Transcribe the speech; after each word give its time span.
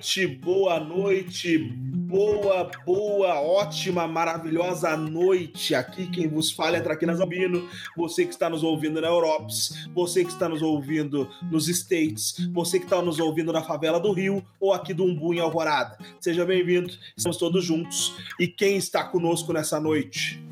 noite, 0.00 0.26
boa 0.26 0.80
noite, 0.80 1.58
boa, 1.58 2.70
boa, 2.86 3.38
ótima, 3.38 4.08
maravilhosa 4.08 4.96
noite. 4.96 5.74
Aqui 5.74 6.06
quem 6.06 6.26
vos 6.26 6.50
fala 6.50 6.78
é 6.78 6.80
Traquinas 6.80 7.20
Albino, 7.20 7.68
você 7.94 8.24
que 8.24 8.30
está 8.30 8.48
nos 8.48 8.62
ouvindo 8.62 8.98
na 8.98 9.08
Europes, 9.08 9.86
você 9.94 10.24
que 10.24 10.30
está 10.30 10.48
nos 10.48 10.62
ouvindo 10.62 11.28
nos 11.50 11.68
States, 11.68 12.48
você 12.50 12.78
que 12.78 12.86
está 12.86 13.02
nos 13.02 13.20
ouvindo 13.20 13.52
na 13.52 13.62
favela 13.62 14.00
do 14.00 14.10
Rio 14.10 14.42
ou 14.58 14.72
aqui 14.72 14.94
do 14.94 15.04
Umbu 15.04 15.34
em 15.34 15.40
Alvorada. 15.40 15.98
Seja 16.18 16.46
bem-vindo, 16.46 16.90
estamos 17.14 17.36
todos 17.36 17.62
juntos. 17.62 18.16
E 18.38 18.48
quem 18.48 18.78
está 18.78 19.04
conosco 19.04 19.52
nessa 19.52 19.78
noite? 19.78 20.42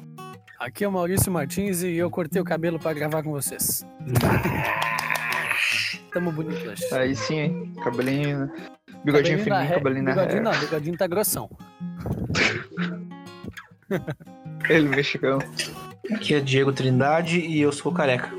Aqui 0.58 0.84
é 0.84 0.88
o 0.88 0.92
Maurício 0.92 1.32
Martins 1.32 1.82
e 1.82 1.94
eu 1.94 2.10
cortei 2.10 2.42
o 2.42 2.44
cabelo 2.44 2.78
para 2.78 2.92
gravar 2.92 3.22
com 3.22 3.30
vocês. 3.30 3.82
Tamo 6.12 6.32
bonito 6.32 6.68
hoje. 6.68 6.84
Aí 6.92 7.16
sim, 7.16 7.38
hein? 7.38 7.72
Cabelinho. 7.82 8.50
Bigodinho 9.04 9.38
fininho, 9.38 9.62
na 9.62 9.66
cabelinho 9.66 10.04
na 10.04 10.10
Bigodinho 10.12 10.42
ré. 10.42 10.50
não, 10.50 10.60
bigodinho 10.60 10.96
tá 10.96 11.06
grossão. 11.06 11.50
Ele 14.68 14.88
mexicano. 14.88 15.42
Aqui 16.12 16.34
é 16.34 16.40
Diego 16.40 16.72
Trindade 16.72 17.38
e 17.38 17.60
eu 17.60 17.72
sou 17.72 17.92
careca. 17.92 18.30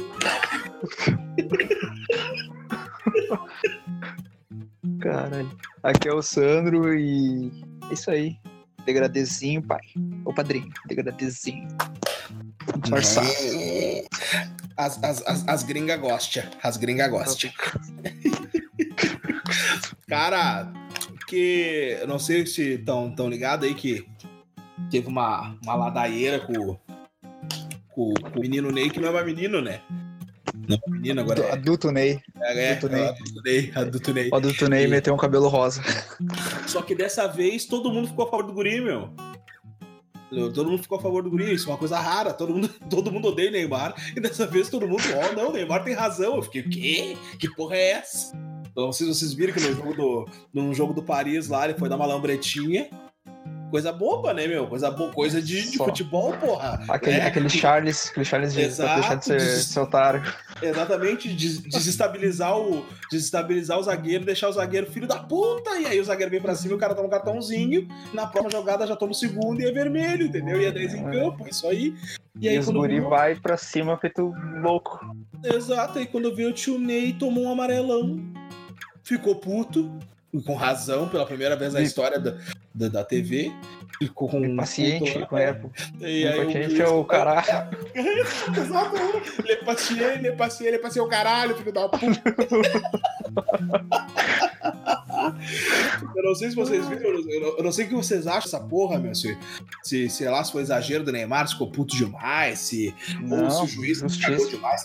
Caralho. 4.99 5.49
Aqui 5.81 6.09
é 6.09 6.13
o 6.13 6.21
Sandro 6.21 6.93
e. 6.93 7.51
é 7.89 7.93
Isso 7.93 8.11
aí. 8.11 8.37
Degradezinho, 8.85 9.61
pai. 9.61 9.79
Ô 10.25 10.33
padrinho, 10.33 10.69
degradezinho. 10.87 11.67
Disfarçado. 12.81 13.27
As, 14.77 15.03
as, 15.03 15.21
as, 15.27 15.47
as 15.47 15.63
gringa 15.63 15.97
gostam. 15.97 16.43
As 16.63 16.77
gringa 16.77 17.07
gostam. 17.07 17.51
Cara, 20.09 20.73
que 21.27 21.97
eu 22.01 22.07
não 22.07 22.17
sei 22.17 22.43
se 22.47 22.73
estão 22.73 23.13
tão 23.13 23.29
ligados 23.29 23.67
aí 23.67 23.75
que 23.75 24.07
teve 24.89 25.07
uma, 25.07 25.55
uma 25.63 25.75
ladaieira 25.75 26.39
com, 26.39 26.75
com, 27.89 28.13
com 28.15 28.39
o 28.39 28.41
menino 28.41 28.71
Ney, 28.71 28.89
que 28.89 28.99
não 28.99 29.09
é 29.09 29.11
mais 29.11 29.25
menino, 29.25 29.61
né? 29.61 29.81
Não 30.67 30.77
é 30.77 30.89
menino 30.89 31.21
agora. 31.21 31.41
É, 31.41 31.51
Adulto 31.51 31.91
Ney. 31.91 32.19
é, 32.41 32.71
adulto 32.71 32.87
é, 32.87 32.99
Ney. 32.99 33.07
adulto 33.07 33.41
Ney. 33.43 33.71
Adulto 33.75 34.13
Ney. 34.13 34.29
O 34.31 34.35
adulto 34.35 34.67
Ney 34.67 34.87
meteu 34.87 35.13
um 35.13 35.17
cabelo 35.17 35.47
rosa. 35.47 35.83
Só 36.67 36.81
que 36.81 36.95
dessa 36.95 37.27
vez 37.27 37.65
todo 37.65 37.91
mundo 37.91 38.07
ficou 38.07 38.25
a 38.25 38.31
favor 38.31 38.47
do 38.47 38.53
guri, 38.53 38.81
meu. 38.81 39.13
Todo 40.53 40.69
mundo 40.71 40.81
ficou 40.81 40.97
a 40.97 41.01
favor 41.01 41.21
do 41.23 41.29
guri, 41.29 41.53
isso 41.53 41.69
é 41.69 41.71
uma 41.71 41.77
coisa 41.77 41.99
rara. 41.99 42.33
Todo 42.33 42.53
mundo, 42.53 42.67
todo 42.89 43.11
mundo 43.11 43.27
odeia 43.27 43.49
o 43.49 43.51
Neymar. 43.51 43.93
E 44.15 44.19
dessa 44.19 44.47
vez 44.47 44.69
todo 44.69 44.87
mundo, 44.87 45.03
ó, 45.15 45.35
não, 45.35 45.49
o 45.49 45.53
Neymar 45.53 45.83
tem 45.83 45.93
razão. 45.93 46.35
Eu 46.35 46.41
fiquei, 46.41 46.61
o 46.61 46.69
quê? 46.69 47.17
Que 47.37 47.47
porra 47.53 47.75
é 47.75 47.91
essa? 47.91 48.48
Vocês, 48.87 49.07
vocês 49.17 49.33
viram 49.33 49.53
que 49.53 49.59
no 49.61 49.73
jogo, 49.75 49.93
do, 49.93 50.27
no 50.53 50.73
jogo 50.73 50.93
do 50.93 51.03
Paris 51.03 51.47
lá, 51.47 51.65
ele 51.65 51.77
foi 51.77 51.89
dar 51.89 51.95
uma 51.95 52.05
lambretinha. 52.05 52.87
Coisa 53.69 53.91
boba, 53.91 54.33
né, 54.33 54.47
meu? 54.47 54.65
Coisa, 54.65 54.89
bo... 54.89 55.11
coisa 55.11 55.39
de, 55.39 55.69
de 55.69 55.77
futebol, 55.77 56.33
porra. 56.37 56.83
Aquele, 56.89 57.17
É, 57.17 57.27
aquele 57.27 57.47
Charles, 57.49 58.09
aquele 58.09 58.25
Charles 58.25 58.51
de 58.51 58.61
Exato, 58.61 58.95
deixar 58.99 59.15
de 59.15 59.25
ser, 59.25 59.37
des- 59.37 59.65
ser 59.65 59.79
otário. 59.81 60.23
Exatamente, 60.59 61.31
des- 61.35 61.59
desestabilizar 61.61 62.57
o, 62.59 62.83
desestabilizar 63.11 63.77
o 63.77 63.83
zagueiro, 63.83 64.25
deixar 64.25 64.49
o 64.49 64.51
zagueiro 64.51 64.87
filho 64.91 65.05
da 65.07 65.19
puta, 65.19 65.79
e 65.79 65.85
aí 65.85 65.99
o 65.99 66.03
zagueiro 66.03 66.31
vem 66.31 66.41
pra 66.41 66.55
cima, 66.55 66.73
o 66.73 66.79
cara 66.79 66.95
toma 66.95 67.07
um 67.07 67.11
cartãozinho, 67.11 67.87
na 68.11 68.25
próxima 68.25 68.49
jogada 68.59 68.87
já 68.87 68.95
toma 68.95 69.11
o 69.11 69.15
segundo 69.15 69.61
e 69.61 69.65
é 69.65 69.71
vermelho, 69.71 70.25
entendeu? 70.25 70.59
E 70.59 70.65
é 70.65 70.71
10 70.71 70.95
em 70.95 71.03
campo, 71.03 71.45
é 71.45 71.49
isso 71.51 71.67
aí. 71.67 71.93
E 72.41 72.45
E, 72.45 72.49
aí 72.49 72.57
os 72.57 72.67
guri 72.69 72.99
viu, 73.01 73.09
vai 73.09 73.35
pra 73.35 73.55
cima 73.55 73.95
feito 73.99 74.33
louco. 74.63 74.99
Exato, 75.43 75.99
aí 75.99 76.07
quando 76.07 76.33
veio 76.35 76.49
o 76.49 76.53
tio 76.53 76.79
Ney 76.79 77.13
tomou 77.13 77.43
um 77.43 77.51
amarelão, 77.51 78.19
ficou 79.09 79.35
puto, 79.35 79.91
e 80.33 80.41
com 80.41 80.53
razão, 80.55 81.07
pela 81.09 81.25
primeira 81.25 81.55
vez 81.55 81.73
na 81.73 81.81
E- 81.81 81.83
história 81.85 82.19
da, 82.19 82.35
da, 82.73 82.87
da 82.87 83.03
TV. 83.03 83.51
Ficou 83.97 84.29
com 84.29 84.39
um 84.39 84.55
Paciente 84.55 85.07
puto 85.11 85.19
lá. 85.19 85.25
com 85.25 85.35
Apple. 85.35 85.69
E 85.99 86.25
aí 86.25 86.39
o 86.39 86.45
Paciente 86.45 86.69
juiz- 86.69 86.79
é 86.79 86.87
o 86.87 87.03
caralho. 87.03 87.47
Exato, 88.57 88.95
ele 89.43 89.51
é 89.51 89.55
paciente, 89.57 90.01
ele 90.03 90.27
é 90.27 90.31
paciente, 90.31 90.67
ele 90.67 90.75
é 90.77 90.79
paciente, 90.79 91.05
o 91.05 91.09
caralho, 91.09 91.55
filho 91.57 91.73
da 91.73 91.89
puta. 91.89 92.21
Eu 96.15 96.23
não 96.23 96.35
sei 96.35 96.49
se 96.49 96.55
vocês 96.55 96.87
viram, 96.87 97.09
eu 97.09 97.41
não, 97.41 97.57
eu 97.57 97.63
não 97.63 97.71
sei 97.71 97.85
o 97.85 97.89
que 97.89 97.95
vocês 97.95 98.25
acham 98.27 98.43
dessa 98.51 98.59
porra, 98.59 98.97
meu. 98.99 99.13
Se, 99.15 99.37
se, 99.83 100.09
sei 100.09 100.29
lá, 100.29 100.43
se 100.43 100.51
foi 100.51 100.61
exagero 100.61 101.03
do 101.03 101.11
Neymar, 101.11 101.47
se 101.47 101.53
ficou 101.53 101.69
puto 101.71 101.95
demais, 101.95 102.59
se, 102.59 102.93
ou 103.29 103.49
se 103.49 103.57
Não, 103.57 103.63
o 103.63 103.67
juiz 103.67 103.99
cagou 103.99 104.09
justiça. 104.37 104.49
demais. 104.49 104.83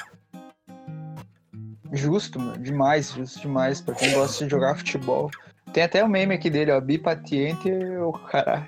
Justo, 1.94 2.38
mano. 2.40 2.58
Demais, 2.62 3.12
justo 3.12 3.40
demais. 3.40 3.80
Pra 3.80 3.94
quem 3.94 4.12
gosta 4.12 4.44
de 4.44 4.50
jogar 4.50 4.76
futebol. 4.76 5.30
Tem 5.72 5.82
até 5.82 6.02
o 6.04 6.08
meme 6.08 6.34
aqui 6.34 6.50
dele, 6.50 6.70
ó. 6.72 6.80
Bipatiente 6.80 7.70
o 7.70 8.12
caralho. 8.12 8.66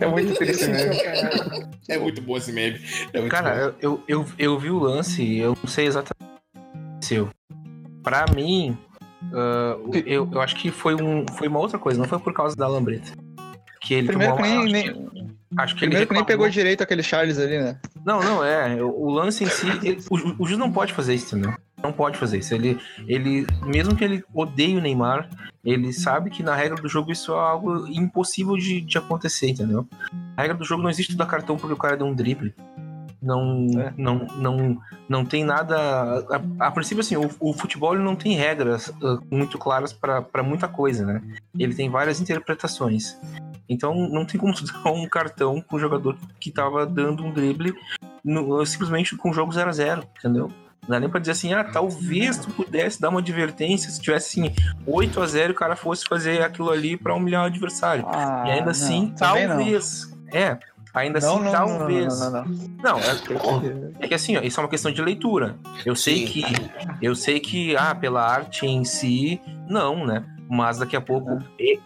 É 0.00 0.06
muito 0.06 0.34
triste 0.34 0.66
mesmo. 0.68 0.92
É 1.88 1.98
muito 1.98 2.20
bom 2.22 2.36
esse 2.36 2.52
meme. 2.52 2.80
É. 3.12 3.28
Cara, 3.28 3.56
eu, 3.56 3.74
eu, 3.80 4.02
eu, 4.08 4.26
eu 4.38 4.58
vi 4.58 4.70
o 4.70 4.78
lance 4.78 5.22
e 5.22 5.38
eu 5.38 5.56
não 5.62 5.68
sei 5.68 5.86
exatamente 5.86 6.22
o 6.22 6.60
que 6.60 6.78
aconteceu. 6.78 7.28
Pra 8.02 8.24
mim, 8.34 8.76
ah, 9.34 9.76
eu, 10.06 10.28
eu 10.32 10.40
acho 10.40 10.56
que 10.56 10.70
foi, 10.70 10.94
um, 10.94 11.24
foi 11.36 11.46
uma 11.48 11.58
outra 11.58 11.78
coisa, 11.78 12.00
não 12.00 12.08
foi 12.08 12.18
por 12.18 12.32
causa 12.32 12.56
da 12.56 12.66
lambreta. 12.66 13.12
Que 13.80 13.94
ele 13.94 14.06
Primeiro 14.08 14.36
que 14.36 14.42
tomou 14.42 14.64
nem, 14.64 14.90
uma- 14.92 15.12
nem- 15.12 15.32
Acho 15.58 15.74
que 15.74 15.84
ele 15.84 15.90
primeiro 15.90 16.06
que 16.08 16.14
nem 16.14 16.24
pegou 16.24 16.48
direito 16.48 16.82
aquele 16.82 17.02
Charles 17.02 17.38
ali, 17.38 17.58
né? 17.58 17.78
Não, 18.06 18.22
não, 18.22 18.42
é. 18.44 18.82
O, 18.82 19.10
lance 19.10 19.44
em 19.44 19.48
si. 19.48 19.68
ele- 19.82 20.00
o, 20.10 20.16
ju- 20.16 20.34
o 20.38 20.46
juiz 20.46 20.58
não 20.58 20.72
pode 20.72 20.92
fazer 20.94 21.14
isso, 21.14 21.36
entendeu? 21.36 21.54
Não 21.82 21.92
pode 21.92 22.16
fazer 22.18 22.38
isso. 22.38 22.54
Ele, 22.54 22.78
ele, 23.08 23.46
mesmo 23.62 23.96
que 23.96 24.04
ele 24.04 24.24
odeie 24.32 24.76
o 24.76 24.80
Neymar, 24.80 25.28
ele 25.64 25.92
sabe 25.92 26.30
que 26.30 26.42
na 26.42 26.54
regra 26.54 26.80
do 26.80 26.88
jogo 26.88 27.10
isso 27.10 27.32
é 27.32 27.38
algo 27.38 27.86
impossível 27.88 28.56
de, 28.56 28.80
de 28.80 28.98
acontecer, 28.98 29.48
entendeu? 29.48 29.86
A 30.36 30.42
regra 30.42 30.56
do 30.56 30.64
jogo 30.64 30.82
não 30.82 30.90
existe 30.90 31.16
dar 31.16 31.26
cartão 31.26 31.56
porque 31.56 31.74
o 31.74 31.76
cara 31.78 31.96
deu 31.96 32.06
um 32.06 32.14
drible. 32.14 32.54
Não, 33.20 33.66
É. 33.78 33.92
não, 33.96 34.26
não, 34.36 34.78
não 35.08 35.24
tem 35.24 35.44
nada. 35.44 35.76
A, 36.58 36.66
a 36.66 36.70
princípio, 36.72 37.00
assim, 37.00 37.16
o, 37.16 37.30
o 37.38 37.52
futebol 37.52 37.96
não 37.96 38.16
tem 38.16 38.34
regras 38.36 38.92
ah, 39.02 39.18
muito 39.30 39.58
claras 39.58 39.92
para 39.92 40.42
muita 40.42 40.66
coisa, 40.66 41.04
né? 41.06 41.22
Ele 41.56 41.74
tem 41.74 41.88
várias 41.88 42.20
interpretações. 42.20 43.16
Então 43.68 43.94
não 44.08 44.24
tem 44.24 44.40
como 44.40 44.52
dar 44.84 44.90
um 44.90 45.08
cartão 45.08 45.60
pro 45.60 45.78
jogador 45.78 46.16
que 46.40 46.50
tava 46.50 46.84
dando 46.84 47.24
um 47.24 47.32
drible 47.32 47.72
no- 48.24 48.64
simplesmente 48.66 49.16
com 49.16 49.30
o 49.30 49.32
jogo 49.34 49.52
0 49.52 49.68
a 49.70 49.72
0 49.72 50.02
entendeu? 50.18 50.50
Não 50.82 50.90
dá 50.96 51.00
nem 51.00 51.08
pra 51.08 51.20
dizer 51.20 51.32
assim, 51.32 51.52
ah, 51.52 51.62
talvez 51.62 52.38
tu 52.38 52.50
pudesse 52.50 53.00
dar 53.00 53.08
uma 53.10 53.20
advertência 53.20 53.88
se 53.88 54.00
tivesse 54.00 54.40
assim 54.40 54.52
8 54.84 55.20
a 55.22 55.26
0 55.26 55.52
e 55.52 55.54
o 55.54 55.56
cara 55.56 55.76
fosse 55.76 56.04
fazer 56.04 56.42
aquilo 56.42 56.70
ali 56.70 56.96
pra 56.96 57.14
humilhar 57.14 57.44
o 57.44 57.46
adversário. 57.46 58.04
Ah, 58.08 58.42
e 58.46 58.50
ainda 58.50 58.64
não, 58.64 58.70
assim, 58.72 59.14
talvez. 59.16 60.12
É, 60.32 60.58
ainda 60.92 61.20
Não, 61.20 61.36
assim, 61.36 61.44
não, 61.44 61.52
não, 61.52 61.68
não, 61.68 61.78
talvez. 61.78 62.20
não, 62.20 62.30
não, 62.32 62.44
não. 62.44 62.72
Não, 62.82 62.98
é, 62.98 64.04
é 64.04 64.08
que 64.08 64.14
assim, 64.14 64.36
ó, 64.36 64.40
isso 64.40 64.58
é 64.58 64.62
uma 64.64 64.68
questão 64.68 64.90
de 64.90 65.00
leitura. 65.00 65.54
Eu 65.86 65.94
sei 65.94 66.26
Sim. 66.26 66.32
que 66.32 66.44
eu 67.00 67.14
sei 67.14 67.38
que 67.38 67.76
ah, 67.76 67.94
pela 67.94 68.26
arte 68.26 68.66
em 68.66 68.84
si, 68.84 69.40
não, 69.68 70.04
né? 70.04 70.24
Mas 70.50 70.78
daqui 70.78 70.96
a 70.96 71.00
pouco 71.00 71.38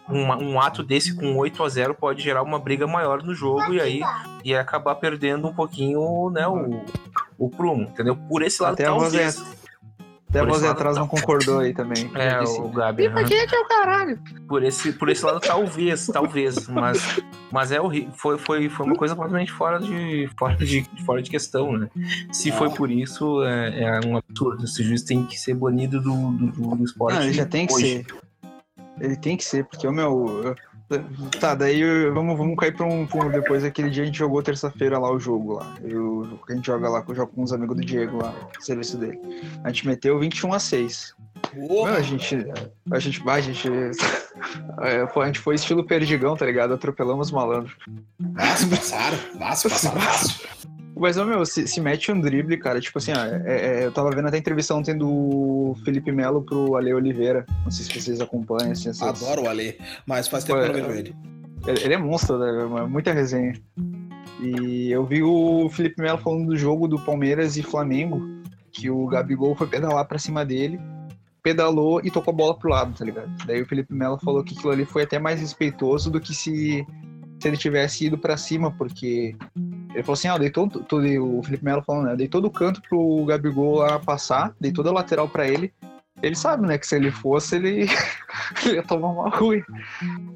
uma- 0.09 0.37
um, 0.39 0.59
ato 0.59 0.83
desse 0.83 1.15
com 1.15 1.37
8 1.37 1.63
a 1.63 1.69
0 1.69 1.95
pode 1.95 2.23
gerar 2.23 2.43
uma 2.43 2.59
briga 2.59 2.87
maior 2.87 3.23
no 3.23 3.33
jogo 3.35 3.75
e 3.75 3.81
aí 3.81 4.01
e 4.43 4.55
acabar 4.57 4.95
perdendo 4.97 5.47
um 5.47 5.55
pouquinho, 5.55 6.31
né, 6.31 6.49
o, 6.49 6.83
o 7.39 7.49
prumo, 7.49 7.85
entendeu? 7.85 8.17
Por 8.17 8.43
esse 8.43 8.63
lado, 8.63 8.75
Até 8.75 8.85
a 8.85 8.89
talvez. 8.89 9.57
Até 10.29 10.41
Por 10.41 10.49
você 10.49 10.67
lado, 10.67 10.77
atrás 10.77 10.97
não 10.97 11.07
concordou 11.07 11.61
aí 11.61 11.73
também. 11.73 12.11
É, 12.17 12.41
disse, 12.41 12.61
o 12.61 12.69
Gabi. 12.69 13.07
aham. 13.07 13.21
é 13.21 13.59
o 13.59 13.69
caralho. 13.69 14.19
Por 14.49 14.63
esse, 14.65 14.93
por 14.93 15.09
esse 15.09 15.25
lado, 15.25 15.41
talvez, 15.41 16.07
talvez. 16.09 16.67
Mas, 16.69 17.21
mas 17.53 17.71
é 17.71 17.81
horrível. 17.81 18.13
Foi, 18.13 18.37
foi, 18.37 18.69
foi 18.69 18.87
uma 18.87 18.97
coisa 18.97 19.15
completamente 19.15 19.53
fora 19.53 19.79
de, 19.79 20.29
fora 20.37 20.57
de, 20.57 20.85
fora 21.05 21.23
de 21.23 21.31
questão, 21.31 21.73
né? 21.73 21.89
Se 22.33 22.51
foi 22.51 22.71
por 22.71 22.91
isso, 22.91 23.43
é, 23.45 23.83
é 23.83 24.01
um 24.07 24.17
absurdo. 24.17 24.65
Esse 24.65 24.83
juiz 24.83 25.03
tem 25.03 25.25
que 25.25 25.39
ser 25.39 25.55
banido 25.55 26.01
do, 26.01 26.33
do, 26.33 26.47
do, 26.49 26.77
do 26.77 26.85
esporte. 26.85 27.15
Não, 27.15 27.23
ele 27.23 27.33
já 27.33 27.47
tem 27.47 27.67
que 27.67 27.75
hoje. 27.75 27.87
ser. 27.87 28.07
Ele 29.01 29.17
tem 29.17 29.37
que 29.37 29.45
ser, 29.45 29.65
porque 29.65 29.87
o 29.87 29.93
meu. 29.93 30.55
Eu- 30.91 31.05
Tá, 31.41 31.55
daí 31.55 31.83
vamos, 32.11 32.37
vamos 32.39 32.57
cair 32.57 32.75
pra 32.75 32.87
um, 32.87 33.07
pra 33.07 33.25
um- 33.27 33.31
Depois 33.31 33.63
daquele 33.63 33.91
dia 33.91 34.03
a 34.03 34.07
gente 34.07 34.19
jogou 34.19 34.43
terça-feira 34.43 34.99
lá 34.99 35.11
o 35.11 35.19
jogo 35.19 35.55
lá. 35.55 35.75
Eu, 35.83 36.39
a 36.49 36.53
gente 36.55 36.67
joga 36.67 36.89
lá, 36.89 37.05
eu 37.09 37.15
jogo 37.15 37.33
com 37.35 37.43
uns 37.43 37.53
amigos 37.53 37.77
do 37.77 37.85
Diego 37.85 38.19
lá, 38.23 38.35
serviço 38.61 38.97
dele. 38.97 39.19
A 39.65 39.69
gente 39.69 39.87
meteu 39.87 40.19
21 40.19 40.53
a 40.53 40.59
6. 40.59 41.15
Porra, 41.55 41.93
Não, 41.93 41.99
a 41.99 42.03
gente. 42.03 42.35
A 42.91 42.99
gente. 42.99 43.29
A 43.29 43.41
gente. 43.41 43.69
é, 44.81 45.03
a 45.21 45.27
gente 45.27 45.39
foi 45.39 45.55
estilo 45.55 45.85
perdigão, 45.85 46.37
tá 46.37 46.47
ligado? 46.47 46.75
Atropelamos 46.75 47.29
os 47.29 47.33
malandros. 47.33 47.75
Nossa, 48.19 48.67
passaram. 48.67 49.19
Nossa, 49.39 49.69
passaram. 49.69 50.01
Mas, 50.99 51.17
meu, 51.19 51.45
se, 51.45 51.69
se 51.69 51.79
mete 51.81 52.11
um 52.11 52.19
drible, 52.21 52.57
cara, 52.57 52.81
tipo 52.81 52.97
assim, 52.99 53.13
ó, 53.13 53.25
é- 53.25 53.43
é- 53.83 53.85
eu 53.85 53.93
tava 53.93 54.11
vendo 54.11 54.29
até 54.29 54.37
a 54.37 54.41
entrevista 54.41 54.75
ontem 54.75 54.97
do 54.97 55.77
Felipe 55.85 56.11
Melo 56.11 56.43
pro 56.43 56.75
Ale 56.75 56.95
Oliveira. 56.95 57.45
Não 57.65 57.71
sei 57.71 57.85
se 57.85 58.01
vocês 58.01 58.21
acompanham, 58.21 58.73
assim, 58.73 58.89
essas- 58.89 59.23
Adoro 59.23 59.43
o 59.43 59.49
Ale, 59.49 59.79
mas 60.07 60.27
faz 60.27 60.45
tempo 60.45 60.59
que 60.61 60.65
eu 60.65 60.73
não 60.73 60.89
vejo 60.89 60.91
ele. 60.99 61.15
Ele 61.67 61.95
é 61.95 61.99
monstro, 61.99 62.39
né? 62.39 62.65
mano? 62.65 62.89
Muita 62.89 63.13
resenha. 63.13 63.53
E 64.41 64.91
eu 64.91 65.05
vi 65.05 65.23
o 65.23 65.69
Felipe 65.71 66.01
Melo 66.01 66.19
falando 66.19 66.47
do 66.47 66.57
jogo 66.57 66.87
do 66.89 66.99
Palmeiras 66.99 67.57
e 67.57 67.63
Flamengo, 67.63 68.23
que 68.73 68.91
o 68.91 69.07
Gabigol 69.07 69.55
foi 69.55 69.67
pedalar 69.67 70.05
pra 70.07 70.19
cima 70.19 70.45
dele, 70.45 70.79
pedalou 71.43 72.01
e 72.05 72.11
tocou 72.11 72.33
a 72.33 72.37
bola 72.37 72.59
pro 72.59 72.71
lado, 72.71 72.95
tá 72.97 73.05
ligado? 73.05 73.31
Daí 73.47 73.63
o 73.63 73.67
Felipe 73.67 73.93
Melo 73.95 74.19
falou 74.19 74.43
que 74.45 74.55
aquilo 74.55 74.73
ali 74.73 74.85
foi 74.85 75.03
até 75.05 75.19
mais 75.19 75.41
respeitoso 75.41 76.11
do 76.11 76.21
que 76.21 76.35
se, 76.35 76.87
se 77.41 77.49
ele 77.49 77.57
tivesse 77.57 78.07
ido 78.07 78.19
para 78.19 78.37
cima, 78.37 78.71
porque 78.71 79.35
ele 79.97 80.03
falou 80.03 80.13
assim, 80.13 80.29
ah, 80.29 80.37
deitou 80.37 80.69
todo, 80.69 81.07
o 81.25 81.43
Felipe 81.43 81.65
Melo 81.65 81.83
falando, 81.83 82.09
né? 82.09 82.17
Deitou 82.17 82.39
do 82.39 82.51
canto 82.51 82.83
pro 82.83 83.25
Gabigol 83.25 83.77
lá 83.77 83.99
passar, 83.99 84.55
deitou 84.61 84.85
da 84.85 84.93
lateral 84.93 85.27
para 85.27 85.49
ele. 85.49 85.73
Ele 86.23 86.35
sabe, 86.35 86.67
né, 86.67 86.77
que 86.77 86.87
se 86.87 86.97
ele 86.97 87.11
fosse, 87.11 87.57
ele, 87.57 87.87
ele 88.63 88.75
ia 88.75 88.83
tomar 88.83 89.09
uma 89.09 89.31
ruim. 89.31 89.63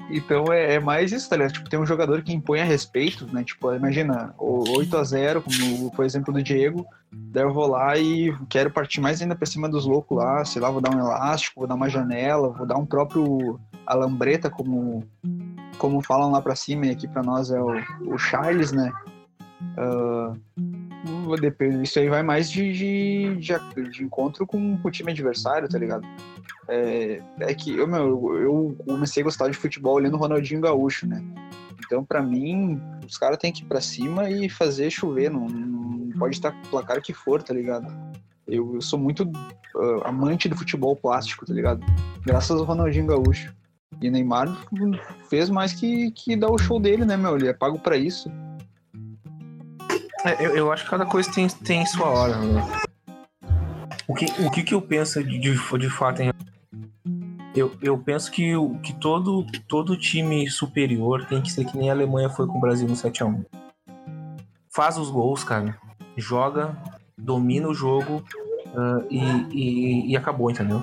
Então 0.09 0.51
é, 0.51 0.75
é, 0.75 0.79
mais 0.79 1.11
isso, 1.11 1.29
tá 1.29 1.35
ligado? 1.35 1.53
Tipo, 1.53 1.69
tem 1.69 1.79
um 1.79 1.85
jogador 1.85 2.23
que 2.23 2.33
impõe 2.33 2.59
a 2.59 2.63
respeito, 2.63 3.27
né? 3.31 3.43
Tipo, 3.43 3.71
imagina, 3.71 4.33
8 4.39 4.97
a 4.97 5.03
0 5.03 5.43
como 5.43 5.91
foi 5.95 6.05
o 6.05 6.07
exemplo 6.07 6.33
do 6.33 6.41
Diego. 6.41 6.83
Daí 7.11 7.43
eu 7.43 7.53
vou 7.53 7.67
lá 7.67 7.95
e 7.97 8.35
quero 8.49 8.71
partir 8.71 8.99
mais 8.99 9.21
ainda 9.21 9.35
pra 9.35 9.45
cima 9.45 9.69
dos 9.69 9.85
loucos 9.85 10.17
lá, 10.17 10.43
sei 10.43 10.59
lá, 10.59 10.71
vou 10.71 10.81
dar 10.81 10.95
um 10.95 10.99
elástico, 10.99 11.59
vou 11.59 11.67
dar 11.67 11.75
uma 11.75 11.89
janela, 11.89 12.49
vou 12.49 12.65
dar 12.65 12.77
um 12.77 12.85
próprio 12.85 13.59
alambreta, 13.85 14.49
como, 14.49 15.03
como 15.77 16.01
falam 16.01 16.31
lá 16.31 16.41
pra 16.41 16.55
cima, 16.55 16.87
e 16.87 16.91
aqui 16.91 17.07
pra 17.07 17.21
nós 17.21 17.51
é 17.51 17.61
o, 17.61 17.75
o 18.07 18.17
Charles, 18.17 18.71
né? 18.71 18.91
Uh, 19.77 20.37
isso 21.81 21.99
aí 21.99 22.09
vai 22.09 22.21
mais 22.21 22.49
de, 22.49 22.71
de, 22.73 23.35
de, 23.37 23.89
de 23.89 24.03
encontro 24.03 24.45
com, 24.45 24.77
com, 24.77 24.87
o 24.87 24.91
time 24.91 25.11
adversário, 25.11 25.67
tá 25.67 25.77
ligado? 25.77 26.05
É, 26.67 27.21
é 27.39 27.53
que 27.53 27.75
eu, 27.75 27.87
meu, 27.87 28.37
eu 28.37 28.75
comecei 28.85 29.21
a 29.21 29.23
gostar 29.23 29.49
de 29.49 29.57
futebol 29.57 29.95
olhando 29.95 30.15
o 30.15 30.19
Ronaldinho 30.19 30.61
Gaúcho, 30.61 31.07
né? 31.07 31.23
Então, 31.85 32.05
para 32.05 32.21
mim, 32.21 32.79
os 33.05 33.17
caras 33.17 33.37
têm 33.37 33.51
que 33.51 33.63
ir 33.63 33.65
pra 33.65 33.81
cima 33.81 34.29
e 34.29 34.47
fazer 34.49 34.89
chover, 34.89 35.29
não, 35.29 35.47
não 35.47 36.17
pode 36.17 36.35
estar 36.35 36.53
placar 36.69 37.01
que 37.01 37.13
for, 37.13 37.41
tá 37.41 37.53
ligado? 37.53 37.91
Eu, 38.47 38.75
eu 38.75 38.81
sou 38.81 38.99
muito 38.99 39.23
uh, 39.23 40.05
amante 40.05 40.47
do 40.47 40.55
futebol 40.55 40.95
plástico, 40.95 41.45
tá 41.45 41.53
ligado? 41.53 41.85
Graças 42.25 42.57
ao 42.57 42.65
Ronaldinho 42.65 43.07
Gaúcho. 43.07 43.53
E 44.01 44.09
Neymar 44.09 44.47
fez 45.29 45.49
mais 45.49 45.73
que, 45.73 46.11
que 46.11 46.35
dar 46.35 46.49
o 46.49 46.57
show 46.57 46.79
dele, 46.79 47.05
né, 47.05 47.17
meu? 47.17 47.35
Ele 47.35 47.47
é 47.47 47.53
pago 47.53 47.77
para 47.77 47.97
isso. 47.97 48.31
É, 50.23 50.45
eu, 50.45 50.55
eu, 50.55 50.71
acho 50.71 50.83
que 50.83 50.89
cada 50.89 51.05
coisa 51.05 51.31
tem, 51.31 51.47
tem 51.47 51.85
sua 51.85 52.07
hora. 52.07 52.37
Né? 52.37 52.61
O, 54.07 54.13
que, 54.13 54.25
o 54.41 54.51
que, 54.51 54.63
que 54.63 54.73
eu 54.73 54.81
penso 54.81 55.23
de, 55.23 55.39
de, 55.39 55.77
de 55.79 55.89
fato 55.89 56.21
em 56.21 56.31
eu, 57.53 57.75
eu 57.81 57.97
penso 57.97 58.31
que, 58.31 58.53
que 58.81 58.93
todo, 58.93 59.45
todo 59.67 59.97
time 59.97 60.49
superior 60.49 61.25
tem 61.25 61.41
que 61.41 61.51
ser 61.51 61.65
que 61.65 61.77
nem 61.77 61.89
a 61.89 61.93
Alemanha 61.93 62.29
foi 62.29 62.47
com 62.47 62.57
o 62.57 62.61
Brasil 62.61 62.87
no 62.87 62.93
7x1. 62.93 63.45
Faz 64.69 64.97
os 64.97 65.09
gols, 65.09 65.43
cara. 65.43 65.77
Joga, 66.15 66.77
domina 67.17 67.67
o 67.67 67.73
jogo 67.73 68.23
uh, 68.67 69.05
e, 69.09 69.19
e, 69.51 70.11
e, 70.11 70.17
acabou, 70.17 70.49
entendeu? 70.49 70.81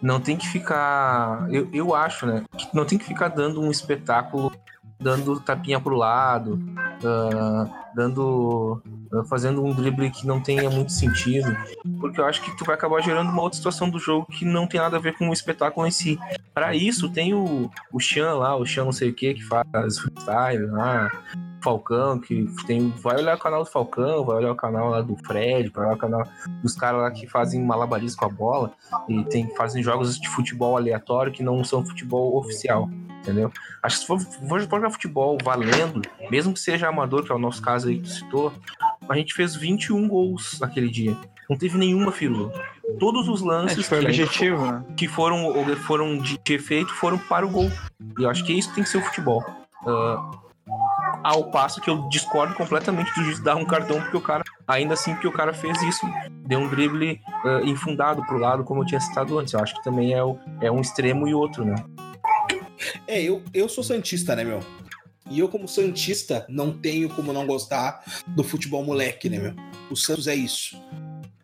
Não 0.00 0.20
tem 0.20 0.36
que 0.36 0.46
ficar. 0.46 1.48
Eu, 1.50 1.68
eu 1.72 1.94
acho, 1.94 2.24
né? 2.24 2.44
Que 2.56 2.68
não 2.74 2.84
tem 2.84 2.98
que 2.98 3.04
ficar 3.04 3.28
dando 3.28 3.60
um 3.60 3.70
espetáculo 3.70 4.52
dando 4.98 5.40
tapinha 5.40 5.80
pro 5.80 5.96
lado, 5.96 6.58
uh, 7.02 7.70
dando. 7.94 8.82
Uh, 9.12 9.24
fazendo 9.24 9.64
um 9.64 9.72
drible 9.72 10.10
que 10.10 10.26
não 10.26 10.40
tenha 10.40 10.68
muito 10.68 10.92
sentido. 10.92 11.56
Porque 12.00 12.20
eu 12.20 12.24
acho 12.24 12.42
que 12.42 12.56
tu 12.56 12.64
vai 12.64 12.74
acabar 12.74 13.00
gerando 13.00 13.30
uma 13.30 13.42
outra 13.42 13.56
situação 13.56 13.88
do 13.88 13.98
jogo 13.98 14.26
que 14.26 14.44
não 14.44 14.66
tem 14.66 14.80
nada 14.80 14.96
a 14.96 15.00
ver 15.00 15.16
com 15.16 15.28
o 15.28 15.32
espetáculo 15.32 15.86
em 15.86 15.90
si. 15.90 16.18
Para 16.52 16.74
isso, 16.74 17.08
tem 17.08 17.34
o, 17.34 17.70
o 17.92 18.00
Chan 18.00 18.34
lá, 18.34 18.56
o 18.56 18.66
Chan 18.66 18.84
não 18.84 18.92
sei 18.92 19.10
o 19.10 19.14
que, 19.14 19.34
que 19.34 19.44
faz 19.44 19.98
freestyle 19.98 20.66
lá. 20.66 21.10
Falcão, 21.62 22.18
que 22.18 22.46
tem. 22.66 22.90
Vai 23.02 23.16
olhar 23.16 23.36
o 23.36 23.40
canal 23.40 23.64
do 23.64 23.70
Falcão, 23.70 24.24
vai 24.24 24.36
olhar 24.36 24.52
o 24.52 24.56
canal 24.56 24.90
lá 24.90 25.00
do 25.00 25.16
Fred, 25.16 25.70
vai 25.70 25.86
olhar 25.86 25.94
o 25.94 25.98
canal 25.98 26.22
dos 26.62 26.74
caras 26.74 27.00
lá 27.00 27.10
que 27.10 27.26
fazem 27.26 27.62
malabarismo 27.62 28.18
com 28.18 28.24
a 28.26 28.28
bola 28.28 28.72
e 29.08 29.24
tem, 29.24 29.54
fazem 29.56 29.82
jogos 29.82 30.18
de 30.18 30.28
futebol 30.28 30.76
aleatório 30.76 31.32
que 31.32 31.42
não 31.42 31.64
são 31.64 31.84
futebol 31.84 32.36
oficial 32.36 32.88
entendeu? 33.26 33.52
Acho 33.82 33.96
que 33.96 34.00
se 34.02 34.06
for, 34.06 34.20
for 34.20 34.60
jogar 34.60 34.90
futebol 34.90 35.36
valendo, 35.42 36.00
mesmo 36.30 36.54
que 36.54 36.60
seja 36.60 36.88
amador, 36.88 37.24
que 37.24 37.32
é 37.32 37.34
o 37.34 37.38
nosso 37.38 37.60
caso 37.60 37.88
aí 37.88 37.96
que 37.96 38.04
tu 38.04 38.10
citou, 38.10 38.52
a 39.08 39.16
gente 39.16 39.34
fez 39.34 39.56
21 39.56 40.06
gols 40.08 40.58
naquele 40.60 40.88
dia. 40.88 41.16
Não 41.48 41.56
teve 41.56 41.76
nenhuma 41.76 42.12
firula. 42.12 42.52
Todos 42.98 43.28
os 43.28 43.40
lances 43.40 43.80
é, 43.80 43.82
foi 43.82 44.00
que, 44.00 44.06
objetivo, 44.06 44.64
né? 44.64 44.84
que 44.96 45.08
foram, 45.08 45.52
foram 45.78 46.18
de 46.18 46.38
efeito 46.48 46.92
foram 46.94 47.18
para 47.18 47.44
o 47.46 47.50
gol. 47.50 47.70
E 48.18 48.22
eu 48.22 48.30
acho 48.30 48.44
que 48.44 48.52
é 48.52 48.56
isso 48.56 48.72
tem 48.74 48.84
que 48.84 48.90
ser 48.90 48.98
o 48.98 49.02
futebol. 49.02 49.44
Uh, 49.82 50.45
ao 51.26 51.50
passo 51.50 51.80
que 51.80 51.90
eu 51.90 52.08
discordo 52.08 52.54
completamente 52.54 53.12
do 53.14 53.24
juiz 53.24 53.40
dar 53.40 53.56
um 53.56 53.64
cartão 53.64 54.00
porque 54.00 54.16
o 54.16 54.20
cara, 54.20 54.44
ainda 54.68 54.94
assim 54.94 55.16
que 55.16 55.26
o 55.26 55.32
cara 55.32 55.52
fez 55.52 55.80
isso, 55.82 56.06
deu 56.46 56.60
um 56.60 56.68
drible 56.68 57.20
uh, 57.44 57.66
infundado 57.66 58.24
pro 58.26 58.38
lado, 58.38 58.62
como 58.62 58.82
eu 58.82 58.86
tinha 58.86 59.00
citado 59.00 59.36
antes. 59.36 59.52
Eu 59.52 59.60
acho 59.60 59.74
que 59.74 59.82
também 59.82 60.14
é, 60.14 60.22
o, 60.22 60.38
é 60.60 60.70
um 60.70 60.80
extremo 60.80 61.26
e 61.26 61.34
outro, 61.34 61.64
né? 61.64 61.74
É, 63.08 63.20
eu, 63.20 63.42
eu 63.52 63.68
sou 63.68 63.82
Santista, 63.82 64.36
né, 64.36 64.44
meu? 64.44 64.60
E 65.28 65.40
eu, 65.40 65.48
como 65.48 65.66
Santista, 65.66 66.46
não 66.48 66.72
tenho 66.72 67.08
como 67.08 67.32
não 67.32 67.44
gostar 67.44 68.04
do 68.28 68.44
futebol 68.44 68.84
moleque, 68.84 69.28
né, 69.28 69.38
meu? 69.40 69.54
O 69.90 69.96
Santos 69.96 70.28
é 70.28 70.34
isso. 70.36 70.80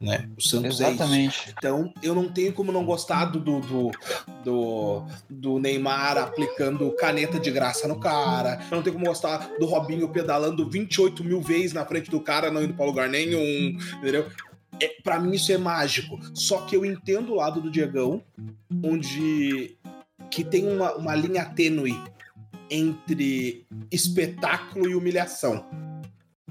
Né? 0.02 0.28
O 0.36 0.42
Santos 0.42 0.80
Exatamente. 0.80 1.14
é 1.14 1.28
isso. 1.28 1.54
Então, 1.56 1.94
eu 2.02 2.12
não 2.12 2.28
tenho 2.28 2.52
como 2.52 2.72
não 2.72 2.84
gostar 2.84 3.26
do, 3.26 3.38
do, 3.38 3.92
do, 4.44 5.06
do, 5.30 5.58
Neymar 5.60 6.18
aplicando 6.18 6.90
caneta 6.96 7.38
de 7.38 7.52
graça 7.52 7.86
no 7.86 8.00
cara. 8.00 8.60
Eu 8.68 8.76
não 8.76 8.82
tenho 8.82 8.94
como 8.94 9.06
gostar 9.06 9.48
do 9.60 9.64
Robinho 9.64 10.08
pedalando 10.08 10.68
28 10.68 11.22
mil 11.22 11.40
vezes 11.40 11.72
na 11.72 11.86
frente 11.86 12.10
do 12.10 12.20
cara, 12.20 12.50
não 12.50 12.64
indo 12.64 12.74
pra 12.74 12.84
lugar 12.84 13.08
nenhum, 13.08 13.78
entendeu? 13.98 14.28
É, 14.80 14.88
para 15.04 15.20
mim 15.20 15.36
isso 15.36 15.52
é 15.52 15.58
mágico. 15.58 16.18
Só 16.34 16.62
que 16.62 16.74
eu 16.74 16.84
entendo 16.84 17.32
o 17.32 17.36
lado 17.36 17.60
do 17.60 17.70
Diegão, 17.70 18.24
onde 18.84 19.78
que 20.32 20.42
tem 20.42 20.66
uma, 20.66 20.94
uma 20.94 21.14
linha 21.14 21.44
tênue 21.44 21.96
entre 22.68 23.64
espetáculo 23.88 24.88
e 24.88 24.96
humilhação. 24.96 25.64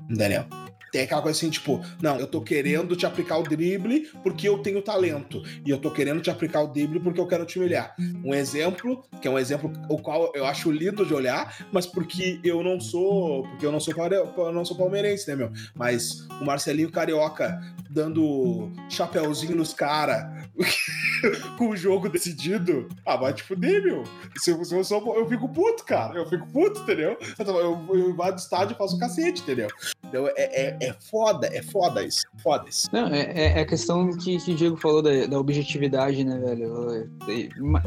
Daniel. 0.10 0.48
Tem 0.92 1.02
aquela 1.02 1.22
coisa 1.22 1.38
assim, 1.38 1.50
tipo, 1.50 1.82
não, 2.02 2.20
eu 2.20 2.28
tô 2.28 2.42
querendo 2.42 2.96
te 2.96 3.06
aplicar 3.06 3.38
o 3.38 3.44
drible 3.44 4.10
porque 4.24 4.48
eu 4.48 4.60
tenho 4.60 4.82
talento. 4.82 5.42
E 5.66 5.70
eu 5.70 5.78
tô 5.78 5.90
querendo 5.90 6.22
te 6.22 6.30
aplicar 6.30 6.62
o 6.62 6.68
drible 6.68 7.00
porque 7.00 7.20
eu 7.20 7.28
quero 7.28 7.46
te 7.46 7.58
humilhar. 7.58 7.96
Um 8.24 8.34
exemplo, 8.34 9.04
que 9.22 9.28
é 9.28 9.32
um 9.32 9.40
exemplo 9.40 9.72
o 9.90 9.98
qual 9.98 10.32
eu 10.36 10.46
acho 10.46 10.72
lindo 10.72 11.06
de 11.06 11.14
olhar, 11.14 11.68
mas 11.72 11.86
porque 11.86 12.40
eu 12.44 12.64
não 12.64 12.80
sou. 12.80 13.44
Porque 13.44 13.66
eu 13.66 13.72
não 13.72 13.80
sou, 13.80 13.94
eu 13.98 14.52
não 14.52 14.66
sou 14.66 14.78
palmeirense, 14.78 15.28
né, 15.30 15.36
meu? 15.36 15.52
Mas 15.74 16.28
o 16.42 16.46
Marcelinho 16.46 16.92
Carioca 16.92 17.60
dando 17.92 18.72
chapéuzinho 18.90 19.56
nos 19.56 19.74
caras 19.74 20.26
com 21.58 21.70
o 21.70 21.76
jogo 21.76 22.10
decidido. 22.10 22.88
Ah, 23.06 23.18
vai 23.18 23.34
te 23.34 23.44
fuder, 23.44 23.84
meu. 23.84 24.04
Se 24.38 24.52
eu, 24.52 24.64
se 24.64 24.76
eu, 24.76 24.84
sou, 24.84 25.16
eu 25.16 25.28
fico 25.28 25.50
puto, 25.50 25.84
cara. 25.84 26.18
Eu 26.18 26.26
fico 26.28 26.48
puto, 26.48 26.80
entendeu? 26.82 27.18
Eu, 27.38 27.96
eu, 27.96 28.10
invado 28.10 28.34
o 28.34 28.38
estádio 28.38 28.74
e 28.74 28.78
faço 28.78 28.98
cacete, 28.98 29.42
entendeu? 29.42 29.68
Então 30.08 30.28
é, 30.28 30.34
é, 30.38 30.78
é 30.82 30.94
foda, 30.94 31.48
é 31.48 31.62
foda 31.62 32.04
isso. 32.04 32.22
Foda 32.42 32.68
isso. 32.70 32.88
Não, 32.92 33.08
é, 33.08 33.22
é, 33.22 33.60
é 33.60 33.62
a 33.62 33.66
questão 33.66 34.10
que, 34.18 34.38
que 34.38 34.52
o 34.54 34.56
Diego 34.56 34.78
falou 34.78 35.02
da, 35.02 35.26
da 35.26 35.40
objetividade, 35.40 36.24
né, 36.24 36.38
velho? 36.40 37.10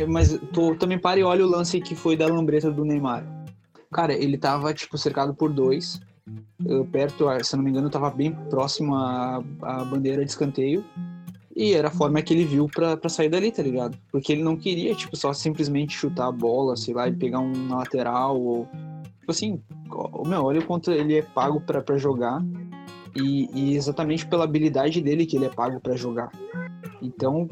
Mas 0.09 0.39
tu 0.53 0.75
também 0.77 0.99
para 0.99 1.19
e 1.19 1.23
olha 1.23 1.45
o 1.45 1.49
lance 1.49 1.81
que 1.81 1.95
foi 1.95 2.17
da 2.17 2.27
lambreta 2.27 2.71
do 2.71 2.85
Neymar. 2.85 3.25
Cara, 3.93 4.13
ele 4.13 4.37
tava, 4.37 4.75
tipo, 4.75 4.99
cercado 4.99 5.35
por 5.35 5.53
dois. 5.53 6.01
Perto, 6.91 7.27
se 7.43 7.57
não 7.57 7.63
me 7.63 7.71
engano, 7.71 7.91
tava 7.91 8.11
bem 8.11 8.33
próximo 8.49 8.95
à, 8.95 9.43
à 9.63 9.85
bandeira 9.85 10.25
de 10.25 10.31
escanteio. 10.31 10.85
E 11.57 11.73
era 11.73 11.89
a 11.89 11.91
forma 11.91 12.21
que 12.21 12.35
ele 12.35 12.45
viu 12.45 12.69
pra 12.69 13.09
sair 13.09 13.29
dali, 13.29 13.53
tá 13.53 13.63
ligado? 13.63 13.97
Porque 14.11 14.33
ele 14.33 14.43
não 14.43 14.57
queria, 14.57 14.95
tipo, 14.95 15.17
só 15.17 15.33
simplesmente 15.33 15.97
chutar 15.97 16.27
a 16.27 16.33
bola, 16.33 16.77
sei 16.77 16.93
lá, 16.93 17.07
e 17.07 17.13
pegar 17.13 17.39
um 17.39 17.69
lateral 17.69 18.41
ou 18.41 18.69
Tipo 19.25 19.33
assim, 19.33 19.63
meu, 20.27 20.45
olha 20.45 20.61
o 20.61 20.67
quanto 20.67 20.93
ele 20.93 21.17
é 21.17 21.23
pago 21.23 21.59
para 21.59 21.97
jogar 21.97 22.45
e, 23.17 23.49
e, 23.55 23.75
exatamente 23.75 24.27
pela 24.27 24.45
habilidade 24.45 25.01
dele 25.01 25.25
que 25.25 25.35
ele 25.35 25.47
é 25.47 25.49
pago 25.49 25.81
para 25.81 25.97
jogar. 25.97 26.31
Então, 27.01 27.49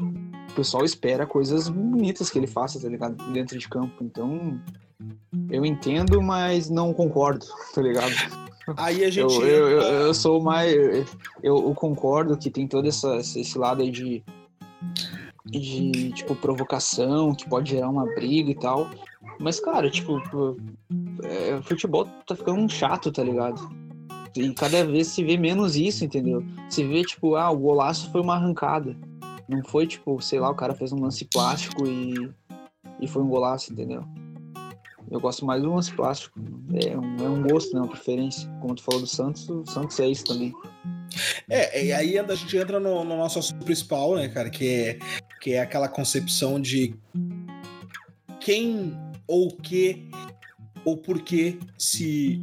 o 0.51 0.53
pessoal 0.53 0.85
espera 0.85 1.25
coisas 1.25 1.67
bonitas 1.69 2.29
que 2.29 2.37
ele 2.37 2.45
faça, 2.45 2.79
tá 2.79 2.87
ligado? 2.87 3.15
Dentro 3.33 3.57
de 3.57 3.67
campo. 3.67 4.03
Então, 4.03 4.61
eu 5.49 5.65
entendo, 5.65 6.21
mas 6.21 6.69
não 6.69 6.93
concordo, 6.93 7.47
tá 7.73 7.81
ligado? 7.81 8.13
Aí 8.77 9.03
a 9.03 9.09
gente. 9.09 9.33
Eu, 9.35 9.47
eu, 9.47 9.69
eu, 9.69 9.81
eu 9.81 10.13
sou 10.13 10.41
mais. 10.41 10.73
Eu, 10.73 11.05
eu, 11.41 11.73
concordo 11.73 12.37
que 12.37 12.49
tem 12.49 12.67
todo 12.67 12.87
essa, 12.87 13.17
esse 13.17 13.57
lado 13.57 13.81
aí 13.81 13.91
de. 13.91 14.23
De, 15.45 16.11
tipo, 16.13 16.35
provocação, 16.35 17.35
que 17.35 17.47
pode 17.47 17.71
gerar 17.71 17.89
uma 17.89 18.05
briga 18.05 18.49
e 18.49 18.55
tal. 18.55 18.89
Mas, 19.39 19.59
cara, 19.59 19.89
tipo, 19.89 20.21
é, 21.21 21.61
futebol 21.61 22.07
tá 22.25 22.35
ficando 22.35 22.67
chato, 22.71 23.11
tá 23.11 23.23
ligado? 23.23 23.69
E 24.35 24.51
cada 24.53 24.83
vez 24.83 25.07
se 25.07 25.23
vê 25.23 25.37
menos 25.37 25.75
isso, 25.75 26.03
entendeu? 26.03 26.43
Se 26.69 26.83
vê, 26.83 27.03
tipo, 27.03 27.35
ah, 27.35 27.51
o 27.51 27.57
golaço 27.57 28.09
foi 28.11 28.21
uma 28.21 28.35
arrancada. 28.35 28.95
Não 29.47 29.63
foi, 29.63 29.85
tipo, 29.85 30.19
sei 30.21 30.39
lá, 30.39 30.49
o 30.49 30.55
cara 30.55 30.73
fez 30.73 30.91
um 30.91 31.01
lance 31.01 31.25
plástico 31.25 31.85
e, 31.85 32.31
e 32.99 33.07
foi 33.07 33.21
um 33.21 33.27
golaço, 33.27 33.71
entendeu? 33.71 34.03
Eu 35.11 35.19
gosto 35.19 35.45
mais 35.45 35.61
do 35.61 35.73
lance 35.73 35.93
plástico. 35.93 36.39
É 36.73 36.97
um, 36.97 37.17
é 37.17 37.29
um 37.29 37.43
gosto, 37.43 37.73
né? 37.73 37.81
Uma 37.81 37.89
preferência. 37.89 38.49
Como 38.61 38.75
tu 38.75 38.83
falou 38.83 39.01
do 39.01 39.07
Santos, 39.07 39.47
o 39.49 39.65
Santos 39.65 39.99
é 39.99 40.07
isso 40.07 40.23
também. 40.25 40.53
É, 41.49 41.85
e 41.85 41.93
aí 41.93 42.17
a 42.17 42.35
gente 42.35 42.57
entra 42.57 42.79
no, 42.79 43.03
no 43.03 43.17
nosso 43.17 43.39
assunto 43.39 43.63
principal, 43.63 44.15
né, 44.15 44.27
cara? 44.29 44.49
Que 44.49 44.67
é 44.67 44.99
que 45.43 45.51
é 45.51 45.59
aquela 45.59 45.89
concepção 45.89 46.59
de 46.59 46.95
quem 48.39 48.97
ou 49.27 49.49
que 49.55 50.09
ou 50.85 50.97
por 50.97 51.21
que 51.21 51.59
se 51.77 52.41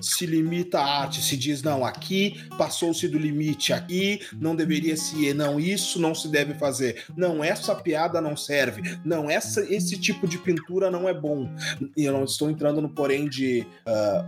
se 0.00 0.26
limita 0.26 0.78
à 0.78 1.00
arte, 1.00 1.20
se 1.20 1.36
diz 1.36 1.62
não, 1.62 1.84
aqui 1.84 2.40
passou-se 2.56 3.08
do 3.08 3.18
limite, 3.18 3.72
aqui 3.72 4.20
não 4.40 4.54
deveria 4.54 4.96
se 4.96 5.34
não, 5.34 5.58
isso 5.58 6.00
não 6.00 6.14
se 6.14 6.28
deve 6.28 6.54
fazer, 6.54 7.04
não, 7.16 7.42
essa 7.42 7.74
piada 7.74 8.20
não 8.20 8.36
serve, 8.36 8.98
não, 9.04 9.28
essa, 9.28 9.60
esse 9.72 9.98
tipo 9.98 10.26
de 10.26 10.38
pintura 10.38 10.90
não 10.90 11.08
é 11.08 11.14
bom. 11.14 11.48
E 11.96 12.04
eu 12.04 12.12
não 12.12 12.24
estou 12.24 12.48
entrando 12.50 12.80
no 12.80 12.88
porém 12.88 13.28
de 13.28 13.66
uh, 13.86 14.24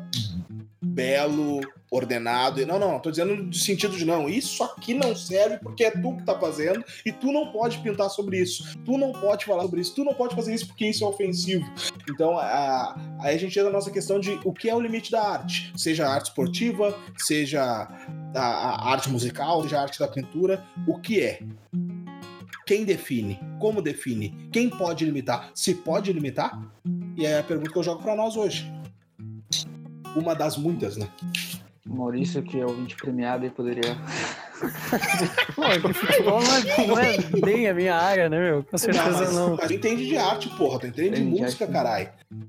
belo, 0.83 1.61
ordenado. 1.91 2.65
Não, 2.65 2.79
não, 2.79 3.01
tô 3.01 3.11
dizendo 3.11 3.35
no 3.35 3.53
sentido 3.53 3.97
de 3.97 4.05
não, 4.05 4.29
isso 4.29 4.63
aqui 4.63 4.95
não 4.95 5.15
serve 5.15 5.59
porque 5.59 5.85
é 5.85 5.91
tu 5.91 6.17
que 6.17 6.23
tá 6.25 6.39
fazendo 6.39 6.85
e 7.05 7.13
tu 7.13 7.33
não 7.33 7.53
pode 7.53 7.79
pintar 7.79 8.09
sobre 8.09 8.41
isso. 8.41 8.79
Tu 8.85 8.97
não 8.97 9.13
pode 9.13 9.45
falar 9.45 9.63
sobre 9.63 9.81
isso, 9.81 9.95
tu 9.95 10.05
não 10.05 10.15
pode 10.15 10.35
fazer 10.35 10.55
isso 10.55 10.67
porque 10.69 10.87
isso 10.87 11.05
é 11.05 11.07
ofensivo. 11.07 11.65
Então, 12.11 12.39
a, 12.39 12.97
aí 13.21 13.35
a 13.35 13.39
gente 13.39 13.59
entra 13.59 13.71
na 13.71 13.77
nossa 13.77 13.91
questão 13.91 14.19
de 14.19 14.39
o 14.45 14.53
que 14.53 14.69
é 14.69 14.75
o 14.75 14.81
limite 14.81 15.11
da 15.11 15.23
arte, 15.23 15.73
seja 15.77 16.07
a 16.07 16.15
arte 16.15 16.27
esportiva, 16.27 16.97
seja 17.17 17.63
a, 18.35 18.41
a 18.41 18.91
arte 18.91 19.09
musical, 19.11 19.63
seja 19.63 19.79
a 19.79 19.83
arte 19.83 19.99
da 19.99 20.09
pintura, 20.09 20.63
o 20.87 20.99
que 20.99 21.21
é? 21.23 21.41
Quem 22.67 22.85
define? 22.85 23.39
Como 23.59 23.83
define? 23.83 24.49
Quem 24.53 24.71
pode 24.71 25.05
limitar? 25.05 25.51
Se 25.55 25.75
pode 25.75 26.13
limitar? 26.13 26.61
E 27.17 27.27
é 27.27 27.39
a 27.39 27.43
pergunta 27.43 27.71
que 27.71 27.79
eu 27.79 27.83
jogo 27.83 28.03
para 28.03 28.15
nós 28.15 28.37
hoje. 28.37 28.71
Uma 30.15 30.35
das 30.35 30.57
muitas, 30.57 30.97
né? 30.97 31.09
Maurício, 31.85 32.43
que 32.43 32.61
é 32.61 32.65
ouvinte 32.65 32.95
premiado 32.97 33.45
e 33.45 33.51
poderia. 33.51 33.97
Pô, 35.55 35.63
que 35.89 35.93
futebol 35.93 36.41
não 36.43 36.55
é, 36.57 36.61
não 36.87 36.99
é 36.99 37.17
bem 37.41 37.69
a 37.69 37.75
minha 37.75 37.95
área, 37.97 38.29
né, 38.29 38.39
meu? 38.39 38.63
Com 38.65 38.77
certeza 38.79 39.11
mas, 39.11 39.35
não. 39.35 39.57
Mas 39.57 39.67
tu 39.67 39.73
entende 39.75 40.07
de 40.07 40.17
arte, 40.17 40.49
porra. 40.51 40.81
Tu 40.81 40.87
entende 40.89 41.11
de 41.11 41.21
Entende 41.23 41.37
de 41.37 41.43
música, 41.43 41.65
arte. 41.65 41.73
caralho. 41.73 42.09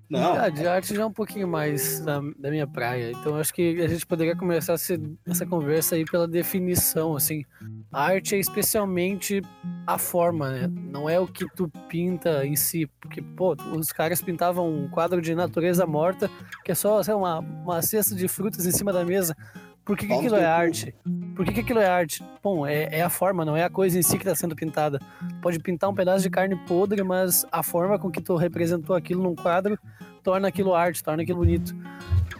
Não. 0.09 0.33
Ah, 0.33 0.49
de 0.49 0.67
arte 0.67 0.93
já 0.95 1.03
é 1.03 1.05
um 1.05 1.11
pouquinho 1.11 1.47
mais 1.47 1.99
da, 2.01 2.21
da 2.37 2.49
minha 2.51 2.67
praia. 2.67 3.11
Então 3.11 3.35
acho 3.37 3.53
que 3.53 3.81
a 3.81 3.87
gente 3.87 4.05
poderia 4.05 4.35
começar 4.35 4.73
esse- 4.75 4.99
essa 5.27 5.45
conversa 5.45 5.95
aí 5.95 6.05
pela 6.05 6.27
definição, 6.27 7.15
assim. 7.15 7.45
A 7.91 8.03
arte 8.05 8.35
é 8.35 8.39
especialmente 8.39 9.41
a 9.87 9.97
forma, 9.97 10.49
né? 10.51 10.67
Não 10.91 11.09
é 11.09 11.19
o 11.19 11.27
que 11.27 11.45
tu 11.55 11.69
pinta 11.89 12.45
em 12.45 12.55
si. 12.55 12.87
Porque, 12.99 13.21
pô, 13.21 13.55
os 13.75 13.91
caras 13.91 14.21
pintavam 14.21 14.69
um 14.69 14.87
quadro 14.89 15.21
de 15.21 15.33
natureza 15.33 15.85
morta, 15.85 16.29
que 16.63 16.71
é 16.71 16.75
só 16.75 17.01
sei 17.03 17.13
lá, 17.13 17.19
uma, 17.19 17.39
uma 17.39 17.81
cesta 17.81 18.13
de 18.15 18.27
frutas 18.27 18.65
em 18.65 18.71
cima 18.71 18.91
da 18.93 19.03
mesa. 19.03 19.35
Por 19.83 19.97
que, 19.97 20.05
que 20.07 20.13
aquilo 20.13 20.35
é 20.35 20.45
arte? 20.45 20.93
Por 21.35 21.45
que, 21.45 21.53
que 21.53 21.59
aquilo 21.61 21.79
é 21.79 21.87
arte? 21.87 22.23
Bom, 22.43 22.65
é, 22.67 22.87
é 22.91 23.01
a 23.01 23.09
forma, 23.09 23.43
não 23.43 23.57
é 23.57 23.63
a 23.63 23.69
coisa 23.69 23.97
em 23.97 24.01
si 24.01 24.17
que 24.17 24.23
está 24.23 24.35
sendo 24.35 24.55
pintada. 24.55 24.99
Pode 25.41 25.59
pintar 25.59 25.89
um 25.89 25.93
pedaço 25.93 26.23
de 26.23 26.29
carne 26.29 26.55
podre, 26.67 27.03
mas 27.03 27.45
a 27.51 27.63
forma 27.63 27.97
com 27.97 28.11
que 28.11 28.21
tu 28.21 28.35
representou 28.35 28.95
aquilo 28.95 29.23
num 29.23 29.35
quadro 29.35 29.77
torna 30.23 30.47
aquilo 30.47 30.73
arte, 30.75 31.03
torna 31.03 31.23
aquilo 31.23 31.39
bonito. 31.39 31.75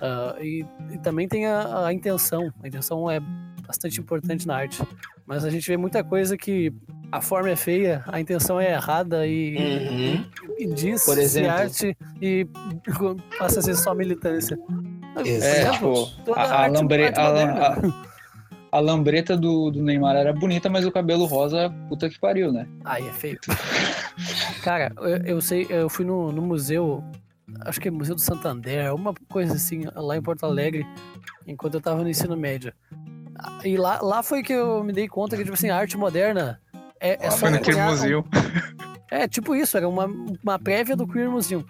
Ah, 0.02 0.36
e, 0.40 0.66
e 0.92 0.98
também 1.00 1.28
tem 1.28 1.48
a, 1.48 1.88
a 1.88 1.94
intenção. 1.94 2.54
A 2.64 2.68
intenção 2.68 3.10
é 3.10 3.20
bastante 3.66 4.00
importante 4.00 4.46
na 4.48 4.56
arte. 4.58 4.82
Mas 5.26 5.44
a 5.46 5.50
gente 5.50 5.68
vê 5.68 5.78
muita 5.78 6.04
coisa 6.04 6.38
que 6.38 6.74
a 7.12 7.22
forma 7.22 7.50
é 7.50 7.56
feia, 7.56 8.04
a 8.08 8.20
intenção 8.20 8.60
é 8.60 8.72
errada 8.74 9.26
e, 9.28 9.58
Uhum. 9.58 10.26
e 10.58 10.68
diz 10.74 11.06
Por 11.06 11.18
exemplo. 11.18 11.52
arte 11.52 11.98
e 12.22 12.48
passa 13.38 13.60
a 13.60 13.64
ser 13.64 13.76
só 13.76 13.94
militância. 13.94 14.58
Por 15.14 15.26
É, 15.26 15.30
exemplo, 15.30 16.06
tipo, 16.06 16.24
toda 16.26 16.42
a, 16.42 16.68
lambre- 16.68 17.12
lambreta 18.74 19.36
do, 19.38 19.70
do 19.72 19.82
Neymar 19.84 20.16
era 20.16 20.32
bonita, 20.34 20.70
mas 20.70 20.86
o 20.86 20.92
cabelo 20.92 21.26
rosa, 21.26 21.70
puta 21.90 22.10
que 22.10 22.20
pariu, 22.20 22.52
né? 22.52 22.66
Ai, 22.86 23.08
é 23.08 23.12
feio. 23.12 23.40
Cara, 24.64 24.92
eu, 24.98 25.18
eu 25.36 25.42
sei, 25.42 25.68
eu 25.70 25.90
fui 25.90 26.06
no, 26.06 26.32
no 26.32 26.42
museu, 26.42 27.04
acho 27.62 27.80
que 27.82 27.88
é 27.88 27.92
Museu 27.92 28.16
do 28.16 28.22
Santander, 28.22 28.94
uma 28.96 29.14
coisa 29.30 29.54
assim, 29.56 29.84
lá 29.96 30.16
em 30.16 30.22
Porto 30.22 30.46
Alegre, 30.46 30.86
enquanto 31.46 31.74
eu 31.76 31.82
tava 31.82 32.02
no 32.04 32.10
ensino 32.10 32.38
médio. 32.38 32.72
Ah, 33.38 33.60
E 33.66 33.76
lá, 33.78 34.00
lá 34.02 34.24
foi 34.24 34.42
que 34.44 34.54
eu 34.54 34.84
me 34.84 34.94
dei 34.94 35.08
conta 35.08 35.36
que, 35.36 35.44
tipo 35.44 35.56
assim, 35.56 35.70
a 35.70 35.78
arte 35.78 35.98
moderna 35.98 36.62
é, 37.00 37.26
é 37.26 37.30
só 37.32 37.38
Foi 37.40 37.50
naquele 37.50 37.76
pegar 37.78 37.88
um- 37.88 37.92
museu. 37.92 38.26
É, 39.10 39.28
tipo 39.28 39.54
isso, 39.56 39.76
era 39.76 39.90
uma, 39.90 40.06
uma 40.42 40.58
prévia 40.58 40.96
do 40.96 41.06
Queer 41.06 41.30
Museum. 41.30 41.66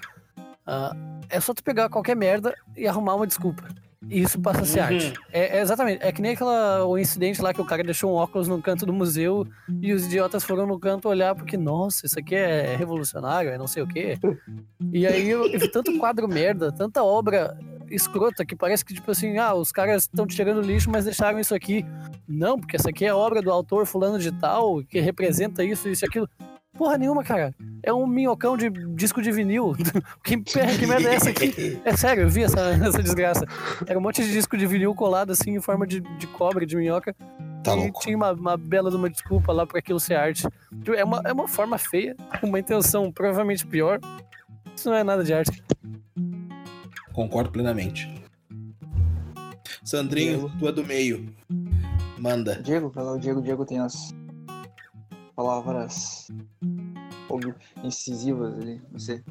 Ah, 0.68 0.96
é 1.32 1.40
só 1.40 1.54
tu 1.54 1.64
pegar 1.64 1.90
qualquer 1.90 2.16
merda 2.16 2.54
e 2.76 2.88
arrumar 2.88 3.16
uma 3.16 3.28
desculpa. 3.28 3.64
E 4.10 4.20
isso 4.22 4.40
passa 4.42 4.62
a 4.62 4.66
ser 4.66 4.80
Uhum. 4.80 4.86
arte. 4.86 5.14
É, 5.32 5.58
é 5.58 5.62
exatamente. 5.62 6.04
É 6.04 6.12
que 6.12 6.22
nem 6.24 6.32
aquela, 6.32 6.84
o 6.86 6.98
incidente 6.98 7.40
lá 7.40 7.54
que 7.54 7.62
o 7.62 7.66
cara 7.66 7.84
deixou 7.84 8.12
um 8.12 8.16
óculos 8.16 8.48
no 8.48 8.60
canto 8.60 8.84
do 8.84 8.92
museu 8.92 9.46
e 9.80 9.94
os 9.94 10.06
idiotas 10.08 10.44
foram 10.44 10.66
no 10.66 10.80
canto 10.80 11.08
olhar 11.08 11.36
porque, 11.36 11.56
nossa, 11.56 12.08
isso 12.08 12.18
aqui 12.18 12.34
é 12.34 12.76
revolucionário, 12.76 13.52
é 13.52 13.60
não 13.60 13.68
sei 13.68 13.84
o 13.84 13.88
quê. 13.88 14.18
E 14.92 15.06
aí 15.06 15.30
eu, 15.30 15.46
eu 15.46 15.60
vi 15.60 15.68
tanto 15.72 15.96
quadro 16.00 16.28
merda, 16.28 16.72
tanta 16.72 17.04
obra 17.04 17.56
escrota 17.92 18.44
que 18.44 18.56
parece 18.56 18.84
que, 18.84 18.94
tipo 18.96 19.12
assim, 19.12 19.38
ah, 19.38 19.54
os 19.54 19.72
caras 19.72 20.04
estão 20.04 20.26
tirando 20.26 20.62
lixo, 20.62 20.90
mas 20.90 21.06
deixaram 21.06 21.40
isso 21.40 21.54
aqui. 21.54 21.86
Não, 22.28 22.58
porque 22.60 22.78
essa 22.78 22.90
aqui 22.90 23.06
é 23.06 23.14
obra 23.14 23.40
do 23.42 23.52
autor 23.52 23.86
fulano 23.86 24.18
de 24.18 24.32
tal, 24.32 24.82
que 24.84 25.00
representa 25.00 25.64
isso, 25.64 25.88
isso 25.88 26.06
e 26.06 26.08
aquilo. 26.08 26.28
Porra 26.82 26.98
nenhuma, 26.98 27.24
cara. 27.24 27.54
É 27.84 27.94
um 27.94 28.08
minhocão 28.08 28.58
de 28.58 28.68
disco 28.96 29.22
de 29.22 29.32
vinil. 29.32 29.76
que, 30.26 30.36
perra, 30.36 30.76
que 30.76 30.88
merda 30.88 31.10
é 31.10 31.14
essa 31.14 31.30
aqui? 31.30 31.80
É 31.86 31.96
sério, 31.96 32.24
eu 32.24 32.30
vi 32.30 32.42
essa, 32.42 32.60
essa 32.84 33.04
desgraça. 33.04 33.46
Era 33.86 34.00
um 34.00 34.02
monte 34.02 34.24
de 34.24 34.32
disco 34.32 34.58
de 34.58 34.66
vinil 34.66 34.96
colado 34.96 35.30
assim 35.30 35.52
em 35.52 35.62
forma 35.62 35.86
de, 35.86 36.00
de 36.00 36.26
cobre, 36.26 36.66
de 36.66 36.76
minhoca. 36.76 37.16
Tá 37.64 37.78
e 37.78 37.92
tinha 38.00 38.18
uma, 38.18 38.32
uma 38.32 38.58
bela 38.58 38.90
de 38.90 38.96
uma 38.96 39.12
desculpa 39.12 39.54
lá 39.54 39.68
pra 39.68 39.78
aquilo 39.78 40.00
ser 40.00 40.16
arte. 40.16 40.48
É 40.98 41.04
uma, 41.04 41.22
é 41.24 41.32
uma 41.32 41.48
forma 41.48 41.78
feia, 41.78 42.16
com 42.40 42.48
uma 42.48 42.60
intenção 42.60 43.12
provavelmente 43.12 43.64
pior. 43.68 44.00
Isso 44.76 44.90
não 44.90 44.98
é 44.98 45.04
nada 45.04 45.24
de 45.24 45.36
arte. 45.36 45.64
Concordo 47.14 47.52
plenamente. 47.52 48.12
Sandrinho, 49.84 50.52
tu 50.58 50.68
é 50.68 50.72
do 50.72 50.84
meio. 50.84 51.32
Manda. 52.18 52.56
Diego, 52.56 52.90
vai 52.90 53.04
lá, 53.04 53.12
o 53.14 53.20
Diego, 53.20 53.40
o 53.40 53.44
Diego 53.44 53.66
tem 53.68 53.78
as 53.78 54.12
palavras 55.36 56.28
incisivas 57.84 58.54
ali, 58.56 58.82
não 58.92 59.00
sei. 59.00 59.24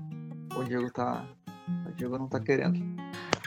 O 0.57 0.65
Diego 0.65 0.91
tá. 0.91 1.25
O 1.89 1.93
Diego 1.93 2.19
não 2.19 2.29
tá 2.29 2.41
querendo. 2.41 2.81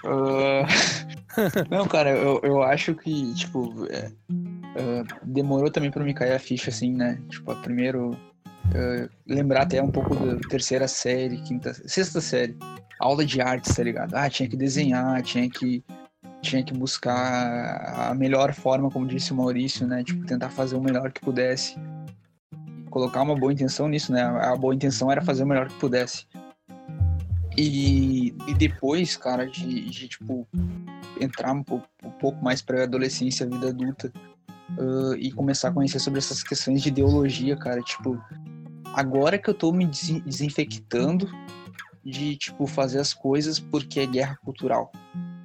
Ah, 0.06 0.66
não, 1.70 1.88
cara, 1.88 2.12
eu, 2.12 2.40
eu 2.44 2.62
acho 2.62 2.94
que, 2.96 3.34
tipo, 3.34 3.86
é, 3.90 4.12
é, 4.76 5.04
demorou 5.24 5.72
também 5.72 5.92
pra 5.92 6.04
me 6.04 6.14
cair 6.14 6.34
a 6.34 6.40
ficha, 6.40 6.70
assim, 6.70 6.94
né? 6.94 7.22
Tipo, 7.30 7.56
primeiro. 7.58 8.12
é, 8.74 9.10
lembrar 9.28 9.64
até 9.64 9.82
um 9.82 9.92
pouco 9.92 10.16
da 10.16 10.38
terceira 10.48 10.88
série, 10.88 11.42
quinta, 11.42 11.74
sexta 11.88 12.22
série. 12.22 12.58
Aula 13.00 13.26
de 13.26 13.42
artes, 13.42 13.76
tá 13.76 13.84
ligado? 13.84 14.14
Ah, 14.16 14.30
tinha 14.30 14.48
que 14.48 14.56
desenhar, 14.56 15.22
tinha 15.24 15.50
que 15.50 15.84
tinha 16.42 16.62
que 16.62 16.74
buscar 16.74 18.10
a 18.10 18.14
melhor 18.14 18.54
forma, 18.54 18.92
como 18.92 19.08
disse 19.08 19.32
o 19.32 19.36
Maurício, 19.36 19.88
né? 19.88 20.04
Tipo, 20.04 20.26
tentar 20.26 20.50
fazer 20.50 20.76
o 20.76 20.82
melhor 20.82 21.10
que 21.12 21.22
pudesse. 21.22 21.76
Colocar 22.94 23.24
uma 23.24 23.36
boa 23.36 23.52
intenção 23.52 23.88
nisso, 23.88 24.12
né? 24.12 24.22
A 24.22 24.56
boa 24.56 24.76
intenção 24.76 25.12
era 25.12 25.20
fazer 25.20 25.42
o 25.42 25.48
melhor 25.48 25.68
que 25.68 25.74
pudesse. 25.80 26.28
E, 27.58 28.36
e 28.48 28.54
depois, 28.54 29.18
cara, 29.18 29.48
de, 29.48 29.90
de 29.90 30.08
tipo, 30.08 30.48
entrar 31.20 31.54
um 31.54 31.64
pouco, 31.64 31.88
um 32.04 32.12
pouco 32.12 32.44
mais 32.44 32.62
pra 32.62 32.84
adolescência, 32.84 33.50
vida 33.50 33.70
adulta, 33.70 34.14
ah, 34.78 35.16
e 35.18 35.32
começar 35.32 35.70
a 35.70 35.72
conhecer 35.72 35.98
sobre 35.98 36.20
essas 36.20 36.44
questões 36.44 36.84
de 36.84 36.90
ideologia, 36.90 37.58
cara, 37.58 37.82
tipo, 37.82 38.16
agora 38.94 39.40
que 39.40 39.50
eu 39.50 39.56
tô 39.56 39.72
me 39.72 39.88
desinfectando 39.88 41.28
de, 42.06 42.38
tipo, 42.38 42.68
fazer 42.68 43.00
as 43.00 43.12
coisas 43.12 43.60
porque 43.60 44.02
é 44.02 44.06
guerra 44.06 44.38
cultural 44.44 44.92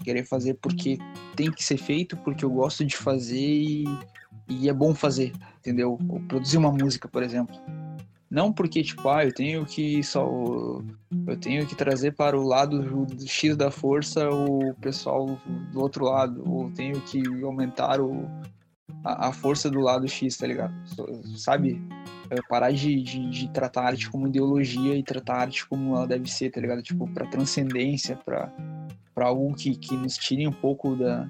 querer 0.08 0.24
fazer 0.24 0.54
porque 0.54 0.98
tem 1.36 1.50
que 1.50 1.62
ser 1.62 1.76
feito, 1.76 2.16
porque 2.18 2.42
eu 2.42 2.50
gosto 2.50 2.82
de 2.82 2.96
fazer 2.96 3.36
e, 3.36 3.84
e 4.48 4.68
é 4.68 4.72
bom 4.72 4.94
fazer, 4.94 5.32
entendeu? 5.68 5.98
Ou 6.08 6.20
produzir 6.20 6.56
uma 6.56 6.72
música, 6.72 7.06
por 7.08 7.22
exemplo. 7.22 7.54
Não 8.30 8.52
porque, 8.52 8.82
tipo, 8.82 9.08
ah, 9.08 9.24
eu 9.24 9.32
tenho 9.32 9.64
que 9.64 10.02
só. 10.02 10.26
Eu 11.26 11.36
tenho 11.40 11.66
que 11.66 11.74
trazer 11.74 12.12
para 12.12 12.38
o 12.38 12.42
lado 12.42 13.06
X 13.26 13.56
da 13.56 13.70
força 13.70 14.28
o 14.28 14.74
pessoal 14.74 15.38
do 15.72 15.80
outro 15.80 16.04
lado, 16.04 16.42
ou 16.46 16.70
tenho 16.72 17.00
que 17.02 17.22
aumentar 17.42 18.00
o, 18.00 18.28
a, 19.02 19.28
a 19.28 19.32
força 19.32 19.70
do 19.70 19.80
lado 19.80 20.06
X, 20.06 20.36
tá 20.36 20.46
ligado? 20.46 20.74
Sabe? 21.36 21.80
É, 22.30 22.36
Parar 22.50 22.70
de, 22.70 23.02
de, 23.02 23.30
de 23.30 23.48
tratar 23.48 23.82
a 23.82 23.86
arte 23.86 24.10
como 24.10 24.28
ideologia 24.28 24.94
e 24.94 25.02
tratar 25.02 25.36
a 25.36 25.40
arte 25.40 25.66
como 25.66 25.96
ela 25.96 26.06
deve 26.06 26.30
ser, 26.30 26.50
tá 26.50 26.60
ligado? 26.60 26.82
Tipo, 26.82 27.08
pra 27.14 27.26
transcendência, 27.26 28.16
pra 28.16 28.52
algo 29.16 29.54
que, 29.54 29.74
que 29.74 29.96
nos 29.96 30.18
tire 30.18 30.46
um 30.46 30.52
pouco 30.52 30.94
da, 30.94 31.26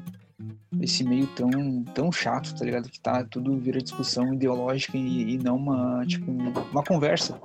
desse 0.78 1.04
meio 1.04 1.26
tão, 1.28 1.82
tão 1.94 2.10
chato, 2.12 2.54
tá 2.54 2.64
ligado? 2.64 2.88
Que 2.88 3.00
tá 3.00 3.24
tudo 3.24 3.58
vira 3.58 3.80
discussão 3.82 4.32
ideológica 4.32 4.96
e, 4.96 5.34
e 5.34 5.38
não 5.38 5.56
uma, 5.56 6.04
tipo, 6.06 6.30
uma 6.30 6.82
conversa. 6.82 7.40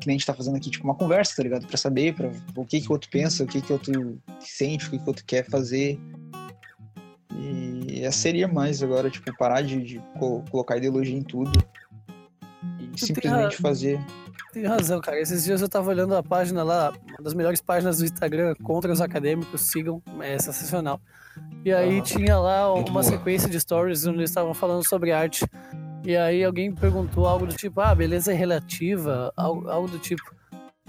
Que 0.00 0.08
nem 0.08 0.16
a 0.16 0.18
gente 0.18 0.26
tá 0.26 0.34
fazendo 0.34 0.56
aqui, 0.56 0.70
tipo, 0.70 0.84
uma 0.84 0.94
conversa, 0.94 1.36
tá 1.36 1.42
ligado? 1.42 1.66
Pra 1.66 1.76
saber 1.76 2.14
pra, 2.14 2.30
o 2.56 2.64
que 2.66 2.80
que 2.80 2.88
o 2.88 2.92
outro 2.92 3.08
pensa, 3.10 3.44
o 3.44 3.46
que 3.46 3.60
que 3.62 3.72
o 3.72 3.76
outro 3.76 4.20
sente, 4.40 4.86
o 4.88 4.90
que 4.90 4.98
que 4.98 5.04
o 5.04 5.08
outro 5.08 5.24
quer 5.24 5.48
fazer. 5.48 5.98
E 7.36 8.00
essa 8.04 8.18
seria 8.18 8.46
mais 8.46 8.82
agora, 8.82 9.10
tipo, 9.10 9.34
parar 9.36 9.62
de, 9.62 9.80
de 9.82 10.02
co- 10.18 10.42
colocar 10.50 10.76
ideologia 10.76 11.16
em 11.16 11.22
tudo. 11.22 11.52
tem 12.78 12.96
simplesmente 12.96 13.56
ra- 13.56 13.62
fazer. 13.62 14.00
Tem 14.52 14.64
razão, 14.66 15.00
cara. 15.00 15.20
Esses 15.20 15.42
dias 15.44 15.60
eu 15.60 15.68
tava 15.68 15.90
olhando 15.90 16.14
a 16.14 16.22
página 16.22 16.62
lá, 16.62 16.92
uma 17.08 17.22
das 17.22 17.34
melhores 17.34 17.60
páginas 17.60 17.98
do 17.98 18.04
Instagram 18.04 18.54
contra 18.62 18.92
os 18.92 19.00
acadêmicos, 19.00 19.62
sigam, 19.62 20.00
é 20.20 20.38
sensacional. 20.38 21.00
E 21.64 21.72
aí 21.72 22.02
tinha 22.02 22.38
lá 22.38 22.72
uma 22.74 22.84
boa. 22.84 23.02
sequência 23.02 23.48
de 23.48 23.58
stories 23.58 24.06
onde 24.06 24.18
eles 24.18 24.30
estavam 24.30 24.52
falando 24.52 24.86
sobre 24.86 25.12
arte. 25.12 25.46
E 26.04 26.14
aí 26.14 26.44
alguém 26.44 26.70
perguntou 26.74 27.26
algo 27.26 27.46
do 27.46 27.54
tipo, 27.54 27.80
ah, 27.80 27.94
beleza 27.94 28.32
é 28.32 28.34
relativa, 28.34 29.32
algo, 29.34 29.68
algo 29.70 29.88
do 29.88 29.98
tipo. 29.98 30.34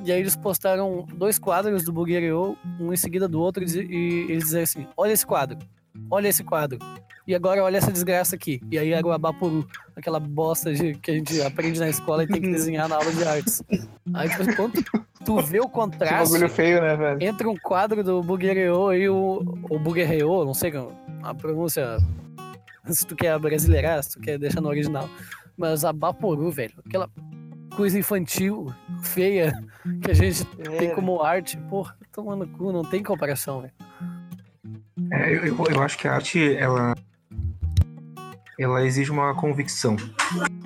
E 0.03 0.11
aí 0.11 0.19
eles 0.19 0.35
postaram 0.35 1.05
dois 1.15 1.39
quadros 1.39 1.85
do 1.85 1.93
Buguereau, 1.93 2.57
um 2.77 2.91
em 2.91 2.97
seguida 2.97 3.25
do 3.25 3.39
outro, 3.39 3.63
e 3.63 4.25
eles 4.29 4.43
diziam 4.43 4.63
assim, 4.63 4.87
olha 4.97 5.13
esse 5.13 5.25
quadro, 5.25 5.57
olha 6.09 6.27
esse 6.27 6.43
quadro. 6.43 6.79
E 7.27 7.33
agora 7.33 7.63
olha 7.63 7.77
essa 7.77 7.91
desgraça 7.91 8.35
aqui. 8.35 8.61
E 8.69 8.77
aí 8.77 8.91
era 8.91 9.05
o 9.05 9.11
Abapuru, 9.11 9.67
aquela 9.95 10.19
bosta 10.19 10.71
de, 10.73 10.93
que 10.95 11.09
a 11.09 11.13
gente 11.15 11.41
aprende 11.41 11.79
na 11.79 11.89
escola 11.89 12.23
e 12.23 12.27
tem 12.27 12.39
que 12.39 12.51
desenhar 12.51 12.87
na 12.87 12.97
aula 12.97 13.11
de 13.11 13.23
artes. 13.23 13.63
Aí 14.13 14.29
tipo, 14.29 14.55
quando 14.55 14.83
tu 15.25 15.41
vê 15.41 15.59
o 15.59 15.63
Que 15.63 15.71
contraste 15.71 16.31
bagulho 16.31 16.49
feio, 16.49 16.81
né, 16.81 16.95
velho? 16.95 17.17
entre 17.21 17.47
um 17.47 17.55
quadro 17.57 18.03
do 18.03 18.21
Buguereau 18.21 18.93
e 18.93 19.09
o, 19.09 19.43
o 19.69 19.79
Buguereau, 19.79 20.45
não 20.45 20.53
sei 20.53 20.71
a 21.23 21.33
pronúncia, 21.33 21.97
se 22.85 23.07
tu 23.07 23.15
quer 23.15 23.37
brasileirar, 23.39 24.03
se 24.03 24.11
tu 24.11 24.19
quer 24.19 24.37
deixar 24.37 24.61
no 24.61 24.69
original. 24.69 25.09
Mas 25.57 25.83
a 25.83 25.91
Baporu, 25.91 26.51
velho, 26.51 26.73
aquela 26.85 27.09
coisa 27.75 27.97
infantil, 27.97 28.71
feia, 29.01 29.51
que 30.03 30.11
a 30.11 30.13
gente 30.13 30.45
tem 30.77 30.93
como 30.93 31.21
arte, 31.23 31.57
porra, 31.69 31.97
tomando 32.11 32.47
cu, 32.47 32.71
não 32.71 32.83
tem 32.83 33.01
comparação, 33.01 33.61
velho. 33.61 33.73
É, 35.11 35.33
eu, 35.35 35.45
eu- 35.45 35.81
acho 35.81 35.97
que 35.97 36.07
a 36.07 36.13
arte, 36.13 36.55
ela, 36.55 36.93
ela 38.59 38.85
exige 38.85 39.11
uma 39.11 39.33
convicção. 39.35 39.95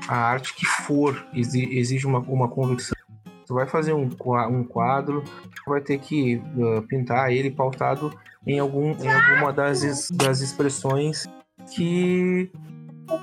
A 0.07 0.15
arte 0.15 0.53
que 0.55 0.65
for 0.65 1.25
exi- 1.33 1.77
exige 1.77 2.05
uma, 2.07 2.19
uma 2.19 2.47
convicção. 2.47 2.97
Tu 3.45 3.53
vai 3.53 3.65
fazer 3.67 3.93
um, 3.93 4.09
um 4.51 4.63
quadro, 4.63 5.23
vai 5.67 5.81
ter 5.81 5.99
que 5.99 6.41
uh, 6.55 6.81
pintar 6.83 7.31
ele 7.31 7.49
pautado 7.51 8.13
em, 8.45 8.59
algum, 8.59 8.91
em 8.91 9.07
alguma 9.07 9.51
das, 9.51 10.09
das 10.11 10.41
expressões 10.41 11.25
que, 11.73 12.51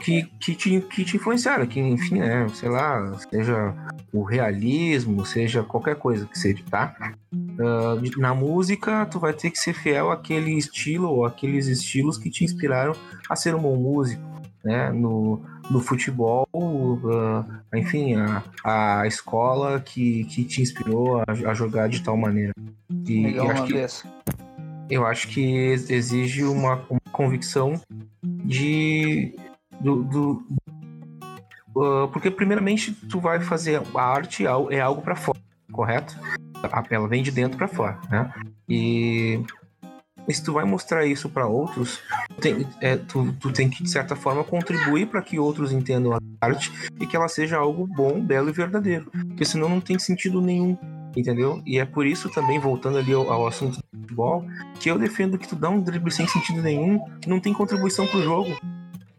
que, 0.00 0.24
que, 0.40 0.54
te, 0.54 0.80
que 0.80 1.04
te 1.04 1.16
influenciaram, 1.16 1.66
que 1.66 1.80
enfim, 1.80 2.18
né, 2.18 2.46
sei 2.54 2.68
lá, 2.68 3.12
seja 3.30 3.74
o 4.12 4.22
realismo, 4.22 5.24
seja 5.24 5.62
qualquer 5.62 5.96
coisa 5.96 6.26
que 6.26 6.38
seja, 6.38 6.62
tá? 6.70 6.94
De- 8.02 8.18
na 8.18 8.34
música, 8.34 9.06
tu 9.06 9.18
vai 9.18 9.32
ter 9.32 9.50
que 9.50 9.58
ser 9.58 9.72
fiel 9.72 10.10
àquele 10.10 10.52
estilo 10.56 11.08
ou 11.08 11.24
àqueles 11.24 11.66
estilos 11.66 12.18
que 12.18 12.28
te 12.30 12.44
inspiraram 12.44 12.94
a 13.30 13.36
ser 13.36 13.54
um 13.54 13.60
bom 13.62 13.76
músico, 13.76 14.22
né? 14.64 14.90
No, 14.90 15.40
no 15.70 15.80
futebol, 15.80 16.46
ah, 16.54 17.44
enfim, 17.74 18.14
a, 18.16 19.00
a 19.00 19.06
escola 19.06 19.80
que, 19.80 20.24
que 20.24 20.44
te 20.44 20.60
inspirou 20.62 21.18
a, 21.20 21.24
a 21.28 21.54
jogar 21.54 21.88
de 21.88 22.02
tal 22.02 22.16
maneira. 22.16 22.52
E 23.06 23.22
Legal 23.26 23.46
eu 23.46 23.50
acho 23.52 23.66
que 23.66 23.72
eu 24.88 25.06
acho 25.06 25.28
que 25.28 25.40
ex- 25.40 25.90
exige 25.90 26.44
uma, 26.44 26.80
uma 26.88 27.00
convicção 27.10 27.80
de 28.22 29.34
do, 29.80 30.02
do- 30.04 30.46
uh, 31.74 32.08
porque 32.12 32.30
primeiramente 32.30 32.92
tu 32.92 33.18
vai 33.20 33.40
fazer 33.40 33.82
a 33.94 34.02
arte 34.02 34.44
é 34.46 34.80
algo 34.80 35.02
para 35.02 35.16
fora 35.16 35.38
correto 35.72 36.16
A- 36.72 36.84
ela 36.90 37.08
vem 37.08 37.22
de 37.22 37.30
dentro 37.30 37.56
para 37.56 37.68
fora 37.68 37.98
né? 38.10 38.32
E 38.68 39.40
se 40.28 40.42
tu 40.42 40.52
vai 40.52 40.64
mostrar 40.64 41.06
isso 41.06 41.28
para 41.28 41.46
outros 41.46 42.00
tem, 42.40 42.66
é, 42.80 42.96
tu, 42.96 43.32
tu 43.38 43.52
tem 43.52 43.68
que 43.70 43.82
de 43.82 43.90
certa 43.90 44.16
forma 44.16 44.42
contribuir 44.42 45.06
para 45.06 45.22
que 45.22 45.38
outros 45.38 45.72
entendam 45.72 46.12
a 46.14 46.18
arte 46.40 46.72
e 47.00 47.06
que 47.06 47.16
ela 47.16 47.28
seja 47.28 47.56
algo 47.58 47.86
bom 47.86 48.20
belo 48.20 48.48
e 48.48 48.52
verdadeiro. 48.52 49.10
Porque 49.10 49.44
senão 49.44 49.68
não 49.68 49.80
tem 49.80 49.98
sentido 49.98 50.40
nenhum 50.40 50.76
entendeu? 51.16 51.62
E 51.64 51.78
é 51.78 51.84
por 51.84 52.06
isso 52.06 52.28
também 52.28 52.58
voltando 52.58 52.98
ali 52.98 53.12
ao, 53.12 53.32
ao 53.32 53.46
assunto 53.46 53.78
do 53.78 54.00
futebol 54.00 54.44
que 54.78 54.90
eu 54.90 54.98
defendo 54.98 55.38
que 55.38 55.48
tu 55.48 55.56
dá 55.56 55.70
um 55.70 55.80
drible 55.80 56.12
sem 56.12 56.26
sentido 56.28 56.60
nenhum, 56.60 57.00
não 57.26 57.40
tem 57.40 57.54
contribuição 57.54 58.06
pro 58.06 58.22
jogo. 58.22 58.50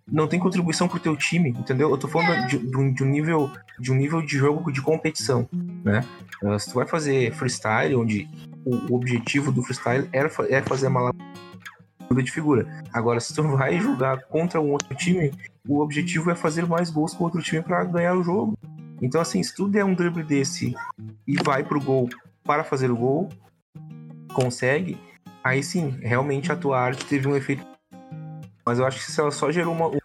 Não 0.09 0.27
tem 0.27 0.39
contribuição 0.39 0.87
pro 0.87 0.99
teu 0.99 1.15
time, 1.17 1.49
entendeu? 1.49 1.89
Eu 1.89 1.97
tô 1.97 2.07
falando 2.07 2.47
de, 2.47 2.57
de 2.57 3.03
um, 3.03 3.07
nível 3.07 3.51
de 3.77 3.91
um 3.91 3.95
nível 3.95 4.21
de 4.21 4.37
jogo 4.37 4.71
de 4.71 4.81
competição, 4.81 5.47
né? 5.83 6.03
Uh, 6.41 6.57
se 6.57 6.69
tu 6.69 6.75
vai 6.75 6.87
fazer 6.87 7.33
freestyle, 7.33 7.95
onde 7.95 8.27
o, 8.65 8.95
objetivo 8.95 9.51
do 9.51 9.61
freestyle 9.63 10.07
fa- 10.29 10.45
é 10.49 10.61
fazer 10.61 10.87
uma 10.87 11.01
lavada 11.01 12.23
de 12.23 12.31
figura. 12.31 12.65
Agora, 12.93 13.19
se 13.19 13.33
tu 13.33 13.43
vai 13.57 13.79
jogar 13.79 14.21
contra 14.23 14.61
um 14.61 14.71
outro 14.71 14.95
time, 14.95 15.33
o 15.67 15.79
objetivo 15.79 16.31
é 16.31 16.35
fazer 16.35 16.65
mais 16.65 16.89
gols 16.89 17.13
com 17.13 17.25
outro 17.25 17.41
time 17.41 17.61
para 17.61 17.83
ganhar 17.83 18.15
o 18.15 18.23
jogo. 18.23 18.57
Então, 19.01 19.19
assim, 19.21 19.43
se 19.43 19.53
tu 19.53 19.67
der 19.67 19.83
um 19.83 19.93
drible 19.93 20.23
desse 20.23 20.73
e 21.27 21.35
vai 21.43 21.63
pro 21.63 21.81
gol 21.81 22.09
para 22.43 22.63
fazer 22.63 22.89
o 22.89 22.95
gol, 22.95 23.29
consegue, 24.33 24.97
aí 25.43 25.61
sim, 25.61 25.97
realmente 26.01 26.51
a 26.51 26.55
tua 26.55 26.79
arte 26.79 27.05
teve 27.05 27.27
um 27.27 27.35
efeito. 27.35 27.65
Mas 28.67 28.79
eu 28.79 28.85
acho 28.85 28.97
que 29.05 29.09
se 29.09 29.17
ela 29.21 29.31
só 29.31 29.49
gerou 29.49 29.73
uma. 29.73 29.97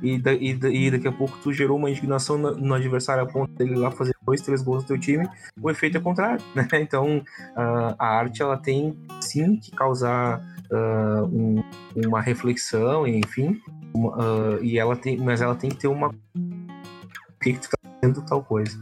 E, 0.00 0.16
da- 0.18 0.32
e 0.32 0.54
da- 0.54 0.70
e 0.70 0.90
daqui 0.90 1.06
a 1.06 1.12
pouco 1.12 1.36
tu 1.42 1.52
gerou 1.52 1.76
uma 1.76 1.90
indignação 1.90 2.38
no, 2.38 2.56
no 2.56 2.72
adversário 2.72 3.22
a 3.22 3.26
ponto 3.26 3.52
dele 3.52 3.74
lá 3.74 3.90
fazer 3.90 4.14
dois, 4.24 4.40
três 4.40 4.62
gols 4.62 4.82
no 4.84 4.88
teu 4.88 4.98
time, 4.98 5.28
o 5.60 5.68
efeito 5.70 5.98
é 5.98 6.00
contrário, 6.00 6.42
né? 6.56 6.66
Então 6.80 7.20
ah, 7.54 7.94
a 7.98 8.06
arte 8.06 8.40
ela 8.40 8.56
tem 8.56 8.96
sim 9.20 9.56
que 9.56 9.70
causar 9.72 10.42
ah, 10.72 11.22
um- 11.30 11.62
uma 12.06 12.22
reflexão, 12.22 13.06
enfim, 13.06 13.60
uma, 13.92 14.14
ah, 14.16 14.58
e 14.62 14.78
ela 14.78 14.96
tem, 14.96 15.18
mas 15.18 15.42
ela 15.42 15.54
tem 15.54 15.68
que 15.68 15.76
ter 15.76 15.88
uma. 15.88 16.08
Por 16.10 17.38
que, 17.42 17.52
que 17.52 17.60
tu 17.60 17.68
tá 17.68 17.76
fazendo 18.00 18.22
tal 18.24 18.42
coisa? 18.42 18.80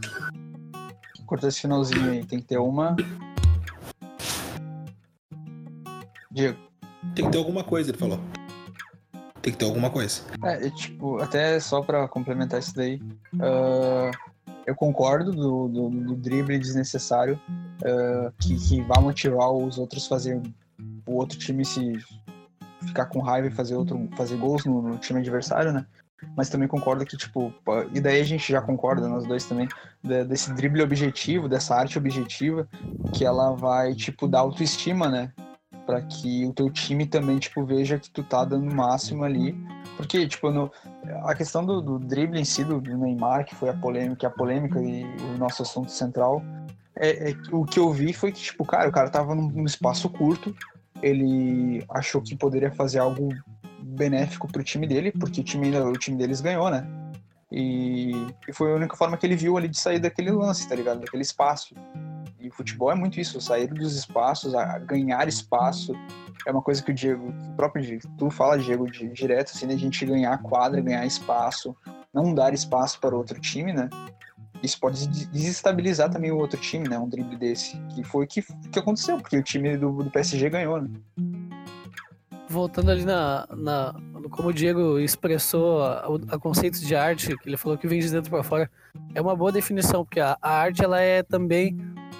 Corta 1.25 1.49
esse 1.49 1.59
finalzinho 1.59 2.09
aí. 2.09 2.25
Tem 2.25 2.39
que 2.39 2.45
ter 2.45 2.57
uma. 2.57 2.95
Diego. 6.31 6.57
Tem 7.15 7.25
que 7.25 7.31
ter 7.31 7.37
alguma 7.37 7.63
coisa, 7.65 7.89
ele 7.91 7.97
falou. 7.97 8.19
Tem 9.47 9.53
que 9.53 9.59
ter 9.59 9.65
alguma 9.65 9.89
coisa. 9.89 10.23
É, 10.43 10.67
e, 10.67 10.71
tipo, 10.71 11.21
até 11.21 11.57
só 11.61 11.81
pra 11.81 12.05
complementar 12.05 12.59
isso 12.59 12.75
daí, 12.75 13.01
ah, 13.39 14.11
eu 14.65 14.75
concordo 14.75 15.31
do, 15.31 15.69
do, 15.69 15.89
do 15.89 16.15
drible 16.17 16.59
desnecessário 16.59 17.39
ah, 17.81 18.29
que, 18.41 18.57
que 18.57 18.81
vai 18.81 19.01
motivar 19.01 19.49
os 19.49 19.77
outros 19.77 20.05
fazer 20.05 20.41
o 21.05 21.15
outro 21.15 21.39
time 21.39 21.63
se 21.63 21.93
ficar 22.87 23.05
com 23.05 23.21
raiva 23.21 23.47
e 23.47 23.51
fazer 23.51 23.75
outro 23.75 24.09
fazer 24.17 24.35
gols 24.35 24.65
no, 24.65 24.81
no 24.81 24.97
time 24.97 25.21
adversário, 25.21 25.71
né? 25.71 25.85
Mas 26.35 26.49
também 26.49 26.67
concordo 26.67 27.05
que, 27.05 27.15
tipo, 27.15 27.53
e 27.93 28.01
daí 28.01 28.19
a 28.19 28.25
gente 28.25 28.51
já 28.51 28.61
concorda, 28.61 29.07
nós 29.07 29.25
dois 29.25 29.45
também, 29.45 29.69
de- 30.03 30.25
desse 30.25 30.51
drible 30.51 30.81
objetivo, 30.81 31.47
dessa 31.47 31.73
arte 31.73 31.97
objetiva, 31.97 32.67
que 33.13 33.23
ela 33.23 33.55
vai, 33.55 33.95
tipo, 33.95 34.27
dar 34.27 34.39
autoestima, 34.39 35.07
né? 35.09 35.31
Pra 35.87 36.01
que 36.01 36.45
o 36.45 36.53
teu 36.53 36.69
time 36.69 37.07
também, 37.07 37.39
tipo, 37.39 37.65
veja 37.65 37.97
que 37.97 38.11
tu 38.11 38.21
tá 38.21 38.43
dando 38.43 38.69
o 38.69 38.75
máximo 38.75 39.23
ali. 39.23 39.55
Porque, 39.95 40.27
tipo, 40.27 40.51
no, 40.51 40.69
a 41.23 41.33
questão 41.33 41.65
do, 41.65 41.81
do 41.81 41.97
drible 41.97 42.39
em 42.39 42.45
si, 42.45 42.63
do, 42.63 42.79
do 42.79 42.97
Neymar, 42.97 43.45
que 43.45 43.55
foi 43.55 43.69
a 43.69 43.73
polêmica, 43.73 44.27
a 44.27 44.29
polêmica 44.29 44.79
e 44.81 45.05
o 45.05 45.37
nosso 45.37 45.63
assunto 45.63 45.89
central, 45.89 46.43
é, 46.95 47.31
é 47.31 47.35
o 47.51 47.63
que 47.63 47.79
eu 47.79 47.91
vi 47.91 48.11
foi 48.11 48.31
que, 48.31 48.41
tipo, 48.41 48.65
cara, 48.65 48.89
o 48.89 48.91
cara 48.91 49.09
tava 49.09 49.33
num, 49.33 49.49
num 49.49 49.65
espaço 49.65 50.09
curto, 50.09 50.53
ele 51.01 51.83
achou 51.89 52.21
que 52.21 52.35
poderia 52.35 52.71
fazer 52.71 52.99
algo 52.99 53.29
benéfico 53.81 54.51
pro 54.51 54.63
time 54.63 54.85
dele, 54.85 55.11
porque 55.11 55.41
o 55.41 55.43
time, 55.43 55.75
o 55.79 55.93
time 55.93 56.17
deles 56.17 56.41
ganhou, 56.41 56.69
né? 56.69 56.85
E, 57.51 58.11
e 58.47 58.53
foi 58.53 58.71
a 58.71 58.75
única 58.75 58.95
forma 58.95 59.17
que 59.17 59.25
ele 59.25 59.35
viu 59.35 59.57
ali 59.57 59.69
de 59.69 59.79
sair 59.79 59.99
daquele 59.99 60.31
lance, 60.31 60.67
tá 60.67 60.75
ligado? 60.75 60.99
Daquele 60.99 61.23
espaço. 61.23 61.73
E 62.47 62.51
futebol 62.51 62.91
é 62.91 62.95
muito 62.95 63.19
isso, 63.19 63.41
sair 63.41 63.67
dos 63.67 63.95
espaços, 63.95 64.55
a 64.55 64.79
ganhar 64.79 65.27
espaço. 65.27 65.93
É 66.45 66.51
uma 66.51 66.61
coisa 66.61 66.81
que 66.81 66.91
o 66.91 66.93
Diego, 66.93 67.27
o 67.27 67.55
próprio 67.55 67.83
Diego, 67.83 68.07
tu 68.17 68.29
fala, 68.29 68.57
Diego, 68.57 68.89
de, 68.89 69.09
direto, 69.09 69.51
assim, 69.53 69.67
da 69.67 69.75
gente 69.75 70.05
ganhar 70.05 70.37
quadra, 70.41 70.79
ganhar 70.79 71.05
espaço, 71.05 71.75
não 72.13 72.33
dar 72.33 72.53
espaço 72.53 72.99
para 73.01 73.15
outro 73.15 73.39
time, 73.39 73.73
né? 73.73 73.89
Isso 74.63 74.79
pode 74.79 75.07
des- 75.07 75.27
desestabilizar 75.27 76.09
também 76.09 76.31
o 76.31 76.37
outro 76.37 76.59
time, 76.59 76.87
né? 76.87 76.97
Um 76.97 77.09
drible 77.09 77.35
desse. 77.35 77.77
Que 77.93 78.03
foi 78.03 78.23
o 78.23 78.27
que, 78.27 78.41
que 78.41 78.79
aconteceu, 78.79 79.17
porque 79.17 79.37
o 79.37 79.43
time 79.43 79.77
do, 79.77 79.91
do 79.91 80.09
PSG 80.09 80.49
ganhou, 80.49 80.81
né? 80.81 80.89
Voltando 82.49 82.91
ali 82.91 83.03
na, 83.03 83.45
na 83.51 83.93
como 84.31 84.49
o 84.49 84.53
Diego 84.53 84.99
expressou 84.99 85.83
a, 85.83 86.07
a 86.29 86.39
conceitos 86.39 86.81
de 86.81 86.95
arte, 86.95 87.37
que 87.37 87.49
ele 87.49 87.57
falou 87.57 87.77
que 87.77 87.87
vem 87.87 87.99
de 87.99 88.09
dentro 88.09 88.29
para 88.29 88.43
fora, 88.43 88.71
é 89.13 89.21
uma 89.21 89.35
boa 89.35 89.51
definição, 89.51 90.03
porque 90.03 90.19
a, 90.19 90.37
a 90.41 90.51
arte 90.51 90.83
ela 90.83 90.99
é 90.99 91.23
também 91.23 91.77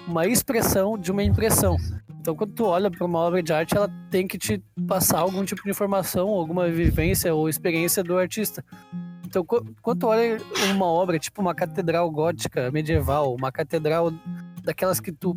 uma 0.08 0.26
expressão 0.26 0.96
de 0.98 1.12
uma 1.12 1.22
impressão. 1.22 1.76
Então, 2.20 2.34
quando 2.34 2.52
tu 2.52 2.64
olha 2.64 2.90
para 2.90 3.04
uma 3.06 3.18
obra 3.18 3.42
de 3.42 3.52
arte, 3.52 3.76
ela 3.76 3.88
tem 4.10 4.26
que 4.26 4.36
te 4.38 4.62
passar 4.86 5.20
algum 5.20 5.44
tipo 5.44 5.62
de 5.62 5.70
informação, 5.70 6.28
alguma 6.28 6.68
vivência 6.68 7.34
ou 7.34 7.48
experiência 7.48 8.02
do 8.02 8.18
artista. 8.18 8.64
Então, 9.24 9.44
qu- 9.44 9.64
quando 9.82 10.00
tu 10.00 10.06
olha 10.08 10.38
uma 10.74 10.86
obra, 10.86 11.18
tipo 11.18 11.40
uma 11.40 11.54
catedral 11.54 12.10
gótica 12.10 12.70
medieval, 12.70 13.34
uma 13.34 13.52
catedral 13.52 14.10
daquelas 14.62 15.00
que 15.00 15.12
tu, 15.12 15.36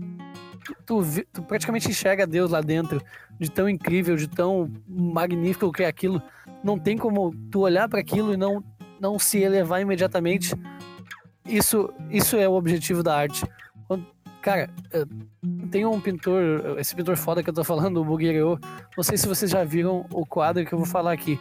tu, 0.85 1.01
tu 1.31 1.41
praticamente 1.43 1.89
enxerga 1.89 2.25
Deus 2.25 2.51
lá 2.51 2.61
dentro, 2.61 3.01
de 3.39 3.49
tão 3.49 3.69
incrível, 3.69 4.15
de 4.15 4.27
tão 4.27 4.69
magnífico 4.87 5.71
que 5.71 5.83
é 5.83 5.87
aquilo, 5.87 6.21
não 6.63 6.77
tem 6.79 6.97
como 6.97 7.33
tu 7.51 7.59
olhar 7.61 7.87
para 7.89 7.99
aquilo 7.99 8.33
e 8.33 8.37
não, 8.37 8.63
não 8.99 9.17
se 9.19 9.39
elevar 9.39 9.81
imediatamente 9.81 10.53
isso, 11.45 11.89
isso 12.09 12.37
é 12.37 12.47
o 12.47 12.53
objetivo 12.53 13.01
da 13.03 13.15
arte. 13.15 13.43
Quando- 13.87 14.05
Cara, 14.41 14.69
eh, 14.91 15.05
tem 15.69 15.85
um 15.85 15.99
pintor, 16.01 16.77
esse 16.79 16.95
pintor 16.95 17.15
foda 17.15 17.43
que 17.43 17.49
eu 17.49 17.53
tô 17.53 17.63
falando, 17.63 18.01
o 18.01 18.05
Bugueiro. 18.05 18.59
Não 18.97 19.03
sei 19.03 19.17
se 19.17 19.27
vocês 19.27 19.51
já 19.51 19.63
viram 19.63 20.05
o 20.11 20.25
quadro 20.25 20.65
que 20.65 20.73
eu 20.73 20.79
vou 20.79 20.87
falar 20.87 21.13
aqui. 21.13 21.39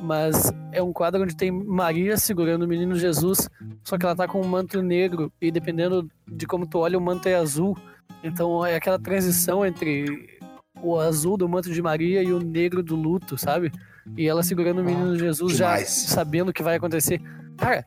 Mas 0.00 0.52
é 0.72 0.82
um 0.82 0.92
quadro 0.92 1.22
onde 1.22 1.34
tem 1.34 1.50
Maria 1.50 2.16
segurando 2.16 2.64
o 2.64 2.68
menino 2.68 2.94
Jesus, 2.94 3.48
só 3.82 3.96
que 3.96 4.04
ela 4.04 4.14
tá 4.14 4.28
com 4.28 4.40
um 4.40 4.46
manto 4.46 4.82
negro, 4.82 5.32
e 5.40 5.50
dependendo 5.50 6.08
de 6.28 6.46
como 6.46 6.66
tu 6.66 6.78
olha, 6.78 6.98
o 6.98 7.00
manto 7.00 7.28
é 7.28 7.34
azul. 7.34 7.76
Então 8.22 8.64
é 8.64 8.76
aquela 8.76 8.98
transição 8.98 9.64
entre 9.64 10.38
o 10.82 10.98
azul 10.98 11.36
do 11.36 11.48
manto 11.48 11.72
de 11.72 11.80
Maria 11.80 12.22
e 12.22 12.32
o 12.32 12.38
negro 12.38 12.82
do 12.82 12.94
luto, 12.94 13.38
sabe? 13.38 13.72
E 14.16 14.28
ela 14.28 14.42
segurando 14.42 14.80
o 14.80 14.84
menino 14.84 15.18
Jesus 15.18 15.56
já 15.56 15.72
demais. 15.72 15.88
sabendo 15.88 16.50
o 16.50 16.52
que 16.52 16.62
vai 16.62 16.76
acontecer. 16.76 17.20
Cara, 17.56 17.84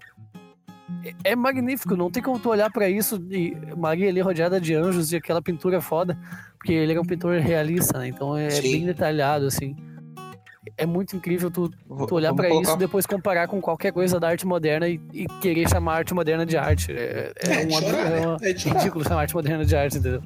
é- 1.03 1.31
é 1.31 1.35
magnífico, 1.35 1.95
não 1.95 2.09
tem 2.11 2.21
como 2.21 2.39
tu 2.39 2.49
olhar 2.49 2.69
pra 2.71 2.89
isso 2.89 3.15
e 3.31 3.55
Maria 3.77 4.09
ali 4.09 4.21
rodeada 4.21 4.59
de 4.59 4.73
anjos 4.75 5.11
e 5.11 5.17
aquela 5.17 5.41
pintura 5.41 5.79
foda, 5.81 6.17
porque 6.57 6.73
ele 6.73 6.93
é 6.93 6.99
um 7.01 7.05
pintor 7.05 7.39
realista, 7.39 7.99
né? 7.99 8.07
Então 8.07 8.35
é 8.35 8.49
Sim. 8.49 8.61
bem 8.71 8.85
detalhado, 8.85 9.45
assim. 9.45 9.75
É 10.77 10.85
muito 10.85 11.15
incrível 11.15 11.49
tu, 11.49 11.69
tu 11.69 12.15
olhar 12.15 12.33
colocar- 12.33 12.61
isso 12.61 12.73
e 12.73 12.77
depois 12.77 13.05
comparar 13.05 13.47
com 13.47 13.59
qualquer 13.61 13.91
coisa 13.91 14.19
da 14.19 14.27
arte 14.29 14.45
moderna 14.45 14.87
e, 14.87 14.99
e 15.13 15.25
querer 15.41 15.67
chamar 15.69 15.93
a 15.93 15.97
arte 15.97 16.13
moderna 16.13 16.45
de 16.45 16.55
arte. 16.57 16.91
É, 16.91 17.33
é 17.43 17.63
É 17.63 17.65
um 17.65 17.71
chorar, 17.71 18.05
é 18.05 18.09
né? 18.19 18.27
uma- 18.27 18.37
É 18.41 18.51
ridículo 18.51 19.03
chamar 19.03 19.17
a 19.17 19.21
arte 19.21 19.33
moderna 19.33 19.65
de 19.65 19.75
arte, 19.75 19.97
entendeu? 19.97 20.21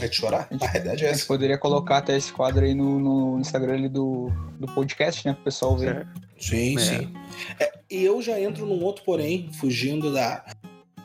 É 0.00 0.08
de 0.08 0.16
chorar? 0.16 0.48
A 0.60 0.66
realidade 0.66 1.04
é 1.04 1.08
A 1.08 1.12
gente 1.12 1.20
essa. 1.20 1.26
poderia 1.26 1.56
colocar 1.58 1.98
até 1.98 2.16
esse 2.16 2.32
quadro 2.32 2.64
aí 2.64 2.74
no, 2.74 2.98
no 2.98 3.38
Instagram 3.38 3.74
ali 3.74 3.88
do, 3.88 4.32
do 4.58 4.66
podcast, 4.68 5.24
né? 5.26 5.34
Pro 5.34 5.44
pessoal 5.44 5.76
ver. 5.76 6.06
Sim, 6.38 6.76
É. 6.76 6.80
sim. 6.80 7.12
É, 7.60 7.72
e 7.92 8.02
eu 8.02 8.22
já 8.22 8.40
entro 8.40 8.64
num 8.64 8.82
outro 8.82 9.04
porém, 9.04 9.50
fugindo 9.52 10.10
da, 10.10 10.42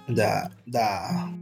da, 0.08 0.50
da, 0.66 1.34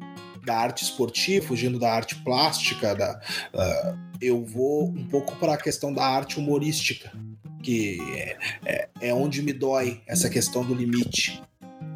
da 0.44 0.58
arte 0.58 0.84
esportiva, 0.84 1.46
fugindo 1.46 1.78
da 1.78 1.94
arte 1.94 2.16
plástica, 2.24 2.96
da, 2.96 3.22
ah, 3.54 3.96
eu 4.20 4.44
vou 4.44 4.88
um 4.88 5.08
pouco 5.08 5.36
para 5.36 5.54
a 5.54 5.58
questão 5.58 5.94
da 5.94 6.04
arte 6.04 6.40
humorística, 6.40 7.12
que 7.62 8.00
é, 8.16 8.38
é, 8.66 8.90
é 9.02 9.14
onde 9.14 9.44
me 9.44 9.54
dói 9.54 10.02
essa 10.08 10.32
questão 10.32 10.66
do 10.66 10.74
limite. 10.74 11.42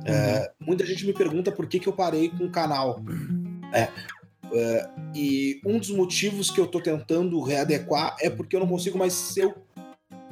É, 0.05 0.51
muita 0.59 0.85
gente 0.85 1.05
me 1.05 1.13
pergunta 1.13 1.51
por 1.51 1.65
que, 1.67 1.79
que 1.79 1.89
eu 1.89 1.93
parei 1.93 2.29
com 2.29 2.45
o 2.45 2.51
canal. 2.51 3.01
É, 3.73 3.87
é, 4.51 4.89
e 5.15 5.59
um 5.65 5.79
dos 5.79 5.89
motivos 5.89 6.51
que 6.51 6.59
eu 6.59 6.67
tô 6.67 6.79
tentando 6.79 7.41
readequar 7.41 8.15
é 8.19 8.29
porque 8.29 8.55
eu 8.55 8.59
não 8.59 8.67
consigo 8.67 8.97
mais 8.97 9.13
ser 9.13 9.45
eu. 9.45 9.55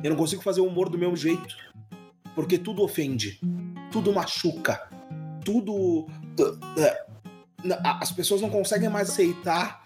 Eu 0.04 0.12
não 0.12 0.18
consigo 0.18 0.44
fazer 0.44 0.62
o 0.62 0.68
humor 0.68 0.90
do 0.90 0.98
mesmo 0.98 1.16
jeito. 1.16 1.67
Porque 2.38 2.60
tudo 2.60 2.84
ofende, 2.84 3.40
tudo 3.92 4.14
machuca, 4.14 4.88
tudo. 5.44 6.06
é, 6.78 7.04
As 7.84 8.12
pessoas 8.12 8.42
não 8.42 8.50
conseguem 8.52 8.90
mais 8.90 9.10
aceitar 9.10 9.84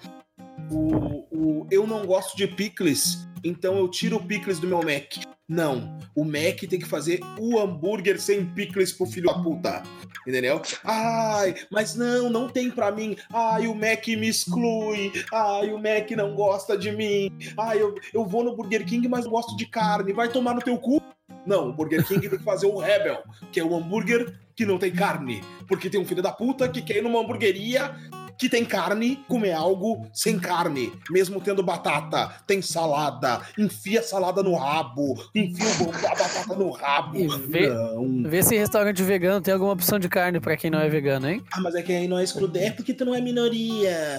o, 0.70 1.26
o 1.32 1.68
eu 1.72 1.88
não 1.88 2.06
gosto 2.06 2.36
de 2.36 2.46
picles, 2.46 3.26
então 3.42 3.78
eu 3.78 3.88
tiro 3.88 4.18
o 4.18 4.28
picles 4.28 4.60
do 4.60 4.68
meu 4.68 4.80
Mac. 4.80 5.24
Não, 5.48 5.98
o 6.14 6.26
Mac 6.26 6.60
tem 6.70 6.78
que 6.78 6.86
fazer 6.86 7.22
o 7.40 7.58
hambúrguer 7.58 8.20
sem 8.20 8.46
picles 8.46 8.92
pro 8.92 9.06
filho 9.06 9.28
da 9.28 9.34
puta. 9.36 9.82
Entendeu? 10.28 10.62
Ai, 10.84 11.56
mas 11.72 11.96
não, 11.96 12.30
não 12.30 12.50
tem 12.50 12.70
pra 12.70 12.92
mim. 12.92 13.16
Ai, 13.34 13.66
o 13.66 13.74
Mac 13.74 14.06
me 14.08 14.28
exclui. 14.28 15.12
Ai, 15.32 15.72
o 15.72 15.78
Mac 15.78 16.12
não 16.18 16.36
gosta 16.36 16.78
de 16.78 16.92
mim. 16.92 17.32
Ai, 17.58 17.82
eu, 17.82 17.96
eu 18.14 18.26
vou 18.26 18.44
no 18.44 18.56
Burger 18.58 18.86
King, 18.86 19.08
mas 19.08 19.26
gosto 19.26 19.56
de 19.56 19.66
carne. 19.66 20.12
Vai 20.12 20.30
tomar 20.30 20.54
no 20.54 20.62
teu 20.62 20.78
cu. 20.78 21.02
Não, 21.46 21.70
o 21.70 21.74
Burger 21.74 22.06
King 22.08 22.30
tem 22.30 22.38
que 22.38 22.44
fazer 22.46 22.66
o 22.68 22.78
Rebel, 22.78 23.24
que 23.52 23.60
é 23.60 23.64
o 23.64 23.76
hambúrguer 23.76 24.34
que 24.56 24.66
não 24.66 24.78
tem 24.78 24.92
carne. 24.92 25.42
Porque 25.68 25.90
tem 25.90 26.00
um 26.00 26.06
filho 26.06 26.22
da 26.22 26.32
puta 26.32 26.68
que 26.70 26.82
quer 26.82 26.98
ir 26.98 27.02
numa 27.04 27.20
hamburgueria 27.22 27.96
que 28.38 28.50
tem 28.50 28.66
carne, 28.66 29.18
comer 29.28 29.52
algo 29.54 30.08
sem 30.12 30.40
carne, 30.40 30.92
mesmo 31.12 31.40
tendo 31.40 31.62
batata, 31.62 32.34
tem 32.48 32.60
salada, 32.60 33.40
enfia 33.58 34.00
a 34.00 34.04
salada 34.04 34.42
no 34.42 34.56
rabo, 34.56 35.14
enfia 35.36 35.66
o- 35.86 35.90
a 35.92 36.10
batata 36.16 36.56
no 36.56 36.72
rabo. 36.72 37.18
E 37.20 37.28
vê- 37.28 37.70
Não. 37.70 38.24
Vê 38.28 38.42
se 38.42 38.58
restaurante 38.58 39.04
vegano 39.04 39.42
tem 39.42 39.54
alguma 39.54 39.74
opção 39.74 40.00
de 40.00 40.10
carne 40.10 40.40
pra 40.40 40.58
quem 40.58 40.72
não 40.72 40.80
é 40.80 40.90
vegano, 40.90 41.30
hein? 41.30 41.44
Ah, 41.52 41.62
mas 41.62 41.76
é 41.76 41.84
que 41.84 41.94
aí 41.94 42.08
não 42.08 42.18
é 42.18 42.24
excludente, 42.24 42.66
é 42.66 42.72
porque 42.72 42.94
tu 42.96 43.06
não 43.06 43.14
é 43.14 43.22
minoria. 43.22 44.18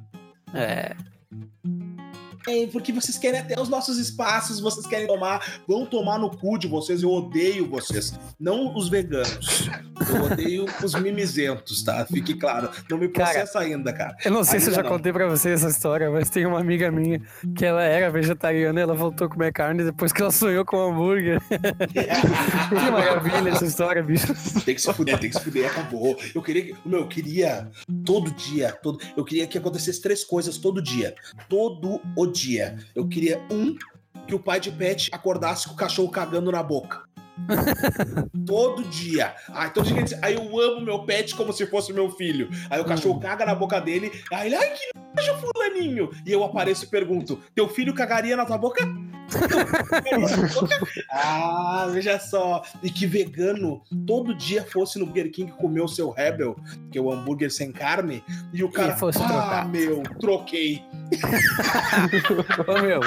É. 0.55 0.95
É 2.49 2.67
porque 2.67 2.93
vocês 2.93 3.17
querem 3.19 3.41
até 3.41 3.61
os 3.61 3.69
nossos 3.69 3.99
espaços, 3.99 4.61
vocês 4.61 4.87
querem 4.87 5.07
tomar, 5.07 5.61
vão 5.67 5.87
tomar 5.87 6.19
no 6.19 6.31
cu 6.31 6.59
de 6.59 6.67
vocês, 6.67 7.03
eu 7.03 7.11
odeio 7.11 7.69
vocês. 7.69 8.19
Não 8.39 8.75
os 8.77 8.89
veganos. 8.89 9.69
Eu 10.13 10.25
odeio 10.25 10.67
os 10.83 10.95
mimizentos, 10.95 11.83
tá? 11.83 12.05
Fique 12.07 12.35
claro. 12.35 12.71
Não 12.91 12.99
me 12.99 13.09
Cara, 13.09 13.31
processa 13.31 13.61
ainda, 13.61 13.93
cara. 13.93 14.17
Eu 14.25 14.31
não 14.33 14.43
sei 14.45 14.59
se 14.61 14.69
eu 14.69 14.73
já 14.75 14.81
Ainda 14.81 14.91
não. 14.91 14.97
contei 14.97 15.13
pra 15.13 15.29
você 15.29 15.51
essa 15.51 15.69
história, 15.69 16.11
mas 16.11 16.29
tem 16.29 16.45
uma 16.47 16.59
amiga 16.59 16.91
minha 16.91 17.21
que 17.57 17.65
ela 17.65 17.83
era 17.83 18.11
vegetariana 18.11 18.81
e 18.81 18.83
ela 18.83 18.95
voltou 18.95 19.27
a 19.27 19.31
comer 19.31 19.53
carne 19.53 19.85
depois 19.85 20.13
que 20.13 20.21
ela 20.21 20.31
sonhou 20.31 20.65
com 20.65 20.79
hambúrguer. 20.81 21.41
que 22.69 22.91
maravilha 22.91 23.51
essa 23.51 23.65
história, 23.65 24.03
bicho. 24.03 24.27
Tem 24.65 24.75
que 24.75 24.81
se 24.81 24.93
fuder, 24.93 25.19
tem 25.19 25.31
que 25.31 25.37
se 25.39 25.45
fuder, 25.45 25.71
acabou. 25.71 26.19
Eu 26.35 26.43
queria 26.43 26.63
que. 26.65 26.77
Meu, 26.85 27.01
eu 27.01 27.09
queria 27.09 27.71
todo 28.05 28.31
dia, 28.33 28.73
todo, 28.83 28.99
eu 29.17 29.25
queria 29.25 29.47
que 29.47 29.57
acontecesse 29.59 30.01
três 30.01 30.25
coisas 30.25 30.59
todo 30.59 30.83
dia. 30.83 31.15
Todo 31.49 32.01
o 32.17 32.27
dia. 32.33 32.79
Eu 32.95 33.07
queria, 33.07 33.41
um, 33.51 33.77
que 34.27 34.35
o 34.35 34.41
pai 34.41 34.59
de 34.59 34.71
pet 34.71 35.11
acordasse 35.13 35.69
com 35.69 35.75
o 35.75 35.77
cachorro 35.77 36.11
cagando 36.11 36.51
na 36.51 36.63
boca. 36.63 37.03
todo 38.47 38.85
dia. 38.85 39.35
Aí, 39.49 39.71
todo 39.71 39.85
dia 39.85 39.95
que 39.95 40.01
ele 40.01 40.09
diz, 40.09 40.23
aí 40.23 40.35
eu 40.35 40.61
amo 40.61 40.81
meu 40.81 41.05
pet 41.05 41.35
como 41.35 41.53
se 41.53 41.67
fosse 41.67 41.93
meu 41.93 42.11
filho. 42.11 42.49
Aí 42.71 42.81
o 42.81 42.85
cachorro 42.85 43.21
caga 43.21 43.47
na 43.47 43.55
boca 43.55 43.81
dele, 43.81 44.13
aí 44.31 44.49
ele, 44.49 44.57
ai 44.57 44.71
que 44.71 44.91
nojo, 45.15 45.41
fulaninho. 45.41 46.11
E 46.27 46.33
eu 46.33 46.45
apareço 46.45 46.85
e 46.85 46.89
pergunto, 46.89 47.41
teu 47.55 47.69
filho 47.69 47.95
cagaria 47.95 48.37
na 48.37 48.45
tua 48.45 48.59
boca? 48.59 48.83
ah, 51.11 51.89
veja 51.91 52.19
só. 52.19 52.63
E 52.83 52.91
que 52.91 53.07
vegano 53.07 53.83
todo 54.07 54.35
dia 54.35 54.63
fosse 54.65 54.99
no 54.99 55.07
Burger 55.07 55.31
King 55.31 55.53
comer 55.53 55.81
o 55.81 55.89
seu 55.89 56.11
Rebel, 56.11 56.57
que 56.91 56.99
é 56.99 57.01
o 57.01 57.11
hambúrguer 57.11 57.51
sem 57.51 57.73
carne, 57.73 58.23
e 58.53 58.63
o 58.63 58.71
cara, 58.71 58.97
fosse 58.97 59.23
ah, 59.23 59.27
trocar." 59.27 59.69
meu, 59.69 60.03
troquei. 60.21 60.83
Ô 62.67 62.83
meu, 62.83 63.01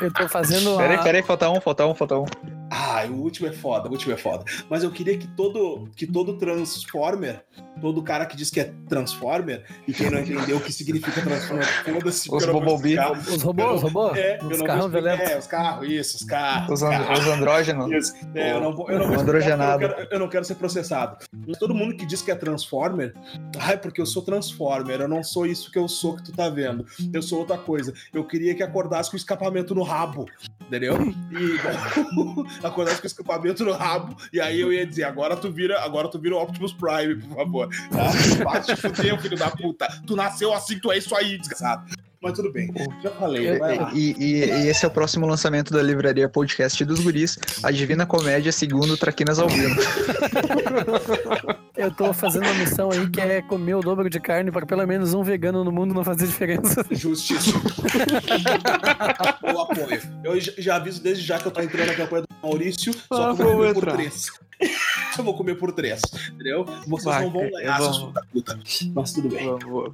eu 0.00 0.12
tô 0.12 0.28
fazendo 0.28 0.76
Peraí, 0.76 0.96
uma... 0.96 1.04
peraí, 1.04 1.22
falta 1.22 1.50
um, 1.50 1.60
falta 1.60 1.86
um, 1.86 1.94
falta 1.94 2.18
um. 2.18 2.59
Ah, 2.70 3.04
o 3.10 3.14
último 3.14 3.48
é 3.48 3.52
foda, 3.52 3.88
o 3.88 3.92
último 3.92 4.14
é 4.14 4.16
foda. 4.16 4.44
Mas 4.68 4.84
eu 4.84 4.90
queria 4.92 5.18
que 5.18 5.26
todo, 5.26 5.88
que 5.96 6.06
todo 6.06 6.38
Transformer, 6.38 7.44
todo 7.80 8.00
cara 8.02 8.24
que 8.26 8.36
diz 8.36 8.48
que 8.50 8.60
é 8.60 8.72
Transformer, 8.88 9.64
e 9.88 9.92
quem 9.92 10.08
não 10.10 10.20
entendeu 10.20 10.56
o 10.56 10.60
que 10.60 10.72
significa 10.72 11.20
Transformer, 11.20 11.66
foda-se. 11.84 12.32
Os 12.32 12.46
não 12.46 12.74
explicar. 12.74 13.12
Os 13.12 13.42
robôs, 13.42 13.74
os 13.76 13.82
robôs? 13.82 14.16
É, 14.18 14.38
os 14.42 14.58
não 14.58 14.66
carros 14.66 14.90
violentos. 14.92 15.30
É, 15.30 15.38
os 15.38 15.46
carros, 15.46 15.88
isso, 15.88 16.16
os 16.18 16.24
carros. 16.24 16.68
Os, 16.70 16.82
os 16.82 16.88
and- 16.88 16.90
carros. 17.04 17.18
os 17.20 17.26
andrógenos. 17.26 17.90
Isso. 17.92 18.14
É, 18.34 18.52
eu 18.52 18.60
não 18.60 18.74
vou, 18.76 18.88
eu 18.88 18.98
não 19.00 19.08
vou 19.08 19.20
Androgenado. 19.20 19.82
Eu, 19.84 19.88
quero- 19.94 20.08
eu 20.12 20.18
não 20.20 20.28
quero 20.28 20.44
ser 20.44 20.54
processado. 20.54 21.16
Mas 21.46 21.58
todo 21.58 21.74
mundo 21.74 21.96
que 21.96 22.06
diz 22.06 22.22
que 22.22 22.30
é 22.30 22.34
Transformer, 22.36 23.14
ai, 23.58 23.76
porque 23.78 24.00
eu 24.00 24.06
sou 24.06 24.22
Transformer, 24.22 25.00
eu 25.00 25.08
não 25.08 25.24
sou 25.24 25.44
isso 25.46 25.70
que 25.72 25.78
eu 25.78 25.88
sou 25.88 26.14
que 26.16 26.22
tu 26.22 26.32
tá 26.32 26.48
vendo. 26.48 26.86
Eu 27.12 27.20
sou 27.22 27.40
outra 27.40 27.58
coisa. 27.58 27.92
Eu 28.14 28.24
queria 28.24 28.54
que 28.54 28.62
acordasse 28.62 29.10
com 29.10 29.16
o 29.16 29.18
escapamento 29.18 29.74
no 29.74 29.82
rabo, 29.82 30.26
entendeu? 30.70 30.96
E 31.32 31.58
acordasse 32.64 32.98
com 33.00 33.04
o 33.04 33.06
escapamento 33.08 33.64
no 33.64 33.72
rabo, 33.72 34.16
e 34.32 34.40
aí 34.40 34.60
eu 34.60 34.72
ia 34.72 34.86
dizer, 34.86 35.02
agora 35.04 35.36
tu 35.36 35.50
vira, 35.50 35.80
agora 35.82 36.08
tu 36.08 36.18
vira 36.18 36.36
o 36.36 36.42
Optimus 36.42 36.72
Prime, 36.72 37.16
por 37.16 37.36
favor. 37.36 37.68
Tá? 37.90 38.44
Vai 38.44 38.62
te 38.62 38.76
fuder, 38.76 39.20
filho 39.20 39.36
da 39.36 39.50
puta. 39.50 39.88
Tu 40.06 40.14
nasceu 40.14 40.54
assim, 40.54 40.78
tu 40.78 40.92
é 40.92 40.98
isso 40.98 41.14
aí, 41.16 41.36
desgraçado. 41.38 41.84
Mas 42.22 42.34
tudo 42.34 42.52
bem, 42.52 42.70
já 43.02 43.10
falei. 43.12 43.58
E, 43.94 44.14
e- 44.18 44.44
e 44.44 44.68
esse 44.68 44.84
é 44.84 44.88
o 44.88 44.90
próximo 44.90 45.26
lançamento 45.26 45.72
da 45.72 45.82
livraria 45.82 46.28
podcast 46.28 46.84
dos 46.84 47.00
guris, 47.00 47.38
a 47.62 47.70
Divina 47.70 48.04
Comédia 48.04 48.52
segundo 48.52 48.94
Traquinas 48.96 49.38
ao 49.38 49.48
vivo. 49.48 49.74
Eu 51.80 51.90
tô 51.90 52.12
fazendo 52.12 52.44
uma 52.44 52.54
missão 52.54 52.90
aí 52.90 53.08
que 53.08 53.20
é 53.20 53.40
comer 53.42 53.74
o 53.74 53.80
dobro 53.80 54.08
de 54.10 54.20
carne 54.20 54.50
para 54.50 54.66
pelo 54.66 54.86
menos 54.86 55.14
um 55.14 55.22
vegano 55.22 55.64
no 55.64 55.72
mundo 55.72 55.94
não 55.94 56.04
fazer 56.04 56.26
diferença. 56.26 56.84
Justiça. 56.90 57.50
eu 59.42 59.60
apoio. 59.60 60.00
Eu 60.22 60.40
já- 60.40 60.76
aviso 60.76 61.02
desde 61.02 61.24
já 61.24 61.38
que 61.38 61.46
eu 61.46 61.50
tô 61.52 61.60
entrando 61.60 61.88
na 61.88 61.94
campanha 61.94 62.22
do 62.22 62.28
Maurício, 62.42 62.92
só 62.92 63.34
que 63.34 63.42
eu 63.42 63.56
vou 63.56 63.74
por 63.74 63.86
três. 63.92 64.30
eu 65.18 65.24
vou 65.24 65.34
comer 65.36 65.54
por 65.56 65.72
três, 65.72 66.00
entendeu? 66.32 66.64
Vocês 66.86 67.04
Vai, 67.04 67.24
não 67.24 67.30
vão 67.32 67.50
ganhar, 67.50 67.78
seus 67.80 67.98
puta. 68.32 68.58
Mas 68.94 69.12
tudo 69.12 69.28
bem. 69.28 69.58
Vou- 69.66 69.92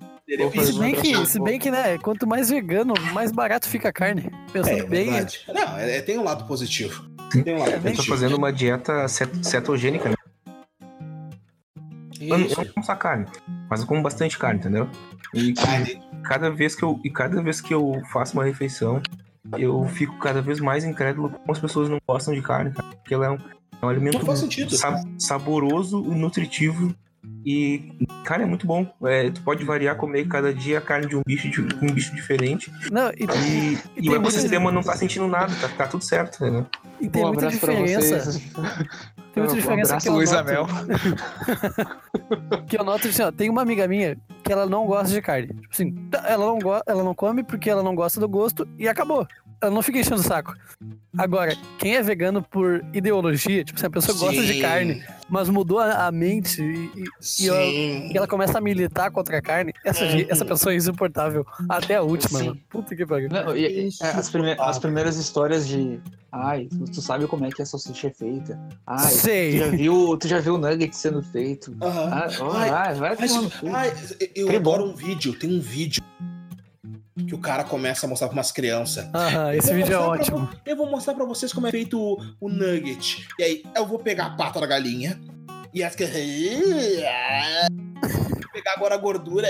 se 0.64 0.78
bem 0.78 0.94
que, 0.94 1.26
se 1.26 1.40
bem 1.40 1.58
que, 1.58 1.70
né, 1.70 1.98
quanto 1.98 2.26
mais 2.26 2.50
vegano, 2.50 2.94
mais 3.12 3.30
barato 3.30 3.68
fica 3.68 3.88
a 3.90 3.92
carne. 3.92 4.28
Pensando 4.52 4.78
É, 4.80 4.82
bem, 4.84 5.04
verdade. 5.10 5.40
Não, 5.48 5.78
é, 5.78 5.98
é- 5.98 6.02
tem 6.02 6.18
um 6.18 6.24
lado 6.24 6.44
positivo. 6.46 7.08
Tem 7.44 7.54
um 7.54 7.58
lado 7.58 7.70
É, 7.70 7.74
Eu 7.74 7.78
tô 7.78 7.82
positivo. 7.90 8.08
fazendo 8.08 8.36
uma 8.36 8.52
dieta 8.52 9.06
cet- 9.08 9.44
cetogênica. 9.46 10.08
né? 10.10 10.15
Eu, 12.28 12.38
eu 12.38 12.72
não 12.76 12.82
só 12.82 12.94
carne, 12.94 13.26
mas 13.68 13.80
eu 13.80 13.86
como 13.86 14.02
bastante 14.02 14.38
carne, 14.38 14.60
entendeu? 14.60 14.88
E 15.34 15.54
cada 16.22 16.50
vez 16.50 16.74
que 16.74 16.82
eu, 16.82 17.00
e 17.04 17.10
cada 17.10 17.42
vez 17.42 17.60
que 17.60 17.72
eu 17.72 18.02
faço 18.12 18.34
uma 18.34 18.44
refeição, 18.44 19.00
eu 19.58 19.84
fico 19.86 20.18
cada 20.18 20.42
vez 20.42 20.60
mais 20.60 20.84
incrédulo 20.84 21.30
como 21.30 21.52
as 21.52 21.58
pessoas 21.58 21.88
não 21.88 21.98
gostam 22.06 22.34
de 22.34 22.42
carne, 22.42 22.72
cara. 22.72 22.88
Porque 22.88 23.14
ela 23.14 23.26
é 23.26 23.30
um, 23.30 23.38
é 23.82 23.86
um 23.86 23.88
alimento 23.88 24.18
saboroso 25.18 26.04
e 26.06 26.14
nutritivo 26.14 26.94
E, 27.44 27.92
cara, 28.24 28.42
é 28.42 28.46
muito 28.46 28.66
bom. 28.66 28.86
É, 29.04 29.30
tu 29.30 29.40
pode 29.42 29.62
variar, 29.64 29.96
comer 29.96 30.26
cada 30.26 30.52
dia 30.52 30.78
a 30.78 30.80
carne 30.80 31.06
de 31.06 31.16
um 31.16 31.22
bicho, 31.24 31.48
de 31.48 31.60
um 31.60 31.92
bicho 31.92 32.14
diferente. 32.14 32.72
Não, 32.90 33.10
e, 33.10 33.24
E, 33.24 33.78
e 33.96 34.06
e 34.06 34.10
o 34.10 34.16
ecossistema 34.16 34.72
não 34.72 34.82
tá 34.82 34.96
sentindo 34.96 35.28
nada, 35.28 35.54
tá, 35.60 35.68
tá 35.68 35.86
tudo 35.86 36.04
certo, 36.04 36.44
né? 36.44 36.66
e 37.00 37.08
tem 37.08 37.24
um 37.24 37.28
muita 37.28 37.48
diferença. 37.48 38.40
Tem 39.32 39.42
muita 39.42 39.52
Um 39.52 39.56
diferença 39.56 39.92
abraço, 39.92 40.06
que 40.06 40.08
eu 40.08 40.14
Luiz 40.14 40.32
noto. 40.32 40.48
Amel. 40.48 40.66
que 42.66 42.78
eu 42.78 42.84
noto 42.84 43.08
assim, 43.08 43.22
ó, 43.22 43.30
tem 43.30 43.50
uma 43.50 43.62
amiga 43.62 43.86
minha 43.86 44.16
que 44.42 44.52
ela 44.52 44.66
não 44.66 44.86
gosta 44.86 45.12
de 45.12 45.22
carne. 45.22 45.48
Tipo 45.48 45.68
assim, 45.70 45.92
tá, 46.10 46.24
ela 46.26 46.46
não, 46.46 46.58
go 46.58 46.80
ela 46.86 47.04
não 47.04 47.14
come 47.14 47.42
porque 47.42 47.70
ela 47.70 47.82
não 47.82 47.94
gosta 47.94 48.18
do 48.18 48.28
gosto 48.28 48.66
e 48.78 48.88
acabou. 48.88 49.26
Ela 49.60 49.70
não 49.70 49.82
fica 49.82 49.98
enchendo 49.98 50.20
o 50.20 50.24
saco. 50.24 50.54
Agora, 51.16 51.54
quem 51.78 51.96
é 51.96 52.02
vegano 52.02 52.42
por 52.42 52.84
ideologia, 52.92 53.64
tipo 53.64 53.78
assim, 53.78 53.86
a 53.86 53.90
pessoa 53.90 54.18
gosta 54.18 54.42
de 54.42 54.54
Sim, 54.54 54.60
carne, 54.60 55.04
mas 55.28 55.48
mudou 55.48 55.78
a, 55.78 56.06
a 56.06 56.12
mente 56.12 56.62
e, 56.62 57.02
e- 57.02 57.04
Sim. 57.20 58.10
e 58.12 58.16
ela 58.16 58.26
começa 58.28 58.58
a 58.58 58.60
militar 58.60 59.10
contra 59.10 59.38
a 59.38 59.42
carne, 59.42 59.72
essa, 59.84 60.06
ge- 60.08 60.26
essa 60.28 60.44
pessoa 60.44 60.72
é 60.72 60.76
insuportável. 60.76 61.44
Até 61.68 61.96
a 61.96 62.02
última, 62.02 62.38
Sim. 62.38 62.46
mano. 62.46 62.60
Puta 62.70 62.94
que 62.94 63.04
pariu. 63.06 63.28
Não, 63.28 63.56
e- 63.56 63.88
é, 64.00 64.06
as, 64.10 64.30
prime- 64.30 64.50
total. 64.54 64.68
as 64.70 64.78
primeiras 64.78 65.16
histórias 65.16 65.66
de. 65.66 66.00
Ai, 66.30 66.66
tu, 66.66 66.84
tu 66.84 67.00
sabe 67.00 67.26
como 67.26 67.46
é 67.46 67.50
que 67.50 67.62
a 67.62 67.66
salsicha 67.66 68.08
é 68.08 68.10
feita. 68.10 68.58
Ai, 68.86 69.08
tu 69.10 69.16
Sei. 69.16 69.58
já 69.58 69.68
viu, 69.68 70.16
tu 70.18 70.28
já 70.28 70.38
viu 70.38 70.54
o 70.54 70.58
nugget 70.58 70.94
sendo 70.94 71.22
feito. 71.22 71.74
Aham. 71.80 72.10
Ah, 72.12 72.28
ó, 72.40 72.52
Ai, 72.52 72.70
vai, 72.70 72.94
vai 72.94 73.16
Mas, 73.18 73.30
tomar 73.32 73.42
no 73.44 73.50
cu. 73.50 73.68
ai, 73.74 73.92
eu 74.34 74.46
bom. 74.48 74.56
adoro 74.56 74.84
um 74.84 74.94
vídeo, 74.94 75.32
tem 75.38 75.56
um 75.56 75.60
vídeo 75.60 76.02
que 77.26 77.34
o 77.34 77.38
cara 77.38 77.64
começa 77.64 78.06
a 78.06 78.08
mostrar 78.08 78.28
pra 78.28 78.36
umas 78.36 78.52
crianças. 78.52 79.08
Aham, 79.14 79.54
esse 79.54 79.72
vídeo 79.74 79.94
é 79.94 79.96
pra 79.98 80.08
ótimo. 80.08 80.38
vo- 80.38 80.48
Eu 80.64 80.76
vou 80.76 80.90
mostrar 80.90 81.14
pra 81.14 81.24
vocês 81.24 81.52
como 81.52 81.66
é 81.66 81.70
feito 81.70 81.98
o, 82.00 82.16
o 82.40 82.48
nugget. 82.48 83.26
E 83.38 83.42
aí, 83.42 83.62
eu 83.74 83.84
vou 83.86 83.98
pegar 83.98 84.26
a 84.26 84.30
pata 84.36 84.60
da 84.60 84.66
galinha 84.66 85.20
e 85.74 85.82
as 85.82 85.94
crianças. 85.94 86.16
Vou 88.56 88.62
pegar 88.62 88.72
agora 88.76 88.94
a 88.94 88.98
gordura. 88.98 89.48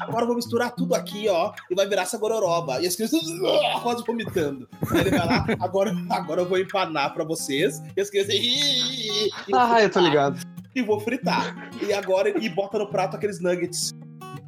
Agora 0.00 0.22
eu 0.22 0.26
vou 0.28 0.36
misturar 0.36 0.70
tudo 0.74 0.94
aqui, 0.94 1.28
ó, 1.28 1.52
e 1.70 1.74
vai 1.74 1.86
virar 1.88 2.02
essa 2.02 2.16
gororoba. 2.16 2.80
E 2.80 2.86
as 2.86 2.94
crianças 2.94 3.20
quase 3.82 4.04
vomitando. 4.06 4.68
Aí 4.90 5.00
ele 5.00 5.10
vai 5.10 5.26
lá, 5.26 5.44
agora, 5.60 5.92
agora 6.10 6.40
eu 6.42 6.48
vou 6.48 6.58
empanar 6.58 7.12
pra 7.12 7.24
vocês. 7.24 7.80
E 7.96 8.00
as 8.00 8.08
crianças. 8.10 8.34
E 8.38 9.30
Ah, 9.54 9.82
eu 9.82 9.90
tô 9.90 10.00
ligado. 10.00 10.38
e 10.74 10.82
vou 10.82 11.00
fritar. 11.00 11.70
E 11.82 11.92
agora 11.92 12.28
e 12.42 12.48
bota 12.48 12.78
no 12.78 12.88
prato 12.88 13.16
aqueles 13.16 13.40
nuggets 13.40 13.90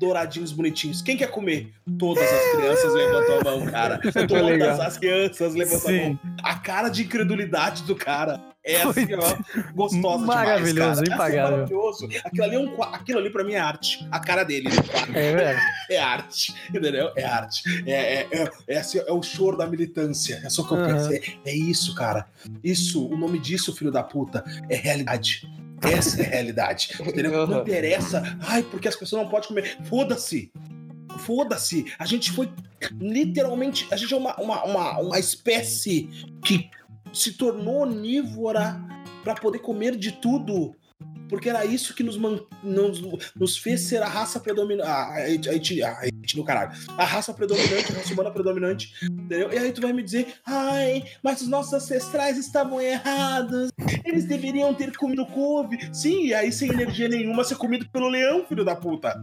douradinhos, 0.00 0.50
bonitinhos. 0.50 1.02
Quem 1.02 1.14
quer 1.16 1.30
comer? 1.30 1.70
Todas 1.98 2.24
as 2.24 2.56
crianças 2.56 2.94
levantam 2.94 3.38
a 3.38 3.44
mão, 3.44 3.66
cara. 3.70 3.98
Todas 4.26 4.46
legal. 4.46 4.80
as 4.80 4.96
crianças 4.96 5.54
levantam 5.54 5.90
a 5.90 5.92
Sim. 5.92 6.04
mão. 6.04 6.18
A 6.42 6.54
cara 6.54 6.88
de 6.88 7.02
incredulidade 7.02 7.82
do 7.82 7.94
cara 7.94 8.40
é 8.64 8.82
assim, 8.82 9.06
ó, 9.14 9.72
gostosa 9.74 10.24
Maravilhoso, 10.24 10.74
demais, 10.74 10.98
cara. 11.00 11.14
impagável. 11.14 11.46
É 11.46 11.50
maravilhoso. 11.52 12.08
Aquilo 12.24 12.44
ali, 12.44 12.54
é 12.54 12.58
um, 12.58 12.82
aquilo 12.82 13.18
ali 13.18 13.30
pra 13.30 13.44
mim 13.44 13.52
é 13.52 13.58
arte. 13.58 14.06
A 14.10 14.18
cara 14.20 14.42
dele 14.42 14.68
É, 15.14 15.34
velho. 15.34 15.58
é 15.90 15.98
arte, 15.98 16.54
entendeu? 16.70 17.10
É 17.14 17.24
arte. 17.24 17.62
É, 17.86 17.92
é, 17.92 18.28
é, 18.32 18.50
é 18.68 18.78
assim, 18.78 18.98
é 19.06 19.12
o 19.12 19.22
choro 19.22 19.56
da 19.56 19.66
militância. 19.66 20.40
É 20.42 20.48
só 20.48 20.62
que 20.62 20.72
eu 20.72 20.78
Aham. 20.78 20.94
pensei. 20.94 21.38
É 21.44 21.54
isso, 21.54 21.94
cara. 21.94 22.26
Isso, 22.64 23.06
o 23.06 23.16
nome 23.18 23.38
disso, 23.38 23.74
filho 23.76 23.90
da 23.90 24.02
puta, 24.02 24.42
é 24.70 24.76
realidade. 24.76 25.46
Essa 25.82 26.22
é 26.22 26.26
a 26.26 26.28
realidade. 26.28 26.90
Entendeu? 27.00 27.46
Não 27.46 27.54
Aham. 27.54 27.60
interessa. 27.62 28.22
Ai, 28.40 28.62
porque 28.62 28.88
as 28.88 28.96
pessoas 28.96 29.22
não 29.22 29.30
podem 29.30 29.48
comer. 29.48 29.78
Foda-se. 29.84 30.52
Foda-se. 31.18 31.84
A 31.98 32.06
gente 32.06 32.30
foi 32.32 32.50
literalmente. 32.98 33.86
A 33.90 33.96
gente 33.96 34.12
é 34.12 34.16
uma, 34.16 34.34
uma, 34.36 34.64
uma, 34.64 34.98
uma 34.98 35.18
espécie 35.18 36.08
que 36.44 36.70
se 37.12 37.32
tornou 37.32 37.82
onívora 37.82 38.80
pra 39.22 39.34
poder 39.34 39.58
comer 39.60 39.96
de 39.96 40.12
tudo. 40.12 40.74
Porque 41.30 41.48
era 41.48 41.64
isso 41.64 41.94
que 41.94 42.02
nos, 42.02 42.18
man- 42.18 42.40
nos, 42.62 43.00
nos 43.34 43.56
fez 43.56 43.82
ser 43.82 44.02
a 44.02 44.08
raça 44.08 44.38
predominante. 44.40 44.88
A, 44.90 44.92
a, 44.94 45.14
a 45.16 45.30
etnia, 45.30 45.96
caralho. 46.44 46.72
A 46.98 47.04
raça 47.04 47.32
predominante, 47.32 47.92
a 47.92 47.96
raça 47.96 48.12
humana 48.12 48.30
predominante. 48.30 48.92
Entendeu? 49.02 49.50
E 49.52 49.56
aí 49.58 49.72
tu 49.72 49.80
vai 49.80 49.92
me 49.92 50.02
dizer, 50.02 50.34
ai, 50.44 51.04
mas 51.22 51.40
os 51.40 51.48
nossos 51.48 51.72
ancestrais 51.72 52.36
estavam 52.36 52.80
errados. 52.80 53.70
Eles 54.04 54.24
deveriam 54.24 54.74
ter 54.74 54.94
comido 54.96 55.24
couve. 55.26 55.78
Sim, 55.94 56.26
e 56.26 56.34
aí 56.34 56.52
sem 56.52 56.70
energia 56.70 57.08
nenhuma 57.08 57.44
ser 57.44 57.54
comido 57.56 57.88
pelo 57.90 58.08
leão, 58.08 58.44
filho 58.46 58.64
da 58.64 58.74
puta. 58.74 59.22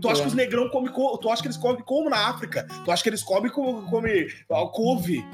Tu 0.00 0.08
acha 0.08 0.20
É. 0.20 0.22
que 0.22 0.28
os 0.28 0.34
negrão 0.34 0.68
comem 0.68 0.92
couve? 0.92 1.20
Tu 1.22 1.30
acha 1.30 1.40
que 1.42 1.48
eles 1.48 1.56
comem 1.56 1.82
como 1.84 2.10
na 2.10 2.28
África? 2.28 2.66
Tu 2.84 2.90
acha 2.90 3.02
que 3.02 3.08
eles 3.08 3.22
comem 3.22 3.50
como 3.50 3.82
come, 3.88 4.26
couve? 4.72 5.24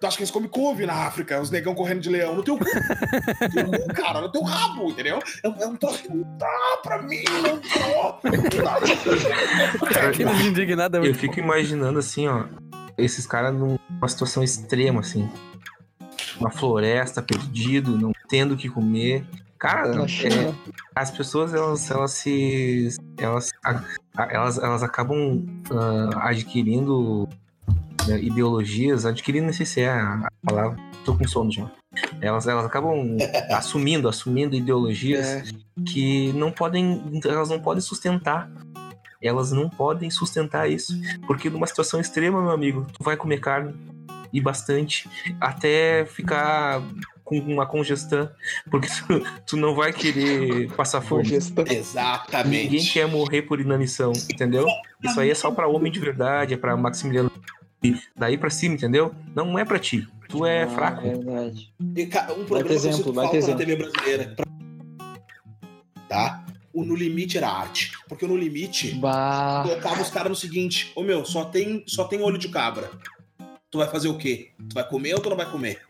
Tu 0.00 0.06
acha 0.06 0.16
que 0.16 0.22
eles 0.22 0.30
comem 0.30 0.48
couve 0.48 0.86
na 0.86 0.94
África? 1.06 1.40
Os 1.40 1.50
negão 1.50 1.74
correndo 1.74 2.00
de 2.00 2.08
leão 2.08 2.34
no 2.36 2.42
teu 2.42 2.56
cu. 2.58 2.64
No 2.64 3.86
cara, 3.94 4.20
no 4.20 4.30
teu 4.30 4.42
rabo, 4.42 4.90
entendeu? 4.90 5.18
É, 5.42 5.48
um- 5.48 5.56
é 5.62 5.66
um 5.66 5.76
troço 5.76 6.02
que 6.02 6.08
não 6.08 6.22
dá 6.38 6.78
pra 6.82 7.02
mim, 7.02 7.22
não. 7.42 7.60
Não 8.22 8.32
é 10.96 10.98
Eu 10.98 11.00
muito 11.02 11.18
fico 11.18 11.38
imaginando 11.40 11.98
assim, 11.98 12.28
ó, 12.28 12.44
esses 12.96 13.26
caras 13.26 13.54
numa 13.54 14.08
situação 14.08 14.42
extrema, 14.42 15.00
assim. 15.00 15.28
Uma 16.38 16.50
floresta, 16.50 17.20
perdido, 17.22 17.96
não 17.98 18.12
tendo 18.28 18.54
o 18.54 18.56
que 18.56 18.68
comer. 18.68 19.24
Cara, 19.58 19.88
é, 19.88 20.54
as 20.94 21.10
pessoas, 21.10 21.52
elas, 21.52 21.90
elas 21.90 22.12
se. 22.12 22.88
Elas, 23.16 23.50
elas, 24.30 24.58
elas 24.58 24.82
acabam 24.84 25.44
ah, 25.72 26.28
adquirindo 26.28 27.28
né, 28.08 28.20
ideologias, 28.20 29.06
adquirindo, 29.06 29.46
não 29.46 29.52
sei 29.52 29.66
se 29.66 29.80
é 29.80 29.90
a, 29.90 30.28
palavra, 30.42 30.76
tô 31.04 31.16
com 31.16 31.26
sono 31.26 31.50
já. 31.50 31.70
Elas, 32.20 32.46
elas 32.46 32.64
acabam 32.64 33.16
assumindo, 33.50 34.08
assumindo 34.08 34.56
ideologias 34.56 35.26
É, 35.26 35.44
que 35.86 36.32
não 36.32 36.50
podem, 36.50 37.20
elas 37.24 37.48
não 37.48 37.60
podem 37.60 37.80
sustentar. 37.80 38.50
Elas 39.20 39.50
não 39.50 39.68
podem 39.68 40.08
sustentar 40.10 40.70
isso, 40.70 40.92
porque 41.26 41.50
numa 41.50 41.66
situação 41.66 41.98
extrema, 41.98 42.40
meu 42.40 42.52
amigo, 42.52 42.86
tu 42.92 43.02
vai 43.02 43.16
comer 43.16 43.40
carne 43.40 43.74
e 44.32 44.40
bastante 44.40 45.10
até 45.40 46.04
ficar 46.06 46.80
com 47.24 47.38
uma 47.40 47.66
congestão, 47.66 48.30
porque 48.70 48.88
tu, 48.88 49.40
tu 49.46 49.56
não 49.56 49.74
vai 49.74 49.92
querer 49.92 50.72
passar 50.72 51.02
fome. 51.02 51.24
congestão. 51.24 51.64
Exatamente. 51.68 52.70
Ninguém 52.70 52.86
quer 52.86 53.06
morrer 53.06 53.42
por 53.42 53.60
inanição, 53.60 54.12
entendeu? 54.30 54.66
Isso 55.04 55.20
aí 55.20 55.30
é 55.30 55.34
só 55.34 55.50
pra 55.50 55.68
homem 55.68 55.92
de 55.92 56.00
verdade, 56.00 56.54
é 56.54 56.56
pra 56.56 56.76
Maximiliano. 56.76 57.30
Daí 58.16 58.36
pra 58.36 58.50
cima, 58.50 58.74
entendeu? 58.74 59.14
Não 59.34 59.58
é 59.58 59.64
pra 59.64 59.78
ti. 59.78 60.06
Tu 60.28 60.44
é 60.44 60.64
Ah, 60.64 60.68
fraco. 60.68 61.06
É 61.06 61.14
verdade. 61.14 61.72
E, 61.96 62.06
cara, 62.06 62.32
um 62.34 62.38
Vai 62.38 62.46
programa 62.46 62.68
ter 62.68 62.80
que 62.80 62.86
eu 62.86 62.90
exemplo, 62.90 63.14
falta 63.14 63.46
na 63.46 63.54
TV 63.56 63.76
brasileira. 63.76 64.36
Tá? 66.08 66.44
O 66.72 66.84
No 66.84 66.94
Limite 66.94 67.36
era 67.38 67.48
arte. 67.48 67.92
Porque 68.08 68.24
o 68.24 68.28
No 68.28 68.36
Limite 68.36 68.92
Bah. 68.96 69.62
colocava 69.66 70.02
os 70.02 70.10
caras 70.10 70.28
no 70.28 70.36
seguinte: 70.36 70.92
Ô 70.94 71.02
meu, 71.02 71.24
só 71.24 71.44
tem, 71.44 71.82
só 71.86 72.04
tem 72.04 72.20
olho 72.22 72.38
de 72.38 72.48
cabra. 72.48 72.90
Tu 73.70 73.78
vai 73.78 73.88
fazer 73.88 74.08
o 74.08 74.16
quê? 74.18 74.50
Tu 74.68 74.74
vai 74.74 74.86
comer 74.88 75.14
ou 75.14 75.20
tu 75.20 75.28
não 75.30 75.36
vai 75.36 75.50
comer? 75.50 75.82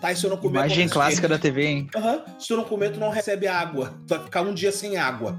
Tá, 0.00 0.10
e 0.10 0.16
se 0.16 0.24
eu 0.24 0.30
não 0.30 0.36
comer. 0.36 0.58
Imagem 0.58 0.86
acontece 0.86 0.86
o 0.86 0.88
quê? 0.88 0.94
clássica 0.94 1.28
da 1.28 1.38
TV, 1.38 1.64
hein? 1.66 1.88
Aham. 1.94 2.24
Se 2.38 2.48
tu 2.48 2.56
não 2.56 2.64
comer, 2.64 2.92
tu 2.92 2.98
não 3.00 3.10
recebe 3.10 3.46
água. 3.46 3.94
Tu 4.06 4.14
vai 4.14 4.24
ficar 4.24 4.42
um 4.42 4.54
dia 4.54 4.72
sem 4.72 4.96
água. 4.96 5.38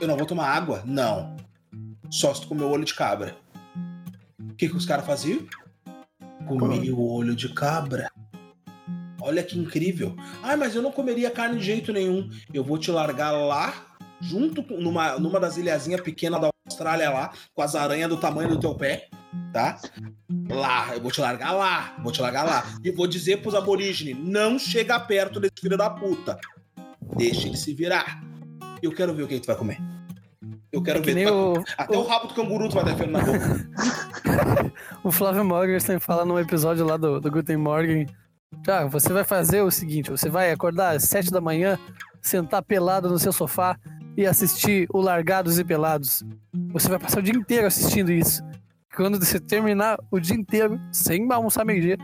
Eu 0.00 0.06
não 0.08 0.16
vou 0.16 0.26
tomar 0.26 0.48
água? 0.48 0.82
Não. 0.84 1.36
Só 2.10 2.34
se 2.34 2.42
tu 2.42 2.48
comer 2.48 2.64
o 2.64 2.70
olho 2.70 2.84
de 2.84 2.94
cabra. 2.94 3.36
O 4.56 4.58
que, 4.58 4.70
que 4.70 4.76
os 4.76 4.86
caras 4.86 5.04
faziam? 5.04 5.46
Comia 6.48 6.94
o 6.94 7.12
olho 7.12 7.36
de 7.36 7.50
cabra. 7.50 8.10
Olha 9.20 9.42
que 9.42 9.58
incrível. 9.58 10.16
Ai, 10.42 10.56
mas 10.56 10.74
eu 10.74 10.80
não 10.80 10.90
comeria 10.90 11.30
carne 11.30 11.58
de 11.58 11.64
jeito 11.66 11.92
nenhum. 11.92 12.30
Eu 12.54 12.64
vou 12.64 12.78
te 12.78 12.90
largar 12.90 13.32
lá, 13.32 13.74
junto 14.18 14.62
com 14.62 14.80
numa, 14.80 15.18
numa 15.18 15.38
das 15.38 15.58
ilhazinhas 15.58 16.00
pequenas 16.00 16.40
da 16.40 16.48
Austrália 16.66 17.10
lá, 17.10 17.32
com 17.54 17.60
as 17.60 17.74
aranhas 17.74 18.08
do 18.08 18.16
tamanho 18.16 18.48
do 18.48 18.58
teu 18.58 18.74
pé, 18.74 19.08
tá? 19.52 19.78
Lá, 20.48 20.94
eu 20.94 21.02
vou 21.02 21.10
te 21.10 21.20
largar 21.20 21.52
lá, 21.52 21.94
vou 22.02 22.10
te 22.10 22.22
largar 22.22 22.44
lá. 22.46 22.64
E 22.82 22.90
vou 22.90 23.06
dizer 23.06 23.42
pros 23.42 23.54
aborígenes: 23.54 24.16
não 24.18 24.58
chega 24.58 24.98
perto 24.98 25.38
desse 25.38 25.60
filho 25.60 25.76
da 25.76 25.90
puta. 25.90 26.38
Deixa 27.14 27.46
ele 27.46 27.58
se 27.58 27.74
virar. 27.74 28.22
Eu 28.82 28.90
quero 28.94 29.12
ver 29.14 29.24
o 29.24 29.28
que, 29.28 29.34
que 29.34 29.40
tu 29.42 29.48
vai 29.48 29.56
comer. 29.56 29.78
Eu 30.72 30.82
quero 30.82 30.98
É 31.00 31.02
que 31.02 31.12
ver. 31.12 31.26
tu 31.26 31.52
vai- 31.54 31.62
o, 31.62 31.64
Até 31.76 31.96
o... 31.98 32.02
rabo 32.06 32.26
do 32.28 32.34
canguru 32.34 32.68
tu 32.70 32.74
vai 32.76 32.84
defender 32.84 33.10
na 33.12 33.20
boca. 33.20 33.70
o 35.02 35.10
Flávio 35.10 35.44
Morgenstern 35.44 36.00
fala 36.00 36.24
num 36.24 36.38
episódio 36.38 36.84
lá 36.84 36.96
do, 36.96 37.20
do 37.20 37.30
Guten 37.30 37.56
Morgen. 37.56 38.06
Já, 38.64 38.86
você 38.86 39.12
vai 39.12 39.24
fazer 39.24 39.62
o 39.62 39.70
seguinte: 39.70 40.10
você 40.10 40.28
vai 40.28 40.50
acordar 40.50 40.96
às 40.96 41.04
7 41.04 41.30
da 41.30 41.40
manhã, 41.40 41.78
sentar 42.20 42.62
pelado 42.62 43.08
no 43.08 43.18
seu 43.18 43.32
sofá 43.32 43.76
e 44.16 44.26
assistir 44.26 44.86
o 44.92 45.00
Largados 45.00 45.58
e 45.58 45.64
Pelados. 45.64 46.22
Você 46.72 46.88
vai 46.88 46.98
passar 46.98 47.20
o 47.20 47.22
dia 47.22 47.34
inteiro 47.34 47.66
assistindo 47.66 48.10
isso. 48.10 48.42
Quando 48.94 49.18
você 49.18 49.38
terminar 49.38 49.98
o 50.10 50.18
dia 50.18 50.34
inteiro, 50.34 50.80
sem 50.90 51.30
almoçar 51.30 51.64
meio-dia, 51.64 51.98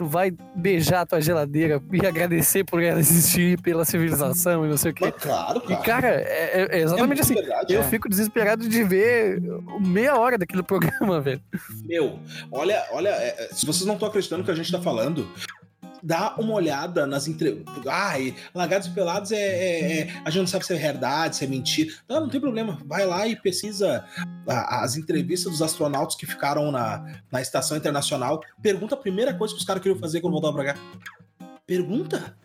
tu 0.00 0.06
vai 0.06 0.32
beijar 0.56 1.02
a 1.02 1.06
tua 1.06 1.20
geladeira 1.20 1.78
e 1.92 2.06
agradecer 2.06 2.64
por 2.64 2.82
ela 2.82 2.98
existir, 3.00 3.60
pela 3.60 3.84
civilização 3.84 4.64
e 4.64 4.68
não 4.70 4.78
sei 4.78 4.92
o 4.92 4.94
quê. 4.94 5.12
Mas 5.12 5.22
claro, 5.22 5.62
E, 5.66 5.68
cara. 5.68 5.82
cara, 5.82 6.08
é, 6.08 6.22
é- 6.62 6.78
é 6.78 6.82
exatamente 6.84 7.06
muito 7.08 7.20
assim. 7.20 7.34
verdade, 7.34 7.74
Eu 7.74 7.82
é. 7.82 7.84
fico 7.84 8.08
desesperado 8.08 8.66
de 8.66 8.82
ver 8.82 9.42
meia 9.78 10.16
hora 10.16 10.38
daquele 10.38 10.62
programa, 10.64 11.20
velho. 11.20 11.42
Meu, 11.84 12.18
olha, 12.50 12.82
olha, 12.92 13.10
é, 13.10 13.44
é, 13.44 13.48
se 13.52 13.66
vocês 13.66 13.84
não 13.84 13.92
estão 13.94 14.08
acreditando 14.08 14.38
no 14.38 14.44
que 14.46 14.50
a 14.50 14.54
gente 14.54 14.72
tá 14.72 14.80
falando, 14.80 15.28
dá 16.02 16.34
uma 16.36 16.54
olhada 16.54 17.06
nas 17.06 17.28
entrevistas. 17.28 17.86
Ai, 17.86 18.34
Lagados 18.54 18.88
Pelados 18.88 19.32
é, 19.32 19.36
é, 19.36 20.00
é, 20.00 20.22
A 20.24 20.30
gente 20.30 20.40
não 20.40 20.46
sabe 20.46 20.66
se 20.66 20.74
é 20.74 20.76
verdade, 20.76 21.36
se 21.36 21.44
é 21.44 21.48
mentira. 21.48 21.92
Não, 22.08 22.20
não 22.20 22.28
tem 22.28 22.40
problema. 22.40 22.78
Vai 22.84 23.06
lá 23.06 23.26
e 23.26 23.36
pesquisa 23.36 24.04
as 24.46 24.96
entrevistas 24.96 25.52
dos 25.52 25.62
astronautas 25.62 26.16
que 26.16 26.26
ficaram 26.26 26.70
na, 26.70 27.20
na 27.30 27.40
estação 27.40 27.76
internacional. 27.76 28.40
Pergunta 28.62 28.94
a 28.94 28.98
primeira 28.98 29.34
coisa 29.34 29.54
que 29.54 29.60
os 29.60 29.66
caras 29.66 29.82
queriam 29.82 29.98
fazer 29.98 30.20
quando 30.20 30.32
voltavam 30.32 30.56
pra 30.56 30.74
cá. 30.74 30.80
Pergunta. 31.66 32.36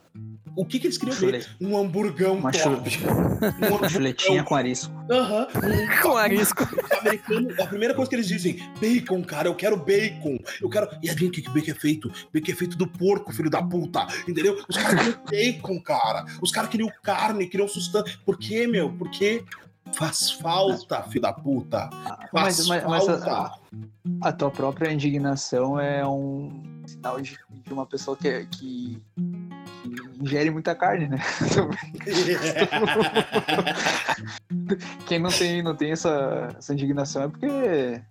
O 0.56 0.66
que, 0.66 0.80
que 0.80 0.88
eles 0.88 0.98
queriam 0.98 1.18
ver? 1.18 1.46
Um 1.60 1.78
hamburgão 1.78 2.36
Uma 2.38 2.52
top. 2.52 2.90
chu- 2.90 3.06
Um 3.08 3.76
Uma 3.76 3.90
chuletinha 3.90 4.44
com 4.44 4.56
arisco. 4.56 4.94
Aham. 5.12 5.48
Com 6.02 6.16
arisco. 6.16 6.64
Os 6.64 6.92
americanos, 7.00 7.60
a 7.60 7.68
primeira 7.68 7.94
coisa 7.94 8.10
que 8.10 8.16
eles 8.16 8.28
dizem, 8.28 8.58
bacon, 8.80 9.22
cara, 9.24 9.48
eu 9.50 9.56
quero 9.56 9.76
bacon. 9.76 10.38
Eu 10.62 10.70
quero. 10.70 10.88
E 11.04 11.10
adivinha 11.10 11.30
o 11.30 11.34
que 11.34 11.42
que 11.42 11.50
bacon 11.50 11.72
é 11.72 11.76
feito? 11.76 12.10
Bacon 12.34 12.52
é 12.52 12.56
feito 12.56 12.78
do 12.78 12.88
porco, 12.88 13.34
filho 13.34 13.50
da 13.50 13.62
puta. 13.62 14.08
Entendeu? 14.28 14.64
Os 14.70 14.78
caras 14.78 14.96
queriam 14.96 15.20
bacon, 15.30 15.82
cara. 15.82 16.26
Os 16.42 16.52
caras 16.52 16.70
queriam 16.70 16.90
carne, 17.04 17.48
queriam 17.48 17.68
sustância. 17.68 18.18
Por 18.26 18.38
quê, 18.38 18.66
meu? 18.66 18.92
Porque 18.94 19.44
faz 19.94 20.32
falta, 20.32 21.04
filho 21.04 21.22
da 21.22 21.34
puta. 21.34 21.90
Faz 22.32 22.68
Mas, 22.68 22.68
mas, 22.68 22.84
mas 22.86 23.06
falta. 23.06 23.32
a, 23.32 24.28
a 24.30 24.32
tua 24.32 24.50
própria 24.52 24.92
indignação 24.92 25.80
é 25.80 26.06
um 26.08 26.64
sinal 26.88 27.22
de, 27.22 27.38
de 27.66 27.74
uma 27.74 27.86
pessoa 27.86 28.16
que, 28.18 28.28
é- 28.28 28.46
que, 28.46 29.02
que 29.16 29.25
ingere 30.20 30.50
muita 30.50 30.76
carne, 30.76 31.08
né? 31.08 31.18
Quem 35.08 35.20
não 35.20 35.30
tem, 35.30 35.62
não 35.62 35.76
tem 35.76 35.92
essa, 35.92 36.56
essa 36.58 36.74
indignação 36.74 37.24
é 37.24 37.28
porque. 37.28 38.02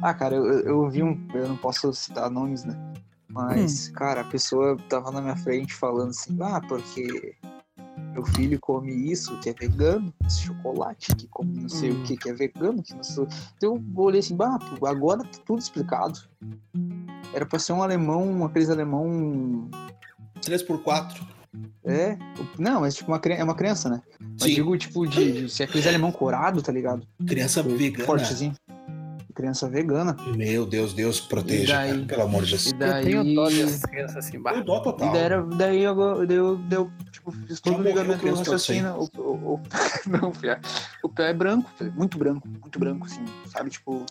Ah, 0.00 0.14
cara, 0.14 0.36
eu, 0.36 0.44
eu 0.60 0.88
vi 0.88 1.02
um. 1.02 1.26
Eu 1.34 1.48
não 1.48 1.56
posso 1.56 1.92
citar 1.92 2.30
nomes, 2.30 2.64
né? 2.64 2.76
Mas, 3.28 3.88
cara, 3.90 4.22
a 4.22 4.24
pessoa 4.24 4.76
tava 4.88 5.10
na 5.10 5.20
minha 5.20 5.36
frente 5.36 5.74
falando 5.74 6.10
assim, 6.10 6.36
ah, 6.40 6.60
porque 6.66 7.36
meu 8.12 8.24
filho 8.24 8.58
come 8.58 8.90
isso 9.12 9.38
que 9.40 9.50
é 9.50 9.52
vegano, 9.52 10.12
esse 10.26 10.40
chocolate 10.42 11.14
que 11.14 11.28
come 11.28 11.60
não 11.60 11.68
sei 11.68 11.92
Hum. 11.92 12.00
o 12.00 12.04
que 12.04 12.16
que 12.16 12.30
é 12.30 12.32
vegano, 12.32 12.82
que 12.82 12.94
não 12.94 13.02
sei. 13.02 13.26
Então 13.56 13.76
eu 13.76 14.02
olhei 14.02 14.20
assim, 14.20 14.34
bah, 14.34 14.58
pô, 14.58 14.86
agora 14.86 15.22
tá 15.22 15.38
tudo 15.44 15.60
explicado. 15.60 16.18
Era 17.34 17.44
pra 17.44 17.58
ser 17.58 17.74
um 17.74 17.82
alemão, 17.82 18.44
aqueles 18.46 18.70
alemão. 18.70 19.68
3x4. 20.40 21.20
É. 21.84 22.16
Não, 22.58 22.80
mas 22.80 22.94
tipo, 22.94 23.10
uma, 23.10 23.20
é 23.24 23.44
uma 23.44 23.54
criança, 23.54 23.88
né? 23.88 24.02
Mas 24.20 24.42
Sim. 24.42 24.54
digo, 24.54 24.76
tipo, 24.76 25.06
de, 25.06 25.42
de 25.42 25.48
ser 25.48 25.64
aqueles 25.64 25.86
alemão 25.86 26.12
corado, 26.12 26.62
tá 26.62 26.72
ligado? 26.72 27.06
Criança 27.26 27.62
vegana. 27.62 28.04
Fortezinho. 28.04 28.54
Criança 29.34 29.68
vegana. 29.68 30.16
Meu 30.36 30.66
Deus, 30.66 30.92
Deus 30.92 31.20
proteja, 31.20 31.76
daí? 31.76 31.92
cara, 31.92 32.06
pelo 32.06 32.22
amor 32.22 32.42
de 32.42 32.50
Jesus. 32.50 32.72
E 32.72 32.74
Eu 32.74 32.78
daí. 32.78 33.04
tenho 33.04 33.34
dó 33.36 33.48
dessas 33.48 33.82
crianças 33.82 34.16
assim, 34.16 34.40
bah. 34.40 34.52
Eu 34.54 34.64
dó 34.64 34.80
total. 34.80 35.08
E 35.08 35.12
daí, 35.12 35.22
era, 35.22 35.42
daí 35.42 35.82
eu, 35.84 36.26
daí 36.26 36.36
eu, 36.36 36.56
daí 36.56 36.78
eu, 36.78 36.90
tipo, 37.12 37.30
fiz 37.30 37.60
todo 37.60 37.78
o 37.78 37.82
ligamento 37.82 38.26
do 38.26 38.34
raciocínio. 38.34 39.08
O, 39.16 39.20
o, 39.20 39.54
o, 39.54 39.60
não, 40.10 40.34
Fia. 40.34 40.60
O 41.04 41.08
pé 41.08 41.30
é 41.30 41.32
branco, 41.34 41.70
muito 41.94 42.18
branco, 42.18 42.48
muito 42.48 42.78
branco, 42.80 43.06
assim, 43.06 43.24
sabe? 43.46 43.70
Tipo. 43.70 44.04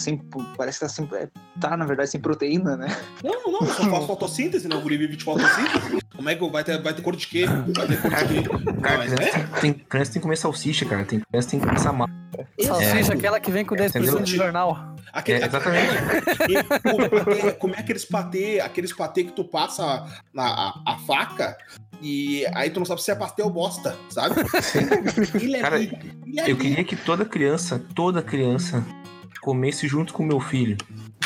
Sem, 0.00 0.16
parece 0.56 0.78
que 0.78 0.84
tá, 0.84 0.88
sem, 0.88 1.08
é, 1.12 1.28
tá, 1.60 1.76
na 1.76 1.84
verdade, 1.84 2.10
sem 2.10 2.20
proteína, 2.20 2.76
né? 2.76 2.96
Não, 3.22 3.52
não, 3.52 3.60
eu 3.60 3.66
só 3.74 3.84
faço 3.84 4.06
fotossíntese, 4.08 4.66
né? 4.68 4.74
O 4.76 4.80
guri 4.80 4.96
vive 4.96 5.16
de 5.16 5.24
fotossíntese. 5.24 6.00
Como 6.16 6.28
é 6.28 6.34
que 6.34 6.48
vai 6.50 6.64
ter, 6.64 6.80
vai 6.82 6.92
ter 6.94 7.02
cor 7.02 7.14
de 7.16 7.26
quê? 7.26 7.44
Vai 7.46 7.86
ter 7.86 8.00
cor 8.00 8.10
de 8.10 8.24
quê? 8.26 8.48
Não, 8.64 8.80
Cara, 8.80 8.98
mas 8.98 9.12
criança, 9.14 9.38
é? 9.38 9.60
tem, 9.60 9.72
criança 9.74 10.12
tem 10.12 10.20
que 10.20 10.24
comer 10.24 10.36
salsicha, 10.36 10.84
cara. 10.86 11.04
Tem 11.04 11.20
criança 11.20 11.50
tem 11.50 11.60
que 11.60 11.66
comer 11.66 11.78
essa 11.78 11.92
massa. 11.92 12.12
Salsicha, 12.60 13.12
É. 13.12 13.16
aquela 13.16 13.40
que 13.40 13.50
vem 13.50 13.64
com 13.64 13.74
10% 13.74 13.88
Entendeu? 13.88 14.20
de 14.20 14.36
jornal. 14.36 14.94
Aquele, 15.12 15.42
É, 15.42 15.46
exatamente. 15.46 15.92
E 16.48 16.58
o 16.58 17.10
patê- 17.10 17.52
como 17.52 17.74
é 17.74 17.78
aqueles 17.80 18.04
patê, 18.04 18.60
aqueles 18.60 18.92
patê 18.92 19.24
que 19.24 19.32
tu 19.32 19.44
passa 19.44 20.06
na, 20.32 20.44
a, 20.44 20.82
a 20.94 20.98
faca 20.98 21.56
e 22.00 22.46
aí 22.54 22.70
tu 22.70 22.78
não 22.80 22.86
sabe 22.86 23.02
se 23.02 23.10
é 23.10 23.14
pastel 23.14 23.46
ou 23.46 23.50
bosta, 23.52 23.96
sabe? 24.08 24.36
Ele 25.34 25.56
é 25.56 25.60
Cara, 25.60 25.82
é 25.82 26.50
Eu 26.50 26.56
queria 26.56 26.84
que 26.84 26.94
toda 26.96 27.24
criança, 27.24 27.82
toda 27.94 28.22
criança, 28.22 28.84
comesse 29.40 29.86
junto 29.88 30.12
com 30.12 30.22
meu 30.24 30.40
filho. 30.40 30.76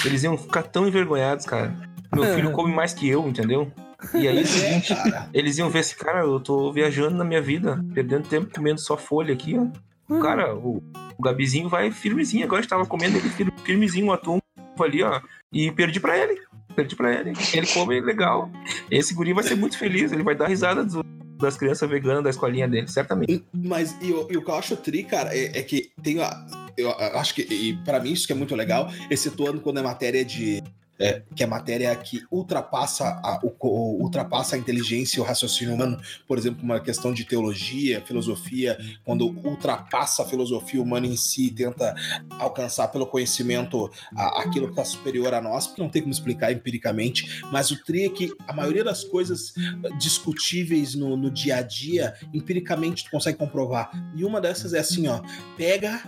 Eles 0.05 0.22
iam 0.22 0.37
ficar 0.37 0.62
tão 0.64 0.87
envergonhados, 0.87 1.46
cara. 1.46 1.74
Meu 2.14 2.24
filho 2.35 2.53
come 2.53 2.72
mais 2.72 2.94
que 2.94 3.09
eu, 3.09 3.27
entendeu? 3.29 3.70
E 4.12 4.29
aí, 4.29 4.37
é 4.38 4.40
o 4.40 4.42
É, 4.42 4.46
seguinte, 4.46 4.94
cara. 4.94 5.29
eles 5.33 5.59
iam 5.59 5.70
ver 5.70 5.79
assim, 5.81 5.96
cara, 5.96 6.20
eu 6.20 6.38
tô 6.38 6.70
viajando 6.72 7.16
na 7.16 7.24
minha 7.24 7.40
vida, 7.40 7.83
perdendo 7.94 8.29
tempo 8.29 8.53
comendo 8.55 8.81
só 8.81 8.96
folha 8.96 9.33
aqui, 9.33 9.57
ó. 9.59 9.66
O 10.14 10.20
cara, 10.20 10.55
o, 10.55 10.83
o 11.18 11.22
Gabizinho 11.22 11.68
vai 11.68 11.90
firmezinho, 11.90 12.44
agora 12.44 12.59
a 12.61 12.62
gente 12.62 12.70
tava 12.70 12.85
comendo 12.87 13.16
ele 13.16 13.29
fir- 13.31 13.53
firmezinho, 13.64 14.07
um 14.07 14.12
atum 14.12 14.38
ali, 14.79 15.03
ó. 15.03 15.20
E 15.50 15.72
perdi 15.72 15.98
pra 15.98 16.16
ele. 16.18 16.38
Perdi 16.77 16.94
pra 16.94 17.12
ele. 17.12 17.33
Ele 17.55 17.66
come 17.68 18.00
legal. 18.00 18.50
Esse 18.90 19.14
guri 19.14 19.33
vai 19.33 19.42
ser 19.42 19.55
muito 19.55 19.79
feliz, 19.79 20.12
ele 20.12 20.22
vai 20.22 20.35
dar 20.35 20.48
risada 20.48 20.85
dos- 20.85 21.03
das 21.38 21.56
crianças 21.56 21.88
veganas 21.88 22.24
da 22.24 22.30
escolinha 22.30 22.68
dele, 22.68 22.88
certamente. 22.88 23.44
Mas 23.52 23.96
e, 24.00 24.08
e 24.08 24.36
o 24.36 24.42
que 24.42 24.50
eu 24.50 24.54
acho 24.54 24.76
tri, 24.76 25.04
cara, 25.04 25.36
é, 25.36 25.58
é 25.58 25.62
que 25.62 25.90
tem 26.02 26.20
a. 26.20 26.46
Eu 26.76 26.90
acho 26.90 27.34
que, 27.34 27.42
e 27.42 27.76
pra 27.84 28.00
mim, 28.00 28.12
isso 28.12 28.26
que 28.26 28.32
é 28.32 28.36
muito 28.36 28.54
legal, 28.56 28.90
excetuando 29.10 29.60
quando 29.60 29.78
é 29.78 29.82
matéria 29.82 30.24
de. 30.24 30.62
É, 30.98 31.22
que 31.35 31.42
é 31.42 31.46
matéria 31.46 31.94
que 31.96 32.22
ultrapassa 32.30 33.04
a, 33.22 33.40
o, 33.42 34.02
ultrapassa 34.02 34.57
a 34.57 34.59
inteligência 34.59 35.18
e 35.18 35.20
o 35.20 35.24
raciocínio 35.24 35.74
humano, 35.74 36.00
por 36.26 36.38
exemplo, 36.38 36.62
uma 36.62 36.80
questão 36.80 37.12
de 37.12 37.24
teologia, 37.24 38.00
filosofia, 38.04 38.78
quando 39.04 39.26
ultrapassa 39.26 40.22
a 40.22 40.26
filosofia 40.26 40.80
humana 40.80 41.07
em 41.07 41.16
si, 41.16 41.50
tenta 41.50 41.94
alcançar 42.38 42.88
pelo 42.88 43.07
conhecimento 43.07 43.90
a- 44.16 44.42
aquilo 44.42 44.66
que 44.66 44.72
está 44.72 44.85
superior 44.85 45.35
a 45.35 45.40
nós, 45.40 45.66
porque 45.66 45.83
não 45.83 45.88
tem 45.88 46.02
como 46.02 46.12
explicar 46.12 46.52
empiricamente, 46.52 47.42
mas 47.50 47.70
o 47.70 47.83
tri 47.83 48.04
é 48.04 48.09
que 48.09 48.33
a 48.46 48.52
maioria 48.52 48.85
das 48.85 49.04
coisas 49.04 49.54
discutíveis 49.98 50.94
no, 50.94 51.16
no 51.16 51.30
dia 51.30 51.57
a 51.57 51.62
dia, 51.62 52.14
empiricamente 52.33 53.04
tu 53.04 53.11
consegue 53.11 53.38
comprovar. 53.38 53.90
E 54.14 54.24
uma 54.24 54.40
dessas 54.40 54.74
é 54.74 54.78
assim, 54.78 55.09
ó, 55.09 55.20
pega 55.57 56.02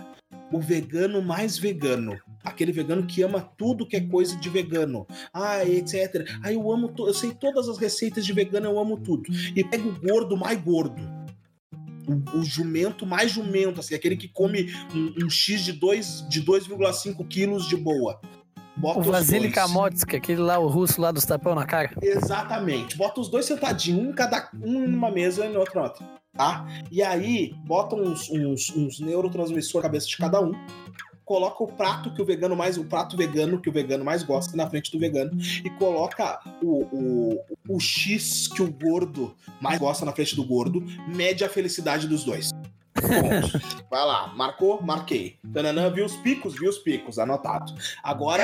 o 0.51 0.59
vegano 0.59 1.21
mais 1.21 1.57
vegano. 1.57 2.17
Aquele 2.43 2.71
vegano 2.71 3.05
que 3.05 3.21
ama 3.21 3.41
tudo 3.57 3.87
que 3.87 3.95
é 3.95 4.01
coisa 4.01 4.35
de 4.37 4.49
vegano. 4.49 5.05
Ah, 5.33 5.65
etc. 5.65 6.25
Ah, 6.41 6.51
eu 6.51 6.71
amo, 6.71 6.93
eu 6.99 7.13
sei 7.13 7.33
todas 7.33 7.67
as 7.67 7.77
receitas 7.77 8.25
de 8.25 8.33
vegano, 8.33 8.67
eu 8.67 8.79
amo 8.79 8.97
tudo. 8.97 9.23
E 9.55 9.63
pega 9.63 9.87
o 9.87 9.99
gordo 9.99 10.37
mais 10.37 10.59
gordo. 10.61 11.01
O, 12.07 12.39
o 12.39 12.43
jumento 12.43 13.05
mais 13.05 13.31
jumento, 13.31 13.81
assim, 13.81 13.93
aquele 13.93 14.15
que 14.15 14.29
come 14.29 14.73
um, 14.95 15.25
um 15.25 15.29
X 15.29 15.65
de 15.65 15.73
2 15.73 16.29
de 16.29 16.41
2,5 16.41 17.27
quilos 17.27 17.67
de 17.67 17.75
boa. 17.75 18.21
Bota 18.77 18.99
O 18.99 19.03
Vasily. 19.03 19.49
Kamotsky, 19.49 20.15
aquele 20.15 20.39
lá, 20.39 20.59
o 20.59 20.67
russo 20.67 21.01
lá 21.01 21.11
dos 21.11 21.25
tapão 21.25 21.55
na 21.55 21.65
cara. 21.65 21.91
Exatamente. 22.01 22.95
Bota 22.95 23.19
os 23.19 23.27
dois 23.27 23.45
sentadinhos, 23.45 24.05
um 24.05 24.09
em 24.11 24.13
cada 24.13 24.49
um 24.53 24.87
numa 24.87 25.11
mesa 25.11 25.45
e 25.45 25.49
no 25.49 25.59
outro 25.59 25.75
na 25.75 25.87
outra. 25.87 26.07
Tá? 26.37 26.67
E 26.91 27.01
aí, 27.01 27.53
bota 27.65 27.95
uns, 27.95 28.29
uns, 28.29 28.69
uns 28.75 28.99
neurotransmissores 28.99 29.73
na 29.73 29.81
cabeça 29.81 30.07
de 30.07 30.17
cada 30.17 30.39
um. 30.39 30.51
Coloca 31.25 31.63
o 31.63 31.67
prato 31.67 32.13
que 32.13 32.21
o 32.21 32.25
vegano 32.25 32.55
mais. 32.55 32.77
O 32.77 32.85
prato 32.85 33.17
vegano 33.17 33.59
que 33.59 33.67
o 33.67 33.73
vegano 33.73 34.05
mais 34.05 34.23
gosta 34.23 34.55
na 34.55 34.69
frente 34.69 34.91
do 34.91 34.99
vegano. 34.99 35.31
E 35.65 35.69
coloca 35.71 36.39
o, 36.61 36.83
o, 36.83 37.39
o 37.67 37.79
X 37.79 38.47
que 38.47 38.61
o 38.61 38.71
gordo 38.71 39.35
mais 39.59 39.79
gosta 39.79 40.05
na 40.05 40.13
frente 40.13 40.35
do 40.35 40.43
gordo. 40.45 40.81
Mede 41.07 41.43
a 41.43 41.49
felicidade 41.49 42.07
dos 42.07 42.23
dois. 42.23 42.51
Ponto. 42.93 43.85
Vai 43.89 44.05
lá, 44.05 44.33
marcou? 44.35 44.81
Marquei. 44.81 45.37
Tananã, 45.53 45.91
viu 45.91 46.05
os 46.05 46.15
picos? 46.17 46.53
Viu 46.53 46.69
os 46.69 46.77
picos, 46.77 47.19
anotado. 47.19 47.73
Agora, 48.01 48.43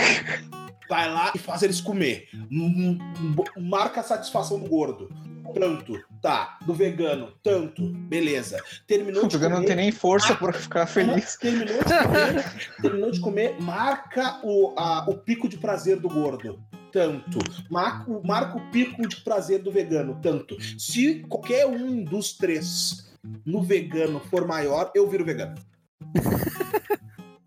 vai 0.89 1.12
lá 1.12 1.32
e 1.34 1.39
faz 1.39 1.63
eles 1.63 1.79
comer. 1.79 2.27
M- 2.51 2.99
m- 3.19 3.43
Marca 3.69 4.01
a 4.01 4.03
satisfação 4.03 4.60
do 4.60 4.67
gordo. 4.67 5.10
Tanto. 5.53 5.99
Tá. 6.21 6.58
Do 6.65 6.73
vegano. 6.73 7.34
Tanto. 7.43 7.91
Beleza. 7.93 8.62
Terminou 8.88 9.25
O 9.25 9.27
de 9.27 9.38
vegano 9.38 9.56
não 9.56 9.62
comer. 9.63 9.67
tem 9.67 9.75
nem 9.75 9.91
força 9.91 10.34
pra 10.36 10.53
ficar 10.53 10.86
feliz. 10.88 11.36
Terminou 11.41 11.78
de 11.80 11.84
comer. 11.84 12.45
terminou 12.82 13.11
de 13.11 13.20
comer. 13.20 13.61
Marca 13.61 14.39
o, 14.43 14.74
a- 14.78 15.05
o 15.09 15.17
pico 15.17 15.47
de 15.49 15.57
prazer 15.57 15.99
do 15.99 16.07
gordo. 16.09 16.59
Tanto. 16.91 17.39
Marca, 17.70 18.09
o- 18.11 18.26
marca 18.26 18.57
o 18.57 18.72
pico 18.72 19.07
de 19.07 19.17
prazer 19.24 19.61
do 19.61 19.72
vegano. 19.72 20.17
Tanto. 20.22 20.55
Se 20.80 21.20
qualquer 21.28 21.65
um 21.65 22.03
dos 22.03 22.34
três 22.34 23.11
no 23.45 23.61
vegano 23.61 24.20
for 24.20 24.47
maior, 24.47 24.91
eu 24.95 25.07
viro 25.09 25.26
vegano. 25.26 25.55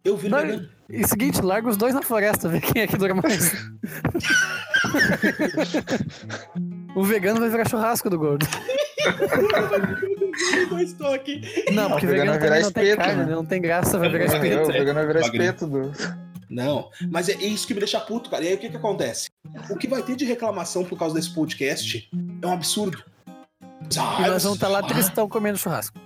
Eu 0.05 0.17
viro 0.17 0.35
Não, 0.37 0.43
vegano. 0.43 0.69
E 0.89 1.07
seguinte, 1.07 1.41
larga 1.43 1.69
os 1.69 1.77
dois 1.77 1.93
na 1.93 2.01
floresta, 2.03 2.49
ver 2.49 2.61
quem 2.61 2.83
é 2.83 2.87
que 2.87 2.97
dura 2.97 3.13
mais. 3.15 3.53
o 6.97 7.05
vegano 7.05 7.39
vai 7.39 7.51
virar 7.51 7.69
churrasco 7.69 8.09
do 8.09 8.19
gordo. 8.19 8.47
Eu 10.71 10.79
estou 10.79 11.15
aqui. 11.15 11.43
Não, 11.73 11.91
porque 11.91 12.07
o 12.07 12.09
vegano 12.09 12.31
vai 12.33 12.41
virar 12.41 12.61
não 12.61 12.73
tem 12.73 12.85
espeto, 12.85 13.07
carne, 13.07 13.25
né? 13.25 13.35
não 13.35 13.45
tem 13.45 13.61
graça, 13.61 13.99
vai 13.99 14.09
virar 14.11 14.25
É, 14.25 14.27
espeto. 14.27 14.69
o 14.69 14.73
vegano 14.73 14.95
vai 14.95 15.07
virar 15.07 15.21
espeto 15.21 15.67
do. 15.67 15.93
Não, 16.49 16.91
mas 17.11 17.29
é 17.29 17.35
isso 17.35 17.67
que 17.67 17.75
me 17.75 17.81
deixa 17.81 18.01
puto, 18.01 18.31
cara. 18.31 18.45
E 18.45 18.49
aí 18.49 18.55
o 18.55 18.59
que 18.59 18.71
que 18.71 18.77
acontece? 18.77 19.29
O 19.69 19.77
que 19.77 19.87
vai 19.87 20.03
ter 20.03 20.17
de 20.17 20.25
reclamação 20.25 20.85
por 20.85 20.99
causa 20.99 21.15
desse 21.15 21.35
podcast 21.35 22.09
é 22.43 22.47
um 22.47 22.53
absurdo. 22.53 23.05
E 23.93 24.29
nós 24.29 24.43
vamos 24.43 24.57
estar 24.57 24.69
lá 24.69 24.81
ah, 24.81 24.83
tristão 24.83 25.29
comendo 25.29 25.59
churrasco. 25.59 25.99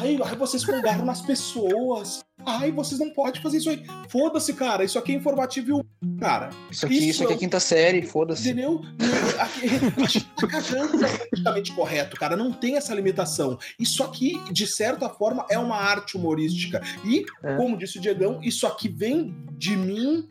Ai, 0.00 0.18
vocês 0.36 0.64
folgaram 0.64 1.04
nas 1.04 1.20
pessoas. 1.20 2.24
Ai, 2.44 2.70
vocês 2.70 2.98
não 3.00 3.10
podem 3.10 3.40
fazer 3.40 3.58
isso 3.58 3.70
aí. 3.70 3.84
Foda-se, 4.08 4.52
cara. 4.54 4.84
Isso 4.84 4.98
aqui 4.98 5.12
é 5.12 5.14
informativo 5.16 5.84
e 6.02 6.18
cara. 6.18 6.50
Isso 6.70 6.86
aqui, 6.86 6.94
isso, 6.94 7.08
Isso 7.08 7.22
aqui 7.24 7.32
é 7.32 7.36
é 7.36 7.38
quinta 7.38 7.60
série, 7.60 8.02
foda-se. 8.02 8.48
Entendeu? 8.50 8.82
A 9.40 10.06
gente 10.06 10.24
tá 10.36 10.46
cagando 10.46 10.98
politicamente 10.98 11.72
correto, 11.72 12.16
cara. 12.16 12.36
Não 12.36 12.52
tem 12.52 12.76
essa 12.76 12.94
limitação. 12.94 13.58
Isso 13.78 14.02
aqui, 14.02 14.40
de 14.52 14.66
certa 14.66 15.08
forma, 15.08 15.46
é 15.48 15.58
uma 15.58 15.76
arte 15.76 16.16
humorística. 16.16 16.82
E, 17.04 17.24
É. 17.42 17.56
como 17.56 17.76
disse 17.76 17.98
o 17.98 18.00
Diegão, 18.00 18.40
isso 18.42 18.66
aqui 18.66 18.88
vem 18.88 19.34
de 19.52 19.76
mim 19.76 20.28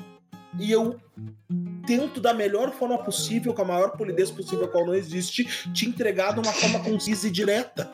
e 0.59 0.71
eu 0.71 0.99
tento 1.85 2.19
da 2.19 2.33
melhor 2.33 2.71
forma 2.71 2.97
possível, 2.97 3.53
com 3.53 3.61
a 3.61 3.65
maior 3.65 3.91
polidez 3.97 4.29
possível, 4.31 4.67
qual 4.67 4.85
não 4.85 4.93
existe, 4.93 5.45
te 5.73 5.87
entregar 5.87 6.33
de 6.33 6.39
uma 6.39 6.51
forma 6.51 6.79
concisa 6.79 7.27
e 7.27 7.31
direta. 7.31 7.93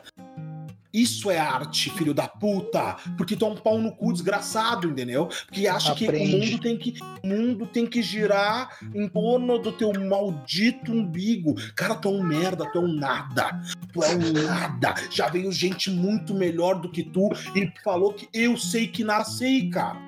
Isso 0.96 1.30
é 1.30 1.36
arte, 1.38 1.90
filho 1.90 2.14
da 2.14 2.26
puta. 2.26 2.96
Porque 3.18 3.36
tu 3.36 3.44
é 3.44 3.48
um 3.48 3.54
pau 3.54 3.78
no 3.78 3.92
cu 3.92 4.14
desgraçado, 4.14 4.88
entendeu? 4.88 5.28
Porque 5.44 5.66
acha 5.66 5.94
que 5.94 6.08
o 6.08 6.26
mundo 6.26 6.58
tem 6.58 6.78
que 6.78 6.94
o 7.22 7.26
mundo 7.26 7.66
tem 7.66 7.86
que 7.86 8.00
girar 8.00 8.78
em 8.94 9.06
torno 9.06 9.58
do 9.58 9.72
teu 9.72 9.92
maldito 9.92 10.90
umbigo. 10.90 11.54
Cara, 11.74 11.94
tu 11.96 12.08
é 12.08 12.12
um 12.12 12.22
merda, 12.22 12.64
tu 12.72 12.78
é 12.78 12.80
um 12.80 12.94
nada. 12.94 13.60
Tu 13.92 14.02
é 14.02 14.14
um 14.14 14.32
nada. 14.46 14.94
Já 15.10 15.28
veio 15.28 15.52
gente 15.52 15.90
muito 15.90 16.32
melhor 16.32 16.80
do 16.80 16.90
que 16.90 17.02
tu 17.02 17.28
e 17.54 17.70
falou 17.84 18.14
que 18.14 18.26
eu 18.32 18.56
sei 18.56 18.86
que 18.86 19.04
nasci, 19.04 19.68
cara. 19.68 20.00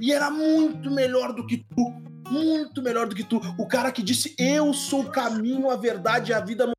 E 0.00 0.12
era 0.12 0.28
muito 0.28 0.90
melhor 0.90 1.32
do 1.32 1.46
que 1.46 1.58
tu. 1.58 1.94
Muito 2.28 2.82
melhor 2.82 3.06
do 3.06 3.14
que 3.14 3.22
tu. 3.22 3.40
O 3.56 3.68
cara 3.68 3.92
que 3.92 4.02
disse 4.02 4.34
eu 4.36 4.74
sou 4.74 5.02
o 5.02 5.10
caminho, 5.10 5.70
a 5.70 5.76
verdade 5.76 6.32
e 6.32 6.34
a 6.34 6.40
vida 6.40 6.72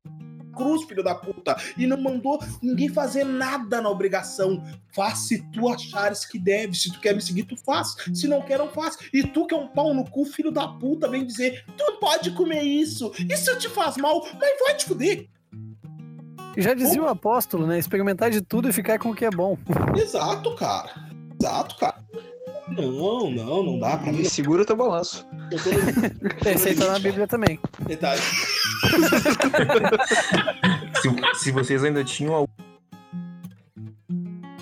cruz, 0.54 0.84
filho 0.84 1.02
da 1.02 1.14
puta. 1.14 1.56
E 1.76 1.86
não 1.86 2.00
mandou 2.00 2.42
ninguém 2.62 2.88
fazer 2.88 3.24
nada 3.24 3.80
na 3.80 3.88
obrigação. 3.88 4.62
Faz 4.94 5.26
se 5.26 5.42
tu 5.50 5.68
achares 5.68 6.24
que 6.24 6.38
deve. 6.38 6.74
Se 6.74 6.92
tu 6.92 7.00
quer 7.00 7.14
me 7.14 7.20
seguir, 7.20 7.44
tu 7.44 7.56
faz. 7.56 7.94
Se 8.12 8.26
não 8.28 8.42
quer, 8.42 8.58
não 8.58 8.68
faz. 8.68 8.96
E 9.12 9.22
tu 9.22 9.46
que 9.46 9.54
é 9.54 9.58
um 9.58 9.68
pau 9.68 9.92
no 9.94 10.08
cu, 10.08 10.24
filho 10.24 10.50
da 10.50 10.68
puta, 10.68 11.08
vem 11.08 11.26
dizer: 11.26 11.64
tu 11.76 11.84
não 11.84 11.98
pode 11.98 12.30
comer 12.32 12.62
isso. 12.62 13.12
Isso 13.28 13.56
te 13.58 13.68
faz 13.68 13.96
mal, 13.96 14.26
mas 14.40 14.58
vai 14.60 14.76
te 14.76 14.86
fuder. 14.86 15.28
Já 16.56 16.72
dizia 16.72 17.02
o 17.02 17.08
apóstolo, 17.08 17.66
né? 17.66 17.78
Experimentar 17.78 18.30
de 18.30 18.40
tudo 18.40 18.68
e 18.68 18.72
ficar 18.72 18.98
com 18.98 19.10
o 19.10 19.14
que 19.14 19.24
é 19.24 19.30
bom. 19.30 19.58
Exato, 19.96 20.54
cara. 20.54 20.90
Exato, 21.40 21.76
cara. 21.76 21.96
Não, 22.68 23.30
não, 23.30 23.62
não 23.62 23.78
dá 23.78 23.96
pra 23.96 24.12
mim. 24.12 24.20
E 24.20 24.30
segura 24.30 24.62
o 24.62 24.64
teu 24.64 24.76
balanço. 24.76 25.26
Esse 26.46 26.68
aí 26.68 26.74
tá 26.74 26.92
na 26.92 26.98
Bíblia 26.98 27.26
também. 27.26 27.58
Detalhe. 27.80 28.22
Se, 31.00 31.44
se 31.44 31.50
vocês 31.52 31.84
ainda 31.84 32.02
tinham 32.04 32.34
algum 32.34 32.52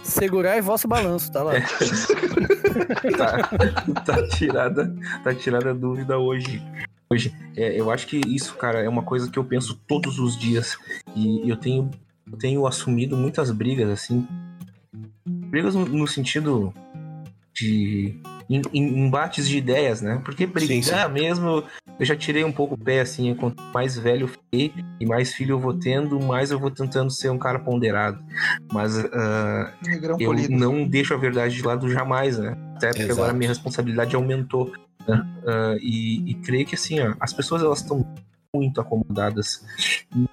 Segurar 0.02 0.56
e 0.58 0.60
vosso 0.60 0.86
balanço, 0.88 1.30
tá 1.32 1.42
lá. 1.42 1.52
tá, 3.16 4.00
tá 4.02 4.28
tirada, 4.28 4.94
tá 5.22 5.34
tirada 5.34 5.70
a 5.70 5.72
dúvida 5.74 6.18
hoje. 6.18 6.60
Hoje, 7.08 7.32
é, 7.56 7.78
eu 7.80 7.90
acho 7.90 8.06
que 8.06 8.20
isso, 8.26 8.54
cara, 8.56 8.80
é 8.80 8.88
uma 8.88 9.02
coisa 9.02 9.30
que 9.30 9.38
eu 9.38 9.44
penso 9.44 9.78
todos 9.86 10.18
os 10.18 10.36
dias 10.36 10.76
e 11.14 11.48
eu 11.48 11.56
tenho, 11.56 11.90
eu 12.30 12.36
tenho 12.36 12.66
assumido 12.66 13.16
muitas 13.16 13.50
brigas 13.50 13.88
assim, 13.90 14.26
brigas 15.24 15.74
no, 15.74 15.84
no 15.86 16.06
sentido 16.06 16.74
de 17.54 18.18
em- 18.50 18.62
em- 18.72 19.06
embates 19.06 19.48
de 19.48 19.56
ideias, 19.58 20.00
né? 20.02 20.20
Porque 20.24 20.46
brigar 20.46 21.06
Sim, 21.06 21.12
mesmo, 21.12 21.64
eu 21.98 22.06
já 22.06 22.16
tirei 22.16 22.42
um 22.44 22.52
pouco 22.52 22.74
o 22.74 22.78
pé 22.78 23.00
assim, 23.00 23.34
quanto 23.34 23.62
mais 23.72 23.96
velho 23.98 24.24
eu 24.24 24.28
fiquei 24.28 24.72
e 25.00 25.06
mais 25.06 25.32
filho 25.34 25.52
eu 25.54 25.58
vou 25.60 25.74
tendo, 25.74 26.18
mais 26.20 26.50
eu 26.50 26.58
vou 26.58 26.70
tentando 26.70 27.10
ser 27.10 27.30
um 27.30 27.38
cara 27.38 27.58
ponderado. 27.58 28.18
Mas 28.72 28.98
ah, 28.98 29.72
Negrão 29.86 30.16
eu 30.18 30.30
polido. 30.30 30.52
não 30.56 30.86
deixo 30.86 31.14
a 31.14 31.16
verdade 31.16 31.54
de 31.54 31.62
lado 31.62 31.88
jamais, 31.88 32.38
né? 32.38 32.56
Até 32.76 32.88
porque 32.88 33.02
Exato. 33.02 33.12
agora 33.20 33.30
a 33.32 33.34
minha 33.34 33.48
responsabilidade 33.48 34.16
aumentou. 34.16 34.72
Né? 35.06 35.26
Ah, 35.46 35.76
e, 35.80 36.30
e 36.30 36.34
creio 36.34 36.66
que 36.66 36.74
assim, 36.74 37.00
ó, 37.00 37.14
as 37.20 37.32
pessoas 37.32 37.62
elas 37.62 37.80
estão 37.80 38.04
muito 38.54 38.80
acomodadas 38.80 39.64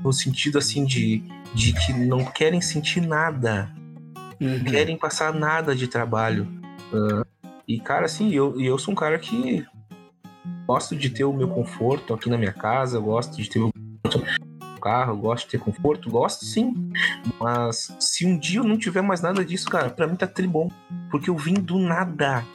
no 0.03 0.11
sentido 0.11 0.57
assim 0.57 0.83
de, 0.83 1.23
de 1.53 1.73
que 1.73 1.93
não 1.93 2.25
querem 2.25 2.61
sentir 2.61 3.01
nada, 3.01 3.71
Uhum. 4.41 4.57
não 4.57 4.63
querem 4.63 4.97
passar 4.97 5.33
nada 5.33 5.75
de 5.75 5.87
trabalho. 5.87 6.47
Ah, 6.93 7.25
e 7.67 7.79
cara, 7.79 8.05
assim, 8.05 8.33
eu, 8.33 8.59
e 8.59 8.65
eu 8.65 8.77
sou 8.77 8.93
um 8.93 8.95
cara 8.95 9.19
que 9.19 9.65
gosto 10.65 10.95
de 10.95 11.09
ter 11.09 11.23
o 11.23 11.33
meu 11.33 11.47
conforto 11.47 12.13
aqui 12.13 12.29
na 12.29 12.37
minha 12.37 12.53
casa, 12.53 12.97
eu 12.97 13.03
gosto 13.03 13.35
de 13.35 13.49
ter 13.49 13.59
o 13.59 13.71
carro, 14.79 15.13
eu 15.13 15.17
gosto 15.17 15.45
de 15.45 15.51
ter 15.51 15.59
conforto, 15.59 16.09
gosto 16.09 16.45
sim. 16.45 16.91
Mas 17.39 17.95
se 17.99 18.25
um 18.25 18.37
dia 18.37 18.59
eu 18.59 18.63
não 18.63 18.77
tiver 18.77 19.01
mais 19.01 19.21
nada 19.21 19.43
disso, 19.43 19.69
cara, 19.69 19.89
pra 19.89 20.07
mim 20.07 20.15
tá 20.15 20.27
tribom. 20.27 20.69
Porque 21.11 21.29
eu 21.29 21.37
vim 21.37 21.53
do 21.53 21.77
nada. 21.77 22.45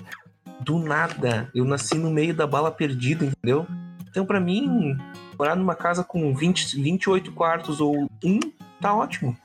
Do 0.60 0.78
nada. 0.78 1.50
Eu 1.54 1.64
nasci 1.64 1.96
no 1.96 2.10
meio 2.10 2.34
da 2.34 2.46
bala 2.46 2.70
perdida, 2.70 3.24
entendeu? 3.24 3.66
Então, 4.08 4.24
pra 4.24 4.40
mim, 4.40 4.96
morar 5.38 5.56
numa 5.56 5.74
casa 5.74 6.04
com 6.04 6.34
20, 6.34 6.80
28 6.80 7.32
quartos 7.32 7.80
ou 7.80 8.08
um, 8.24 8.38
tá 8.80 8.94
ótimo. 8.94 9.36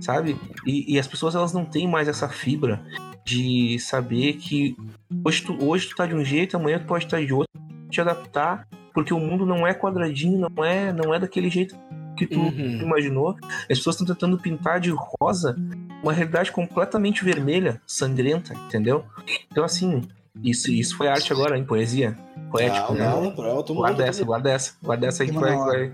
Sabe? 0.00 0.36
E, 0.64 0.94
e 0.94 0.98
as 0.98 1.06
pessoas, 1.06 1.34
elas 1.34 1.52
não 1.52 1.64
têm 1.64 1.88
mais 1.88 2.08
essa 2.08 2.28
fibra 2.28 2.80
de 3.24 3.78
saber 3.78 4.34
que 4.34 4.76
hoje 5.24 5.42
tu, 5.42 5.64
hoje 5.64 5.88
tu 5.88 5.96
tá 5.96 6.06
de 6.06 6.14
um 6.14 6.24
jeito, 6.24 6.56
amanhã 6.56 6.78
tu 6.78 6.86
pode 6.86 7.06
estar 7.06 7.24
de 7.24 7.32
outro, 7.32 7.50
te 7.94 8.00
adaptar, 8.00 8.66
porque 8.92 9.12
o 9.14 9.18
mundo 9.20 9.44
não 9.46 9.66
é 9.66 9.72
quadradinho, 9.74 10.48
não 10.54 10.64
é, 10.64 10.92
não 10.92 11.14
é 11.14 11.18
daquele 11.18 11.48
jeito 11.50 11.76
que 12.16 12.26
tu 12.26 12.40
Uhum. 12.40 12.80
imaginou. 12.82 13.36
As 13.70 13.78
pessoas 13.78 13.96
estão 14.00 14.06
tentando 14.14 14.38
pintar 14.38 14.78
de 14.80 14.90
rosa 15.20 15.56
uma 16.02 16.12
realidade 16.12 16.52
completamente 16.52 17.24
vermelha, 17.24 17.80
sangrenta, 17.86 18.54
entendeu? 18.54 19.04
Então, 19.50 19.64
assim, 19.64 20.02
isso, 20.42 20.70
isso 20.70 20.96
foi 20.96 21.08
arte 21.08 21.32
agora, 21.32 21.58
em 21.58 21.64
poesia. 21.64 22.16
Poético, 22.52 22.92
Não, 22.92 22.98
né? 22.98 23.06
não, 23.08 23.34
pronto, 23.34 23.74
Guarda 23.74 24.06
essa, 24.06 24.24
guarda 24.24 24.50
essa, 24.52 24.74
guarda 24.80 25.06
essa 25.08 25.22
aí 25.24 25.28
que 25.30 25.34
vai, 25.34 25.56
vai, 25.56 25.92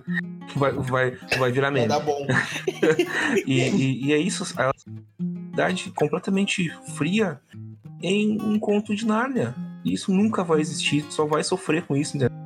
vai, 0.57 0.73
vai, 0.73 1.19
vai 1.39 1.53
virar 1.53 1.71
vai 1.71 1.81
meme. 1.81 1.89
dar 1.89 2.01
bom. 2.01 2.27
E, 3.47 3.61
e- 3.63 4.07
e 4.09 4.13
é 4.13 4.19
isso, 4.19 4.43
a 4.59 4.73
cidade 4.77 5.91
completamente 5.97 6.71
fria 6.97 7.41
em 8.03 8.41
um 8.43 8.59
conto 8.59 8.95
de 8.95 9.07
Nárnia. 9.07 9.55
Isso 9.85 10.13
nunca 10.13 10.45
vai 10.45 10.61
existir, 10.61 11.05
só 11.11 11.25
vai 11.27 11.43
sofrer 11.43 11.83
com 11.83 11.97
isso, 11.97 12.17
entendeu? 12.17 12.37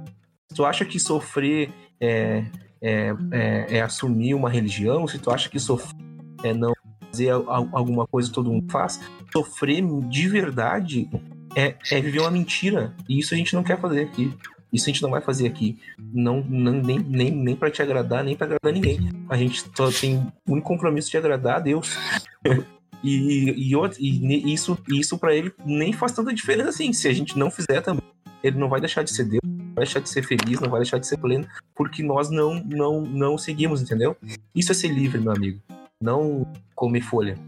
Se 0.51 0.57
tu 0.57 0.65
acha 0.65 0.85
que 0.85 1.01
sofrer 1.01 1.71
é, 2.01 2.45
é, 2.81 3.15
é, 3.33 3.67
é 3.79 3.81
assumir 3.83 4.35
uma 4.35 4.49
religião, 4.51 5.07
se 5.09 5.19
tu 5.19 5.31
acha 5.31 5.49
que 5.49 5.59
sofrer 5.59 5.95
é 6.43 6.53
não 6.53 6.73
fazer 7.11 7.31
al- 7.31 7.69
alguma 7.73 8.07
coisa 8.07 8.29
que 8.29 8.35
todo 8.35 8.51
mundo 8.51 8.71
faz, 8.71 9.01
sofrer 9.33 9.83
de 10.09 10.29
verdade 10.29 11.09
é, 11.57 11.77
é 11.91 12.01
viver 12.01 12.21
uma 12.21 12.31
mentira. 12.31 12.95
E 13.09 13.19
isso 13.19 13.35
a 13.35 13.37
gente 13.37 13.55
não 13.55 13.63
quer 13.63 13.81
fazer 13.81 14.03
aqui. 14.03 14.33
Isso 14.73 14.91
a 14.91 14.93
gente 14.93 15.03
não 15.03 15.11
vai 15.11 15.21
fazer 15.21 15.47
aqui. 15.47 15.79
Não, 16.13 16.43
não, 16.43 16.73
nem, 16.73 16.99
nem, 16.99 17.31
nem 17.31 17.55
para 17.57 17.71
te 17.71 17.81
agradar, 17.81 18.25
nem 18.25 18.35
para 18.35 18.47
agradar 18.47 18.73
ninguém. 18.73 19.09
A 19.29 19.37
gente 19.37 19.65
só 19.75 19.89
tem 19.91 20.27
um 20.49 20.61
compromisso 20.61 21.11
de 21.11 21.17
agradar 21.17 21.57
a 21.57 21.61
Deus. 21.61 21.97
e, 23.05 23.71
e, 23.71 23.75
e 24.01 24.55
isso, 24.55 24.79
isso 24.89 25.19
para 25.19 25.35
ele 25.35 25.53
nem 25.67 25.93
faz 25.93 26.13
tanta 26.13 26.33
diferença 26.33 26.71
assim. 26.71 26.91
Se 26.95 27.07
a 27.07 27.13
gente 27.13 27.39
não 27.39 27.51
fizer 27.51 27.83
também, 27.83 28.03
ele 28.43 28.59
não 28.59 28.69
vai 28.69 28.81
deixar 28.81 29.03
de 29.03 29.11
ser 29.11 29.25
Deus, 29.25 29.43
não 29.45 29.75
vai 29.75 29.85
deixar 29.85 30.01
de 30.01 30.09
ser 30.09 30.23
feliz, 30.23 30.59
não 30.59 30.71
vai 30.71 30.81
deixar 30.81 30.99
de 30.99 31.07
ser 31.07 31.19
pleno, 31.19 31.47
porque 31.75 32.03
nós 32.03 32.31
não, 32.31 32.55
não, 32.65 33.03
não 33.03 33.37
seguimos, 33.37 33.83
entendeu? 33.83 34.17
Isso 34.55 34.73
é 34.73 34.75
ser 34.75 34.89
livre, 34.89 35.21
meu 35.21 35.33
amigo. 35.33 35.61
Não 36.01 36.51
comer 36.75 37.03
folha. 37.03 37.39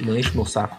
Não 0.00 0.18
enche 0.18 0.34
meu 0.34 0.46
saco. 0.46 0.76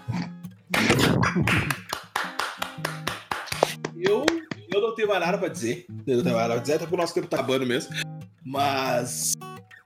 Eu, 3.96 4.26
eu 4.74 4.82
não 4.82 4.96
tenho 4.96 5.08
mais 5.08 5.20
nada 5.20 5.38
pra 5.38 5.48
dizer. 5.48 5.86
Eu 6.06 6.18
não 6.18 6.24
tenho 6.24 6.36
mais 6.36 6.48
nada 6.48 6.54
pra 6.54 6.62
dizer, 6.62 6.74
até 6.74 6.86
porque 6.86 6.96
o 6.96 6.98
nosso 6.98 7.14
tempo 7.14 7.28
tá 7.28 7.38
acabando 7.38 7.66
mesmo. 7.66 7.96
Mas. 8.44 9.34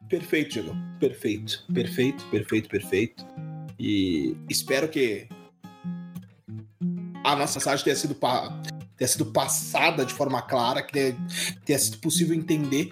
Perfeito, 0.10 0.54
Diego. 0.54 0.76
Perfeito. 1.00 1.66
Perfeito, 1.74 2.26
perfeito, 2.26 2.70
perfeito. 2.70 3.26
E 3.80 4.36
espero 4.49 4.89
que 4.89 5.27
a 7.23 7.36
nossa 7.36 7.59
mensagem 7.59 7.84
tenha 7.84 7.95
sido, 7.95 8.15
tenha 8.97 9.07
sido 9.07 9.27
passada 9.27 10.05
de 10.05 10.13
forma 10.13 10.41
clara, 10.41 10.82
que 10.82 10.91
tenha, 10.91 11.17
tenha 11.63 11.80
sido 11.80 11.97
possível 11.99 12.36
entender 12.36 12.91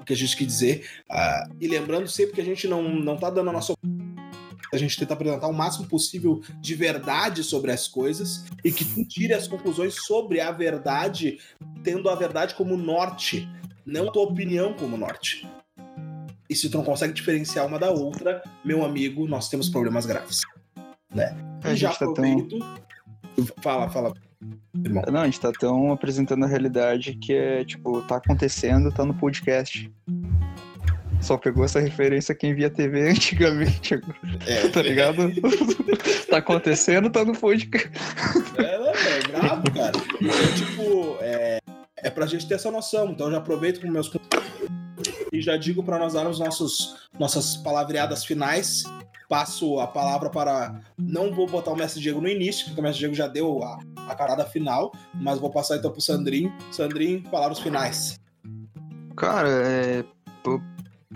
o 0.00 0.04
que 0.04 0.12
a 0.12 0.16
gente 0.16 0.36
quis 0.36 0.46
dizer. 0.46 0.88
Ah, 1.10 1.48
e 1.60 1.66
lembrando 1.66 2.06
sempre 2.06 2.34
que 2.34 2.40
a 2.40 2.44
gente 2.44 2.68
não, 2.68 2.82
não 2.82 3.16
tá 3.16 3.30
dando 3.30 3.50
a 3.50 3.52
nossa 3.52 3.74
a 4.72 4.76
gente 4.76 4.98
tenta 4.98 5.14
apresentar 5.14 5.46
o 5.46 5.52
máximo 5.52 5.86
possível 5.86 6.42
de 6.60 6.74
verdade 6.74 7.42
sobre 7.42 7.70
as 7.70 7.86
coisas 7.86 8.44
e 8.64 8.72
que 8.72 8.84
tu 8.84 9.04
tire 9.04 9.32
as 9.32 9.46
conclusões 9.46 10.04
sobre 10.06 10.40
a 10.40 10.50
verdade, 10.50 11.38
tendo 11.82 12.10
a 12.10 12.14
verdade 12.14 12.54
como 12.54 12.76
norte, 12.76 13.48
não 13.84 14.08
a 14.08 14.12
tua 14.12 14.24
opinião 14.24 14.74
como 14.74 14.96
norte. 14.96 15.48
E 16.48 16.54
se 16.54 16.68
tu 16.70 16.78
não 16.78 16.84
consegue 16.84 17.12
diferenciar 17.12 17.66
uma 17.66 17.78
da 17.78 17.90
outra, 17.90 18.42
meu 18.64 18.84
amigo, 18.84 19.26
nós 19.26 19.48
temos 19.48 19.68
problemas 19.68 20.06
graves. 20.06 20.42
Né? 21.14 21.36
A 21.64 21.72
E 21.72 21.76
já 21.76 21.88
gente 21.88 21.98
tá 21.98 22.04
tão- 22.06 22.12
aproveito. 22.12 22.58
Fala, 23.60 23.88
fala. 23.88 24.12
Irmão. 24.84 25.02
Não, 25.10 25.20
a 25.20 25.24
gente 25.24 25.40
tá 25.40 25.50
tão 25.52 25.90
apresentando 25.92 26.44
a 26.44 26.48
realidade 26.48 27.14
que 27.16 27.32
é, 27.32 27.64
tipo, 27.64 28.00
tá 28.02 28.16
acontecendo, 28.16 28.92
tá 28.92 29.04
no 29.04 29.14
podcast. 29.14 29.90
Só 31.20 31.36
pegou 31.38 31.64
essa 31.64 31.80
referência 31.80 32.34
quem 32.34 32.54
via 32.54 32.68
TV 32.70 33.08
antigamente, 33.10 33.94
É, 34.46 34.68
tá 34.68 34.82
ligado? 34.82 35.32
tá 36.30 36.36
acontecendo, 36.36 37.10
tá 37.10 37.24
no 37.24 37.32
podcast. 37.36 37.90
É, 38.58 39.18
é 39.18 39.28
brabo, 39.28 39.70
cara. 39.72 39.92
É, 39.96 40.54
tipo, 40.54 41.16
é, 41.20 41.58
é 41.96 42.10
pra 42.10 42.26
gente 42.26 42.46
ter 42.46 42.54
essa 42.54 42.70
noção. 42.70 43.10
Então 43.10 43.26
eu 43.26 43.32
já 43.32 43.38
aproveito 43.38 43.80
com 43.80 43.88
meus 43.90 44.08
e 45.36 45.42
já 45.42 45.56
digo 45.56 45.82
para 45.82 45.98
nós 45.98 46.14
darmos 46.14 46.38
nossos, 46.38 46.96
nossas 47.18 47.56
palavreadas 47.56 48.24
finais. 48.24 48.84
Passo 49.28 49.80
a 49.80 49.86
palavra 49.86 50.30
para. 50.30 50.80
Não 50.96 51.34
vou 51.34 51.48
botar 51.48 51.72
o 51.72 51.76
Mestre 51.76 52.00
Diego 52.00 52.20
no 52.20 52.28
início, 52.28 52.66
porque 52.66 52.80
o 52.80 52.82
Mestre 52.82 53.00
Diego 53.00 53.14
já 53.14 53.26
deu 53.26 53.62
a, 53.62 53.80
a 54.08 54.14
parada 54.14 54.44
final, 54.44 54.92
mas 55.14 55.40
vou 55.40 55.50
passar 55.50 55.76
então 55.76 55.90
pro 55.90 56.00
Sandrinho. 56.00 56.54
Sandrinho, 56.70 57.22
palavras 57.24 57.58
finais. 57.58 58.20
Cara, 59.16 59.48
é. 59.48 60.04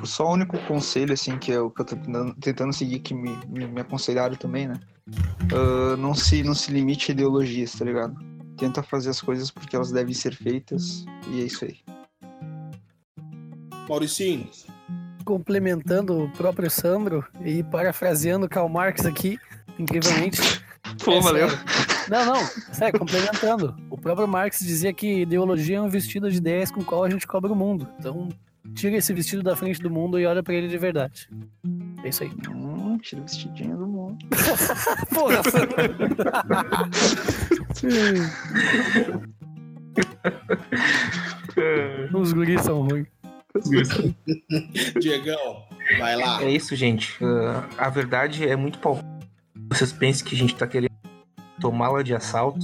Só 0.04 0.26
o 0.26 0.32
único 0.32 0.58
conselho, 0.66 1.12
assim, 1.12 1.38
que 1.38 1.52
é 1.52 1.60
o 1.60 1.70
que 1.70 1.82
eu 1.82 1.84
tô 1.84 1.94
tentando, 1.94 2.34
tentando 2.34 2.72
seguir, 2.72 3.00
que 3.00 3.14
me, 3.14 3.38
me, 3.46 3.66
me 3.66 3.80
aconselharam 3.80 4.34
também, 4.34 4.66
né? 4.66 4.80
Uh, 5.52 5.96
não, 5.96 6.14
se, 6.14 6.42
não 6.42 6.54
se 6.54 6.72
limite 6.72 7.10
a 7.10 7.14
ideologias, 7.14 7.72
tá 7.72 7.84
ligado? 7.84 8.16
Tenta 8.56 8.82
fazer 8.82 9.10
as 9.10 9.20
coisas 9.20 9.50
porque 9.50 9.76
elas 9.76 9.92
devem 9.92 10.14
ser 10.14 10.34
feitas, 10.34 11.04
e 11.28 11.42
é 11.42 11.44
isso 11.44 11.64
aí. 11.64 11.78
Mauricinho. 13.90 14.48
Complementando 15.24 16.24
o 16.24 16.30
próprio 16.30 16.70
Sandro 16.70 17.26
e 17.44 17.64
parafraseando 17.64 18.48
Karl 18.48 18.68
Marx 18.68 19.04
aqui, 19.04 19.36
incrivelmente. 19.76 20.40
Pô, 21.04 21.14
é 21.14 21.20
valeu. 21.20 21.50
Sério. 21.50 21.64
Não, 22.08 22.26
não, 22.26 22.46
sério, 22.72 22.98
complementando. 22.98 23.76
O 23.90 23.98
próprio 23.98 24.28
Marx 24.28 24.60
dizia 24.60 24.92
que 24.92 25.22
ideologia 25.22 25.78
é 25.78 25.80
um 25.80 25.88
vestido 25.88 26.30
de 26.30 26.36
ideias 26.38 26.70
com 26.70 26.80
o 26.80 26.84
qual 26.84 27.02
a 27.02 27.10
gente 27.10 27.26
cobre 27.26 27.50
o 27.50 27.56
mundo. 27.56 27.88
Então, 27.98 28.28
tira 28.74 28.96
esse 28.96 29.12
vestido 29.12 29.42
da 29.42 29.56
frente 29.56 29.80
do 29.80 29.90
mundo 29.90 30.20
e 30.20 30.26
olha 30.26 30.42
para 30.42 30.54
ele 30.54 30.68
de 30.68 30.78
verdade. 30.78 31.28
É 32.04 32.08
isso 32.08 32.22
aí. 32.22 32.30
Hum, 32.48 32.96
tira 32.98 33.20
o 33.20 33.24
vestidinho 33.24 33.76
do 33.76 33.86
mundo. 33.86 34.24
Porra, 35.12 35.42
Os 42.14 42.32
guris 42.32 42.62
são 42.62 42.82
ruins. 42.82 43.19
Diegão, 45.00 45.64
vai 45.98 46.16
lá. 46.16 46.42
É 46.42 46.50
isso, 46.50 46.74
gente. 46.76 47.22
Uh, 47.22 47.66
a 47.76 47.88
verdade 47.88 48.48
é 48.48 48.56
muito 48.56 48.78
pau. 48.78 49.00
Vocês 49.68 49.92
pensam 49.92 50.26
que 50.26 50.34
a 50.34 50.38
gente 50.38 50.54
tá 50.54 50.66
querendo 50.66 50.90
tomá-la 51.60 52.02
de 52.02 52.14
assalto. 52.14 52.60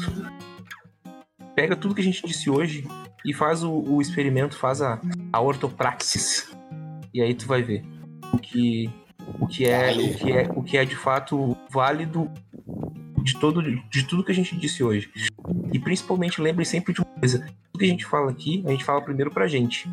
Pega 1.54 1.76
tudo 1.76 1.94
que 1.94 2.00
a 2.00 2.04
gente 2.04 2.26
disse 2.26 2.50
hoje 2.50 2.86
e 3.24 3.32
faz 3.32 3.62
o, 3.62 3.72
o 3.72 4.00
experimento, 4.00 4.56
faz 4.56 4.80
a, 4.80 5.00
a 5.32 5.40
ortopraxis. 5.40 6.54
E 7.12 7.20
aí 7.20 7.34
tu 7.34 7.46
vai 7.46 7.62
ver 7.62 7.84
o 8.32 8.38
que, 8.38 8.90
o 9.40 9.46
que 9.46 9.66
é, 9.66 9.92
o 9.92 10.14
que 10.14 10.32
é, 10.32 10.50
o 10.54 10.62
que 10.62 10.76
é 10.76 10.84
de 10.84 10.96
fato 10.96 11.56
válido 11.70 12.30
de 13.22 13.38
todo 13.40 13.60
de 13.62 14.06
tudo 14.06 14.22
que 14.22 14.30
a 14.30 14.34
gente 14.34 14.56
disse 14.56 14.84
hoje. 14.84 15.10
E 15.72 15.78
principalmente 15.78 16.40
lembre 16.40 16.64
sempre 16.64 16.92
de 16.94 17.00
uma 17.00 17.10
coisa, 17.18 17.40
tudo 17.40 17.80
que 17.80 17.84
a 17.84 17.88
gente 17.88 18.04
fala 18.04 18.30
aqui, 18.30 18.62
a 18.66 18.70
gente 18.70 18.84
fala 18.84 19.02
primeiro 19.02 19.30
pra 19.30 19.48
gente. 19.48 19.88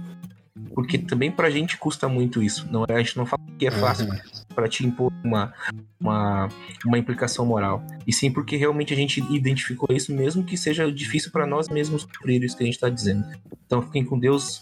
Porque 0.74 0.98
também 0.98 1.32
pra 1.32 1.50
gente 1.50 1.78
custa 1.78 2.08
muito 2.08 2.42
isso. 2.42 2.68
Não, 2.72 2.84
é, 2.88 2.96
a 2.96 2.98
gente 2.98 3.16
não 3.18 3.26
fala 3.26 3.44
que 3.58 3.68
é 3.68 3.72
fácil 3.72 4.08
uhum. 4.10 4.20
para 4.56 4.68
te 4.68 4.86
impor 4.86 5.12
uma, 5.24 5.54
uma, 6.00 6.50
uma 6.86 6.98
implicação 6.98 7.46
moral. 7.46 7.84
E 8.08 8.14
sim 8.14 8.32
porque 8.32 8.56
realmente 8.56 8.94
a 8.94 8.96
gente 8.96 9.22
identificou 9.34 9.96
isso, 9.96 10.14
mesmo 10.14 10.44
que 10.44 10.58
seja 10.58 10.92
difícil 10.92 11.32
para 11.32 11.46
nós 11.46 11.70
mesmos 11.70 12.06
cumprir 12.06 12.44
isso 12.44 12.58
que 12.58 12.64
a 12.64 12.66
gente 12.66 12.76
está 12.76 12.90
dizendo. 12.90 13.26
Então 13.66 13.82
fiquem 13.82 14.04
com 14.04 14.18
Deus. 14.18 14.62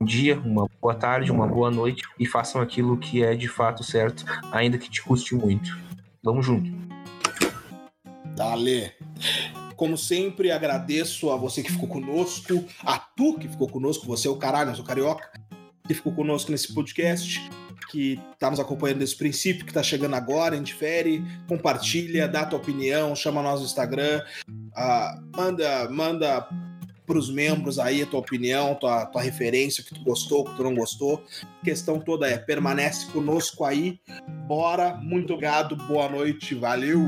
Um 0.00 0.06
dia, 0.06 0.40
uma 0.40 0.66
boa 0.80 0.94
tarde, 0.94 1.30
uma 1.30 1.46
boa 1.46 1.70
noite 1.70 2.02
e 2.18 2.24
façam 2.24 2.62
aquilo 2.62 2.96
que 2.96 3.22
é 3.22 3.34
de 3.34 3.48
fato 3.48 3.84
certo, 3.84 4.24
ainda 4.50 4.78
que 4.78 4.88
te 4.88 5.02
custe 5.02 5.34
muito. 5.34 5.78
Vamos 6.22 6.46
junto. 6.46 6.70
Dale. 8.34 8.92
Como 9.80 9.96
sempre, 9.96 10.50
agradeço 10.50 11.30
a 11.30 11.36
você 11.38 11.62
que 11.62 11.72
ficou 11.72 11.88
conosco, 11.88 12.62
a 12.84 12.98
tu 12.98 13.38
que 13.38 13.48
ficou 13.48 13.66
conosco, 13.66 14.04
você 14.04 14.28
é 14.28 14.30
o 14.30 14.36
caralho, 14.36 14.72
eu 14.72 14.74
sou 14.74 14.84
carioca, 14.84 15.30
que 15.88 15.94
ficou 15.94 16.12
conosco 16.12 16.52
nesse 16.52 16.74
podcast, 16.74 17.40
que 17.90 18.20
está 18.34 18.50
nos 18.50 18.60
acompanhando 18.60 18.98
desde 18.98 19.14
o 19.14 19.18
princípio, 19.18 19.64
que 19.64 19.70
está 19.70 19.82
chegando 19.82 20.16
agora, 20.16 20.54
indifere, 20.54 21.24
compartilha, 21.48 22.28
dá 22.28 22.44
tua 22.44 22.58
opinião, 22.58 23.16
chama 23.16 23.42
nós 23.42 23.60
no 23.60 23.64
Instagram, 23.64 24.22
uh, 24.50 25.34
manda, 25.34 25.88
manda 25.88 26.46
para 27.06 27.18
os 27.18 27.30
membros 27.30 27.78
aí 27.78 28.02
a 28.02 28.06
tua 28.06 28.20
opinião, 28.20 28.74
tua, 28.74 29.06
tua 29.06 29.22
referência, 29.22 29.80
o 29.80 29.86
que 29.86 29.94
tu 29.94 30.04
gostou, 30.04 30.42
o 30.42 30.44
que 30.44 30.56
tu 30.56 30.62
não 30.62 30.74
gostou. 30.74 31.24
A 31.62 31.64
questão 31.64 31.98
toda 31.98 32.28
é, 32.28 32.36
permanece 32.36 33.06
conosco 33.12 33.64
aí. 33.64 33.98
Bora, 34.46 34.94
muito 34.96 35.32
obrigado, 35.32 35.74
boa 35.74 36.06
noite, 36.06 36.54
valeu! 36.54 37.00